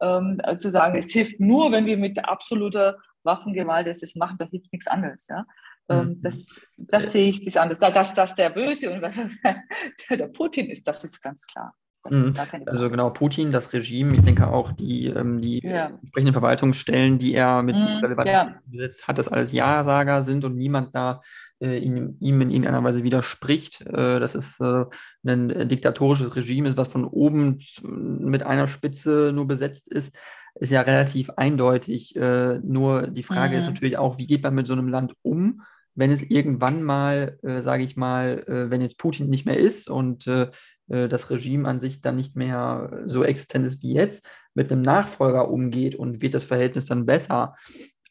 Ähm, 0.00 0.40
zu 0.58 0.68
sagen, 0.68 0.98
es 0.98 1.12
hilft 1.12 1.38
nur, 1.38 1.70
wenn 1.70 1.86
wir 1.86 1.96
mit 1.96 2.24
absoluter 2.24 2.96
Waffengewalt 3.24 3.86
ist, 3.86 4.02
es 4.02 4.14
machen, 4.16 4.36
da 4.38 4.46
hilft 4.46 4.72
nichts 4.72 4.86
anderes. 4.86 5.26
Ja? 5.28 5.44
Ähm, 5.88 6.08
mhm. 6.08 6.22
Das, 6.22 6.66
das 6.76 7.12
sehe 7.12 7.28
ich 7.28 7.44
das 7.44 7.56
anders. 7.56 7.78
Dass 7.78 8.14
das 8.14 8.34
der 8.34 8.50
Böse 8.50 8.90
und 8.90 9.02
der 10.10 10.28
Putin 10.28 10.70
ist, 10.70 10.86
das 10.86 11.04
ist 11.04 11.20
ganz 11.22 11.46
klar. 11.46 11.74
Mhm. 12.10 12.34
Also 12.66 12.90
genau, 12.90 13.10
Putin, 13.10 13.52
das 13.52 13.72
Regime, 13.72 14.14
ich 14.14 14.22
denke 14.22 14.48
auch 14.48 14.72
die, 14.72 15.06
ähm, 15.06 15.40
die 15.40 15.60
ja. 15.62 15.86
entsprechenden 15.86 16.32
Verwaltungsstellen, 16.32 17.20
die 17.20 17.32
er 17.32 17.62
mit 17.62 17.76
mhm, 17.76 18.00
ja. 18.26 18.54
besetzt 18.66 19.06
hat, 19.06 19.18
dass 19.18 19.28
alles 19.28 19.52
Ja-Sager 19.52 20.22
sind 20.22 20.44
und 20.44 20.56
niemand 20.56 20.96
da 20.96 21.20
äh, 21.60 21.78
ihm, 21.78 22.16
ihm, 22.18 22.40
in 22.40 22.50
irgendeiner 22.50 22.82
Weise 22.82 23.04
widerspricht. 23.04 23.82
Äh, 23.82 24.18
dass 24.18 24.34
es 24.34 24.58
äh, 24.58 24.84
ein 25.24 25.68
diktatorisches 25.68 26.34
Regime 26.34 26.68
ist, 26.68 26.76
was 26.76 26.88
von 26.88 27.04
oben 27.04 27.60
mit 27.82 28.42
einer 28.42 28.66
Spitze 28.66 29.30
nur 29.32 29.46
besetzt 29.46 29.86
ist, 29.86 30.16
ist 30.54 30.70
ja 30.70 30.82
relativ 30.82 31.30
eindeutig. 31.30 32.16
Äh, 32.16 32.58
nur 32.58 33.08
die 33.08 33.22
Frage 33.22 33.54
mhm. 33.54 33.60
ist 33.60 33.66
natürlich 33.66 33.98
auch, 33.98 34.18
wie 34.18 34.26
geht 34.26 34.42
man 34.42 34.54
mit 34.54 34.66
so 34.66 34.72
einem 34.72 34.88
Land 34.88 35.14
um? 35.22 35.62
wenn 35.94 36.10
es 36.10 36.22
irgendwann 36.22 36.82
mal, 36.82 37.38
äh, 37.42 37.62
sage 37.62 37.84
ich 37.84 37.96
mal, 37.96 38.44
äh, 38.46 38.70
wenn 38.70 38.80
jetzt 38.80 38.98
Putin 38.98 39.28
nicht 39.28 39.46
mehr 39.46 39.58
ist 39.58 39.90
und 39.90 40.26
äh, 40.26 40.50
äh, 40.88 41.08
das 41.08 41.30
Regime 41.30 41.68
an 41.68 41.80
sich 41.80 42.00
dann 42.00 42.16
nicht 42.16 42.36
mehr 42.36 43.02
so 43.06 43.24
existent 43.24 43.66
ist 43.66 43.82
wie 43.82 43.94
jetzt, 43.94 44.26
mit 44.54 44.72
einem 44.72 44.82
Nachfolger 44.82 45.50
umgeht 45.50 45.94
und 45.94 46.22
wird 46.22 46.34
das 46.34 46.44
Verhältnis 46.44 46.86
dann 46.86 47.06
besser. 47.06 47.56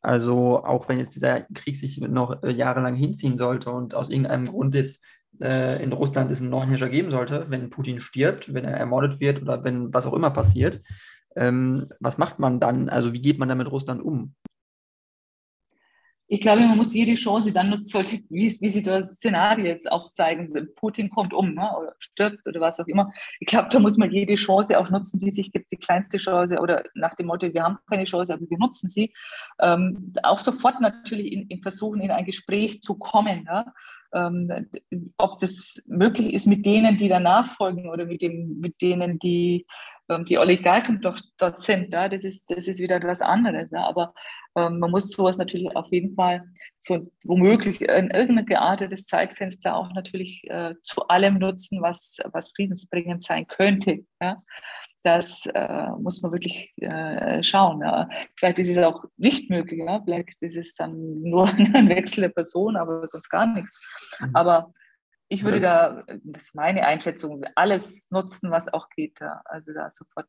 Also 0.01 0.63
auch 0.63 0.89
wenn 0.89 0.97
jetzt 0.97 1.15
dieser 1.15 1.41
Krieg 1.53 1.75
sich 1.75 1.99
noch 2.01 2.43
äh, 2.43 2.51
jahrelang 2.51 2.95
hinziehen 2.95 3.37
sollte 3.37 3.71
und 3.71 3.93
aus 3.95 4.09
irgendeinem 4.09 4.45
Grund 4.45 4.75
jetzt 4.75 5.03
in 5.39 5.93
Russland 5.93 6.29
es 6.29 6.39
einen 6.39 6.51
neuen 6.51 6.69
Herrscher 6.69 6.89
geben 6.89 7.09
sollte, 7.09 7.45
wenn 7.47 7.71
Putin 7.71 7.99
stirbt, 7.99 8.53
wenn 8.53 8.65
er 8.65 8.75
ermordet 8.77 9.19
wird 9.19 9.41
oder 9.41 9.63
wenn 9.63 9.91
was 9.91 10.05
auch 10.05 10.13
immer 10.13 10.29
passiert, 10.29 10.81
ähm, 11.35 11.89
was 11.99 12.17
macht 12.17 12.39
man 12.39 12.59
dann? 12.59 12.89
Also 12.89 13.13
wie 13.13 13.21
geht 13.21 13.39
man 13.39 13.49
dann 13.49 13.57
mit 13.57 13.71
Russland 13.71 14.01
um? 14.03 14.35
ich 16.33 16.39
glaube, 16.39 16.61
man 16.61 16.77
muss 16.77 16.93
jede 16.93 17.15
Chance 17.15 17.51
dann 17.51 17.69
nutzen, 17.69 18.05
wie, 18.29 18.57
wie 18.61 18.69
Sie 18.69 18.81
das 18.81 19.15
Szenario 19.15 19.65
jetzt 19.65 19.91
auch 19.91 20.05
zeigen. 20.05 20.49
Putin 20.77 21.09
kommt 21.09 21.33
um 21.33 21.55
ne, 21.55 21.69
oder 21.77 21.93
stirbt 21.99 22.47
oder 22.47 22.61
was 22.61 22.79
auch 22.79 22.87
immer. 22.87 23.11
Ich 23.41 23.47
glaube, 23.47 23.67
da 23.69 23.79
muss 23.79 23.97
man 23.97 24.09
jede 24.09 24.35
Chance 24.35 24.79
auch 24.79 24.89
nutzen, 24.89 25.19
die 25.19 25.29
sich 25.29 25.51
gibt, 25.51 25.69
die 25.73 25.75
kleinste 25.75 26.15
Chance 26.15 26.57
oder 26.61 26.85
nach 26.93 27.15
dem 27.15 27.25
Motto, 27.25 27.53
wir 27.53 27.63
haben 27.63 27.79
keine 27.89 28.05
Chance, 28.05 28.33
aber 28.33 28.49
wir 28.49 28.57
nutzen 28.57 28.89
sie. 28.89 29.11
Ähm, 29.59 30.13
auch 30.23 30.39
sofort 30.39 30.79
natürlich 30.79 31.33
in, 31.33 31.47
in, 31.47 31.61
Versuchen, 31.61 31.99
in 31.99 32.11
ein 32.11 32.23
Gespräch 32.23 32.81
zu 32.81 32.95
kommen. 32.95 33.43
Ja? 33.45 33.65
Ähm, 34.13 34.69
ob 35.17 35.39
das 35.39 35.83
möglich 35.87 36.33
ist 36.33 36.47
mit 36.47 36.65
denen, 36.65 36.97
die 36.97 37.07
danach 37.07 37.47
folgen 37.47 37.89
oder 37.89 38.05
mit, 38.05 38.21
dem, 38.21 38.59
mit 38.59 38.81
denen, 38.81 39.19
die 39.19 39.65
ähm, 40.11 40.25
die 40.25 40.37
Oligarchen 40.37 41.01
doch 41.01 41.17
dort 41.37 41.61
sind. 41.61 41.93
Ja, 41.93 42.09
das, 42.09 42.23
ist, 42.23 42.51
das 42.51 42.67
ist 42.67 42.79
wieder 42.79 42.97
etwas 42.97 43.21
anderes. 43.21 43.71
Ja. 43.71 43.87
Aber 43.87 44.13
ähm, 44.55 44.79
man 44.79 44.91
muss 44.91 45.09
sowas 45.11 45.37
natürlich 45.37 45.75
auf 45.75 45.91
jeden 45.91 46.15
Fall 46.15 46.43
so 46.77 47.11
womöglich 47.23 47.81
in 47.81 48.11
irgendein 48.11 48.45
geartetes 48.45 49.05
Zeitfenster 49.05 49.75
auch 49.75 49.91
natürlich 49.93 50.43
äh, 50.49 50.75
zu 50.81 51.07
allem 51.07 51.37
nutzen, 51.39 51.81
was, 51.81 52.17
was 52.31 52.51
friedensbringend 52.55 53.23
sein 53.23 53.47
könnte. 53.47 54.05
Ja. 54.21 54.43
Das 55.03 55.45
äh, 55.47 55.87
muss 55.99 56.21
man 56.21 56.31
wirklich 56.31 56.73
äh, 56.77 57.41
schauen. 57.41 57.81
Ja. 57.81 58.07
Vielleicht 58.35 58.59
ist 58.59 58.69
es 58.69 58.77
auch 58.77 59.03
nicht 59.17 59.49
möglich. 59.49 59.81
Ja. 59.85 60.01
Vielleicht 60.03 60.41
ist 60.41 60.57
es 60.57 60.75
dann 60.75 61.21
nur 61.21 61.47
ein 61.73 61.89
Wechsel 61.89 62.21
der 62.21 62.29
Person, 62.29 62.75
aber 62.75 63.07
sonst 63.07 63.29
gar 63.29 63.47
nichts. 63.47 63.81
Mhm. 64.19 64.35
Aber 64.35 64.71
ich 65.27 65.43
würde 65.43 65.61
da, 65.61 66.03
das 66.23 66.43
ist 66.43 66.55
meine 66.55 66.85
Einschätzung, 66.85 67.43
alles 67.55 68.11
nutzen, 68.11 68.51
was 68.51 68.71
auch 68.71 68.89
geht. 68.89 69.19
Ja. 69.21 69.41
Also 69.45 69.73
da 69.73 69.89
sofort 69.89 70.27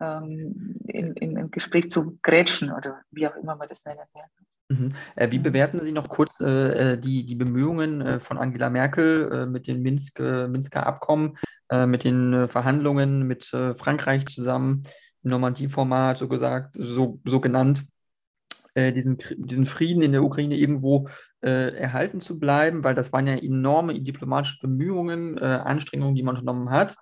ähm, 0.00 0.76
in, 0.86 1.14
in, 1.14 1.36
in 1.36 1.50
Gespräch 1.50 1.90
zu 1.90 2.18
grätschen 2.22 2.72
oder 2.72 3.02
wie 3.10 3.26
auch 3.26 3.36
immer 3.36 3.56
man 3.56 3.68
das 3.68 3.84
nennen 3.84 4.00
will. 4.14 4.22
Mhm. 4.70 4.94
Äh, 5.16 5.30
wie 5.30 5.38
bewerten 5.38 5.80
Sie 5.80 5.92
noch 5.92 6.08
kurz 6.08 6.40
äh, 6.40 6.92
äh 6.92 6.96
die, 6.96 7.26
die 7.26 7.34
Bemühungen 7.34 8.00
äh, 8.00 8.20
von 8.20 8.38
Angela 8.38 8.70
Merkel 8.70 9.30
äh, 9.32 9.46
mit 9.46 9.66
dem 9.66 9.82
Minsk, 9.82 10.20
Minsker 10.20 10.86
Abkommen, 10.86 11.36
mit 11.86 12.04
den 12.04 12.48
Verhandlungen 12.48 13.26
mit 13.26 13.44
Frankreich 13.44 14.26
zusammen 14.26 14.82
im 15.22 15.30
Normandie-Format, 15.30 16.18
so 16.18 16.26
gesagt, 16.26 16.74
so, 16.76 17.20
so 17.24 17.40
genannt, 17.40 17.84
diesen, 18.76 19.18
diesen 19.36 19.66
Frieden 19.66 20.02
in 20.02 20.12
der 20.12 20.22
Ukraine 20.22 20.56
irgendwo 20.56 21.08
äh, 21.42 21.74
erhalten 21.74 22.20
zu 22.20 22.38
bleiben, 22.38 22.84
weil 22.84 22.94
das 22.94 23.12
waren 23.12 23.26
ja 23.26 23.34
enorme 23.34 23.94
diplomatische 23.94 24.58
Bemühungen, 24.60 25.38
äh, 25.38 25.44
Anstrengungen, 25.44 26.14
die 26.14 26.22
man 26.22 26.36
unternommen 26.36 26.70
hat. 26.70 26.96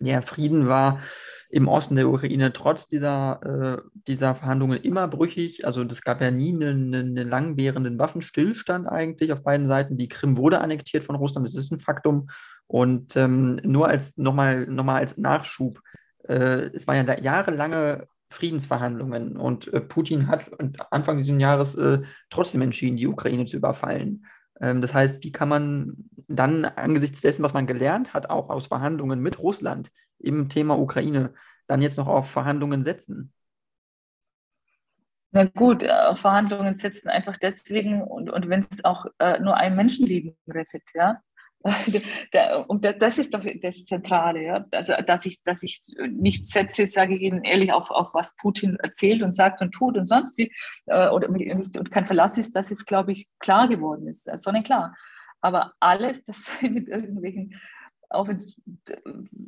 Der 0.00 0.22
Frieden 0.22 0.68
war 0.68 1.00
im 1.48 1.68
Osten 1.68 1.96
der 1.96 2.08
Ukraine 2.08 2.52
trotz 2.52 2.88
dieser, 2.88 3.40
äh, 3.42 3.82
dieser 4.06 4.34
Verhandlungen 4.34 4.82
immer 4.82 5.08
brüchig. 5.08 5.66
Also 5.66 5.82
es 5.82 6.02
gab 6.02 6.20
ja 6.20 6.30
nie 6.30 6.52
einen, 6.52 6.94
einen 6.94 7.28
langwährenden 7.28 7.98
Waffenstillstand 7.98 8.86
eigentlich 8.86 9.32
auf 9.32 9.42
beiden 9.44 9.66
Seiten. 9.66 9.96
Die 9.96 10.08
Krim 10.08 10.36
wurde 10.36 10.60
annektiert 10.60 11.04
von 11.04 11.16
Russland, 11.16 11.46
das 11.46 11.54
ist 11.54 11.72
ein 11.72 11.78
Faktum. 11.78 12.28
Und 12.66 13.16
ähm, 13.16 13.56
nur 13.62 13.88
als 13.88 14.16
nochmal 14.16 14.66
noch 14.66 14.84
mal 14.84 14.96
als 14.96 15.16
Nachschub, 15.16 15.80
äh, 16.26 16.70
es 16.74 16.86
waren 16.86 17.06
ja 17.06 17.20
jahrelange 17.20 18.06
Friedensverhandlungen. 18.30 19.36
Und 19.36 19.72
äh, 19.72 19.80
Putin 19.80 20.28
hat 20.28 20.50
Anfang 20.90 21.18
dieses 21.18 21.40
Jahres 21.40 21.74
äh, 21.76 22.02
trotzdem 22.30 22.62
entschieden, 22.62 22.96
die 22.96 23.06
Ukraine 23.06 23.46
zu 23.46 23.56
überfallen. 23.56 24.26
Ähm, 24.60 24.80
das 24.80 24.94
heißt, 24.94 25.22
wie 25.22 25.32
kann 25.32 25.48
man 25.48 26.08
dann 26.28 26.64
angesichts 26.64 27.20
dessen, 27.20 27.42
was 27.42 27.54
man 27.54 27.66
gelernt 27.66 28.14
hat, 28.14 28.30
auch 28.30 28.50
aus 28.50 28.66
Verhandlungen 28.66 29.20
mit 29.20 29.38
Russland 29.38 29.90
im 30.18 30.48
Thema 30.48 30.78
Ukraine, 30.78 31.34
dann 31.66 31.82
jetzt 31.82 31.96
noch 31.96 32.06
auf 32.06 32.30
Verhandlungen 32.30 32.84
setzen? 32.84 33.32
Na 35.30 35.44
gut, 35.44 35.82
äh, 35.82 36.14
Verhandlungen 36.14 36.76
setzen 36.76 37.08
einfach 37.08 37.36
deswegen 37.36 38.02
und, 38.02 38.30
und 38.30 38.48
wenn 38.48 38.60
es 38.70 38.84
auch 38.84 39.06
äh, 39.18 39.40
nur 39.40 39.56
ein 39.56 39.74
Menschenleben 39.74 40.36
rettet, 40.46 40.84
ja. 40.94 41.20
Und 42.68 42.84
das 42.84 43.18
ist 43.18 43.32
doch 43.32 43.42
das 43.62 43.86
Zentrale, 43.86 44.42
ja. 44.42 44.66
Also, 44.70 44.94
dass 45.06 45.24
ich, 45.24 45.42
dass 45.42 45.62
ich 45.62 45.80
nicht 46.10 46.46
setze, 46.46 46.86
sage 46.86 47.14
ich 47.14 47.22
Ihnen 47.22 47.42
ehrlich, 47.42 47.72
auf, 47.72 47.90
auf 47.90 48.12
was 48.14 48.36
Putin 48.36 48.76
erzählt 48.82 49.22
und 49.22 49.32
sagt 49.32 49.62
und 49.62 49.72
tut 49.72 49.96
und 49.96 50.06
sonst 50.06 50.36
wie, 50.36 50.52
äh, 50.86 51.08
oder 51.08 51.28
nicht, 51.28 51.78
und 51.78 51.90
kein 51.90 52.04
Verlass 52.04 52.36
ist, 52.36 52.54
das 52.54 52.70
ist, 52.70 52.84
glaube 52.84 53.12
ich, 53.12 53.28
klar 53.38 53.66
geworden 53.68 54.06
ist, 54.08 54.28
sonnenklar. 54.38 54.94
Aber 55.40 55.72
alles, 55.80 56.22
das 56.24 56.50
mit 56.60 56.88
irgendwelchen, 56.88 57.58
auch 58.10 58.28
wenn 58.28 58.36
es 58.36 58.60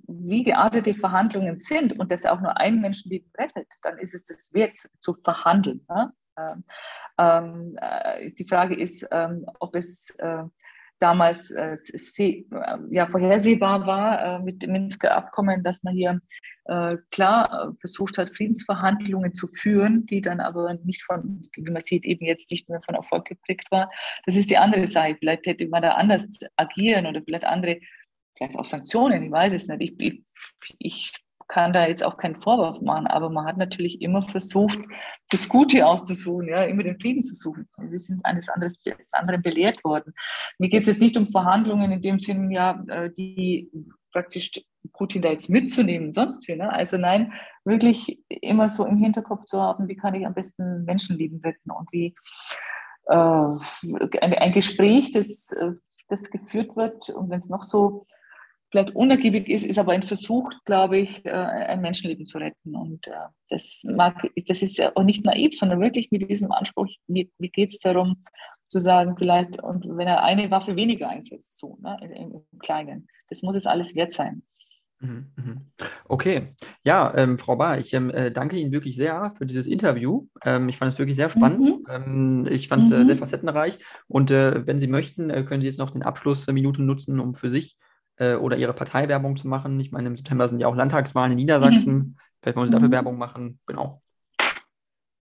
wie 0.09 0.43
geartete 0.43 0.95
Verhandlungen 0.95 1.59
sind 1.59 1.99
und 1.99 2.11
das 2.11 2.25
auch 2.25 2.41
nur 2.41 2.57
ein 2.57 2.81
Menschenleben 2.81 3.31
rettet, 3.39 3.75
dann 3.83 3.99
ist 3.99 4.15
es 4.15 4.25
das 4.25 4.55
wert 4.55 4.79
zu 5.01 5.13
verhandeln. 5.13 5.85
Ja? 5.89 6.13
Ähm, 6.39 6.65
ähm 7.19 7.79
äh, 7.79 8.31
die 8.33 8.47
Frage 8.49 8.75
ist, 8.75 9.07
ähm, 9.11 9.47
ob 9.61 9.75
es 9.75 10.11
äh, 10.19 10.45
damals 10.99 11.51
äh, 11.51 11.77
ja, 12.91 13.07
vorhersehbar 13.07 13.87
war 13.87 14.41
äh, 14.41 14.43
mit 14.43 14.63
dem 14.63 14.73
Minsker 14.73 15.17
Abkommen, 15.17 15.63
dass 15.63 15.83
man 15.83 15.95
hier 15.95 16.21
äh, 16.65 16.97
klar 17.11 17.71
äh, 17.71 17.77
versucht 17.81 18.19
hat, 18.19 18.35
Friedensverhandlungen 18.35 19.35
zu 19.35 19.47
führen, 19.47 20.07
die 20.07 20.21
dann 20.21 20.41
aber 20.41 20.75
nicht 20.85 21.03
von, 21.03 21.43
wie 21.55 21.71
man 21.71 21.83
sieht, 21.83 22.05
eben 22.05 22.25
jetzt 22.25 22.51
nicht 22.51 22.69
mehr 22.69 22.81
von 22.81 22.95
Erfolg 22.95 23.27
geprägt 23.27 23.71
war. 23.71 23.91
Das 24.25 24.37
ist 24.37 24.51
die 24.51 24.59
andere 24.59 24.87
Seite. 24.87 25.19
Vielleicht 25.19 25.47
hätte 25.47 25.69
man 25.69 25.83
da 25.83 25.93
anders 25.93 26.41
agieren 26.57 27.07
oder 27.07 27.23
vielleicht 27.23 27.45
andere, 27.45 27.81
vielleicht 28.37 28.57
auch 28.57 28.65
Sanktionen, 28.65 29.25
ich 29.25 29.31
weiß 29.31 29.53
es 29.53 29.69
nicht. 29.69 29.83
Ich, 29.83 29.95
ich, 29.99 30.25
ich 30.79 31.13
kann 31.49 31.73
da 31.73 31.87
jetzt 31.87 32.05
auch 32.05 32.17
keinen 32.17 32.35
Vorwurf 32.35 32.81
machen, 32.81 33.07
aber 33.07 33.31
man 33.31 33.47
hat 33.47 33.57
natürlich 33.57 34.01
immer 34.03 34.23
versucht, 34.23 34.81
das 35.31 35.49
Gute 35.49 35.87
auszusuchen, 35.87 36.49
ja, 36.49 36.65
immer 36.65 36.83
den 36.83 37.01
Frieden 37.01 37.23
zu 37.23 37.35
suchen. 37.35 37.69
Wir 37.79 37.99
sind 37.99 38.25
eines 38.25 38.49
anderes, 38.49 38.81
anderen 39.13 39.43
belehrt 39.43 39.85
worden. 39.85 40.13
Mir 40.59 40.69
geht 40.69 40.83
es 40.83 40.89
jetzt 40.89 41.01
nicht 41.01 41.17
um 41.17 41.27
Verhandlungen 41.27 41.93
in 41.93 42.01
dem 42.01 42.19
Sinne, 42.19 42.53
ja, 42.53 42.83
äh, 42.89 43.11
die 43.11 43.71
praktisch 44.13 44.53
Putin 44.93 45.23
da 45.23 45.31
jetzt 45.31 45.49
mitzunehmen, 45.49 46.13
sonst 46.13 46.47
wie. 46.49 46.57
Ne? 46.57 46.73
Also 46.73 46.97
nein, 46.97 47.33
wirklich 47.65 48.21
immer 48.29 48.69
so 48.69 48.87
im 48.87 48.97
Hinterkopf 48.97 49.45
zu 49.45 49.61
haben, 49.61 49.89
wie 49.89 49.97
kann 49.97 50.15
ich 50.15 50.27
am 50.27 50.35
besten 50.35 50.85
Menschenleben 50.85 51.41
retten 51.45 51.71
und 51.71 51.91
wie 51.93 52.15
äh, 53.07 53.15
ein, 53.15 54.35
ein 54.35 54.53
Gespräch, 54.53 55.11
das, 55.13 55.53
äh, 55.53 55.73
das 56.09 56.31
geführt 56.31 56.77
wird 56.77 57.11
und 57.11 57.31
wenn 57.31 57.39
es 57.39 57.51
noch 57.51 57.63
so 57.63 58.07
vielleicht 58.71 58.95
unergiebig 58.95 59.49
ist, 59.49 59.65
ist 59.65 59.79
aber 59.79 59.93
ein 59.93 60.03
Versuch, 60.03 60.51
glaube 60.65 60.99
ich, 60.99 61.25
äh, 61.25 61.31
ein 61.31 61.81
Menschenleben 61.81 62.27
zu 62.27 62.39
retten. 62.39 62.75
Und 62.75 63.07
äh, 63.07 63.13
das, 63.49 63.85
mag, 63.85 64.29
das 64.47 64.63
ist 64.63 64.79
ja 64.79 64.93
auch 64.95 65.05
nicht 65.05 65.25
naiv, 65.25 65.57
sondern 65.57 65.81
wirklich 65.81 66.11
mit 66.11 66.29
diesem 66.29 66.51
Anspruch, 66.53 66.89
wie, 67.07 67.31
wie 67.39 67.51
geht 67.51 67.73
es 67.73 67.79
darum, 67.81 68.25
zu 68.69 68.81
sagen, 68.81 69.15
vielleicht, 69.17 69.63
und 69.63 69.85
wenn 69.97 70.09
er 70.09 70.25
eine 70.25 70.51
Waffe 70.51 70.75
weniger 70.77 71.09
einsetzt, 71.09 71.59
so, 71.59 71.79
ne, 71.81 71.97
im, 72.17 72.43
Kleinen, 72.59 73.09
das 73.29 73.43
muss 73.43 73.55
es 73.55 73.67
alles 73.67 73.95
wert 73.95 74.13
sein. 74.13 74.43
Mhm, 74.99 75.27
mhm. 75.37 75.61
Okay, 76.07 76.55
ja, 76.83 77.15
ähm, 77.17 77.39
Frau 77.39 77.57
Bahr, 77.57 77.79
ich 77.79 77.93
ähm, 77.93 78.11
äh, 78.11 78.33
danke 78.33 78.57
Ihnen 78.57 78.73
wirklich 78.73 78.97
sehr 78.97 79.33
für 79.37 79.45
dieses 79.47 79.67
Interview. 79.67 80.27
Ähm, 80.43 80.69
ich 80.69 80.79
fand 80.79 80.93
es 80.93 80.99
wirklich 80.99 81.17
sehr 81.17 81.29
spannend. 81.29 81.61
Mhm. 81.61 81.87
Ähm, 81.89 82.49
ich 82.51 82.69
fand 82.69 82.85
es 82.85 82.93
äh, 82.93 83.05
sehr 83.05 83.15
mhm. 83.15 83.21
facettenreich. 83.21 83.79
Und 84.09 84.31
äh, 84.31 84.67
wenn 84.67 84.79
Sie 84.79 84.87
möchten, 84.89 85.29
können 85.45 85.61
Sie 85.61 85.67
jetzt 85.67 85.79
noch 85.79 85.91
den 85.91 86.03
Abschlussminuten 86.03 86.87
nutzen, 86.87 87.21
um 87.21 87.35
für 87.35 87.51
sich 87.51 87.77
äh, 88.17 88.35
oder 88.35 88.57
ihre 88.57 88.73
Parteiwerbung 88.73 89.37
zu 89.37 89.49
machen. 89.49 89.79
Ich 89.81 89.93
meine, 89.93 90.09
im 90.09 90.17
September 90.17 90.49
sind 90.49 90.59
ja 90.59 90.69
auch 90.69 90.77
Landtagswahlen 90.77 91.33
in 91.33 91.37
Niedersachsen. 91.37 91.95
Mhm. 91.95 92.17
Vielleicht 92.41 92.57
wollen 92.57 92.67
sie 92.67 92.73
dafür 92.73 92.89
mhm. 92.89 92.93
Werbung 92.93 93.19
machen. 93.19 93.59
Genau. 93.67 94.03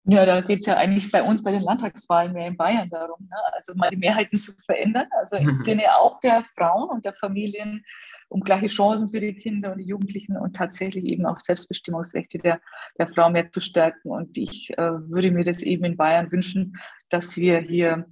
Ja, 0.05 0.25
da 0.25 0.41
geht 0.41 0.59
es 0.59 0.65
ja 0.65 0.75
eigentlich 0.75 1.09
bei 1.11 1.23
uns 1.23 1.41
bei 1.41 1.51
den 1.51 1.61
Landtagswahlen 1.61 2.33
mehr 2.33 2.47
in 2.47 2.57
Bayern 2.57 2.89
darum, 2.89 3.21
ne? 3.21 3.37
also 3.53 3.73
mal 3.73 3.89
die 3.89 3.95
Mehrheiten 3.95 4.37
zu 4.37 4.51
verändern, 4.65 5.07
also 5.17 5.37
im 5.37 5.47
mhm. 5.47 5.53
Sinne 5.53 5.95
auch 5.97 6.19
der 6.19 6.43
Frauen 6.57 6.89
und 6.89 7.05
der 7.05 7.13
Familien, 7.13 7.85
um 8.27 8.41
gleiche 8.41 8.67
Chancen 8.67 9.07
für 9.07 9.21
die 9.21 9.33
Kinder 9.33 9.71
und 9.71 9.77
die 9.77 9.85
Jugendlichen 9.85 10.35
und 10.35 10.57
tatsächlich 10.57 11.05
eben 11.05 11.25
auch 11.25 11.39
Selbstbestimmungsrechte 11.39 12.37
der, 12.37 12.59
der 12.99 13.07
Frau 13.07 13.29
mehr 13.29 13.49
zu 13.49 13.61
stärken. 13.61 14.11
Und 14.11 14.37
ich 14.37 14.71
äh, 14.77 15.09
würde 15.09 15.31
mir 15.31 15.45
das 15.45 15.61
eben 15.61 15.85
in 15.85 15.95
Bayern 15.95 16.29
wünschen, 16.33 16.75
dass 17.07 17.37
wir 17.37 17.59
hier 17.59 18.05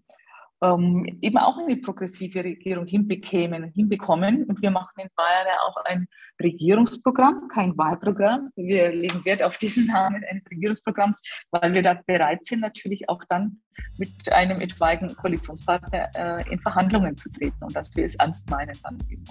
ähm, 0.61 1.17
eben 1.21 1.37
auch 1.37 1.57
eine 1.57 1.77
progressive 1.77 2.43
Regierung 2.43 2.85
hinbekämen, 2.85 3.71
hinbekommen. 3.73 4.43
Und 4.43 4.61
wir 4.61 4.71
machen 4.71 4.93
in 4.97 5.09
Bayern 5.15 5.47
ja 5.47 5.59
auch 5.67 5.75
ein 5.85 6.07
Regierungsprogramm, 6.41 7.47
kein 7.51 7.77
Wahlprogramm. 7.77 8.49
Wir 8.55 8.93
legen 8.93 9.25
Wert 9.25 9.41
auf 9.43 9.57
diesen 9.57 9.87
Namen 9.87 10.23
eines 10.29 10.45
Regierungsprogramms, 10.49 11.21
weil 11.51 11.73
wir 11.73 11.81
da 11.81 11.99
bereit 12.05 12.45
sind, 12.45 12.59
natürlich 12.59 13.09
auch 13.09 13.23
dann 13.27 13.61
mit 13.97 14.31
einem 14.31 14.61
etwaigen 14.61 15.07
Koalitionspartner 15.15 16.09
äh, 16.15 16.51
in 16.51 16.59
Verhandlungen 16.59 17.15
zu 17.17 17.31
treten 17.31 17.63
und 17.63 17.75
dass 17.75 17.95
wir 17.95 18.05
es 18.05 18.15
ernst 18.15 18.49
meinen 18.49 18.75
dann 18.83 18.97
eben. 19.09 19.23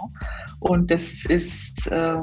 Und 0.61 0.91
das 0.91 1.25
ist, 1.27 1.87
äh, 1.89 2.17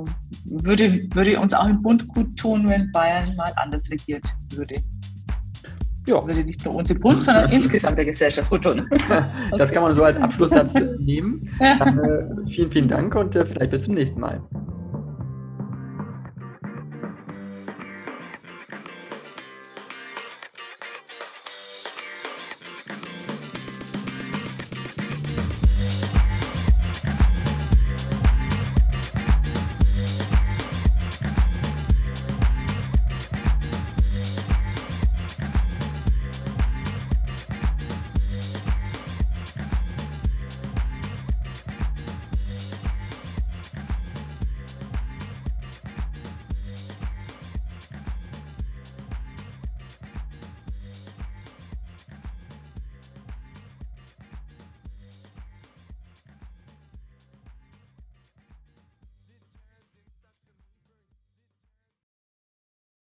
würde, 0.46 1.00
würde 1.14 1.40
uns 1.40 1.54
auch 1.54 1.68
im 1.68 1.82
Bund 1.82 2.08
gut 2.10 2.38
tun, 2.38 2.68
wenn 2.68 2.92
Bayern 2.92 3.36
mal 3.36 3.54
anders 3.56 3.90
regiert 3.90 4.24
würde. 4.54 4.82
Ja. 6.08 6.26
Würde 6.26 6.44
nicht 6.44 6.66
nur 6.66 6.76
uns 6.76 6.90
im 6.90 6.98
Bund, 7.00 7.24
sondern 7.24 7.52
insgesamt 7.52 7.98
der 7.98 8.06
Gesellschaft 8.06 8.50
gut 8.50 8.64
tun. 8.64 8.84
Das 9.58 9.72
kann 9.72 9.84
man 9.84 9.96
so 9.96 10.04
als 10.04 10.18
Abschlusssatz 10.18 10.74
nehmen. 11.00 11.50
Dann, 11.60 12.00
äh, 12.00 12.50
vielen, 12.50 12.72
vielen 12.72 12.88
Dank 12.88 13.16
und 13.16 13.36
äh, 13.36 13.46
vielleicht 13.46 13.72
bis 13.72 13.84
zum 13.84 13.96
nächsten 13.96 14.20
Mal. 14.20 14.42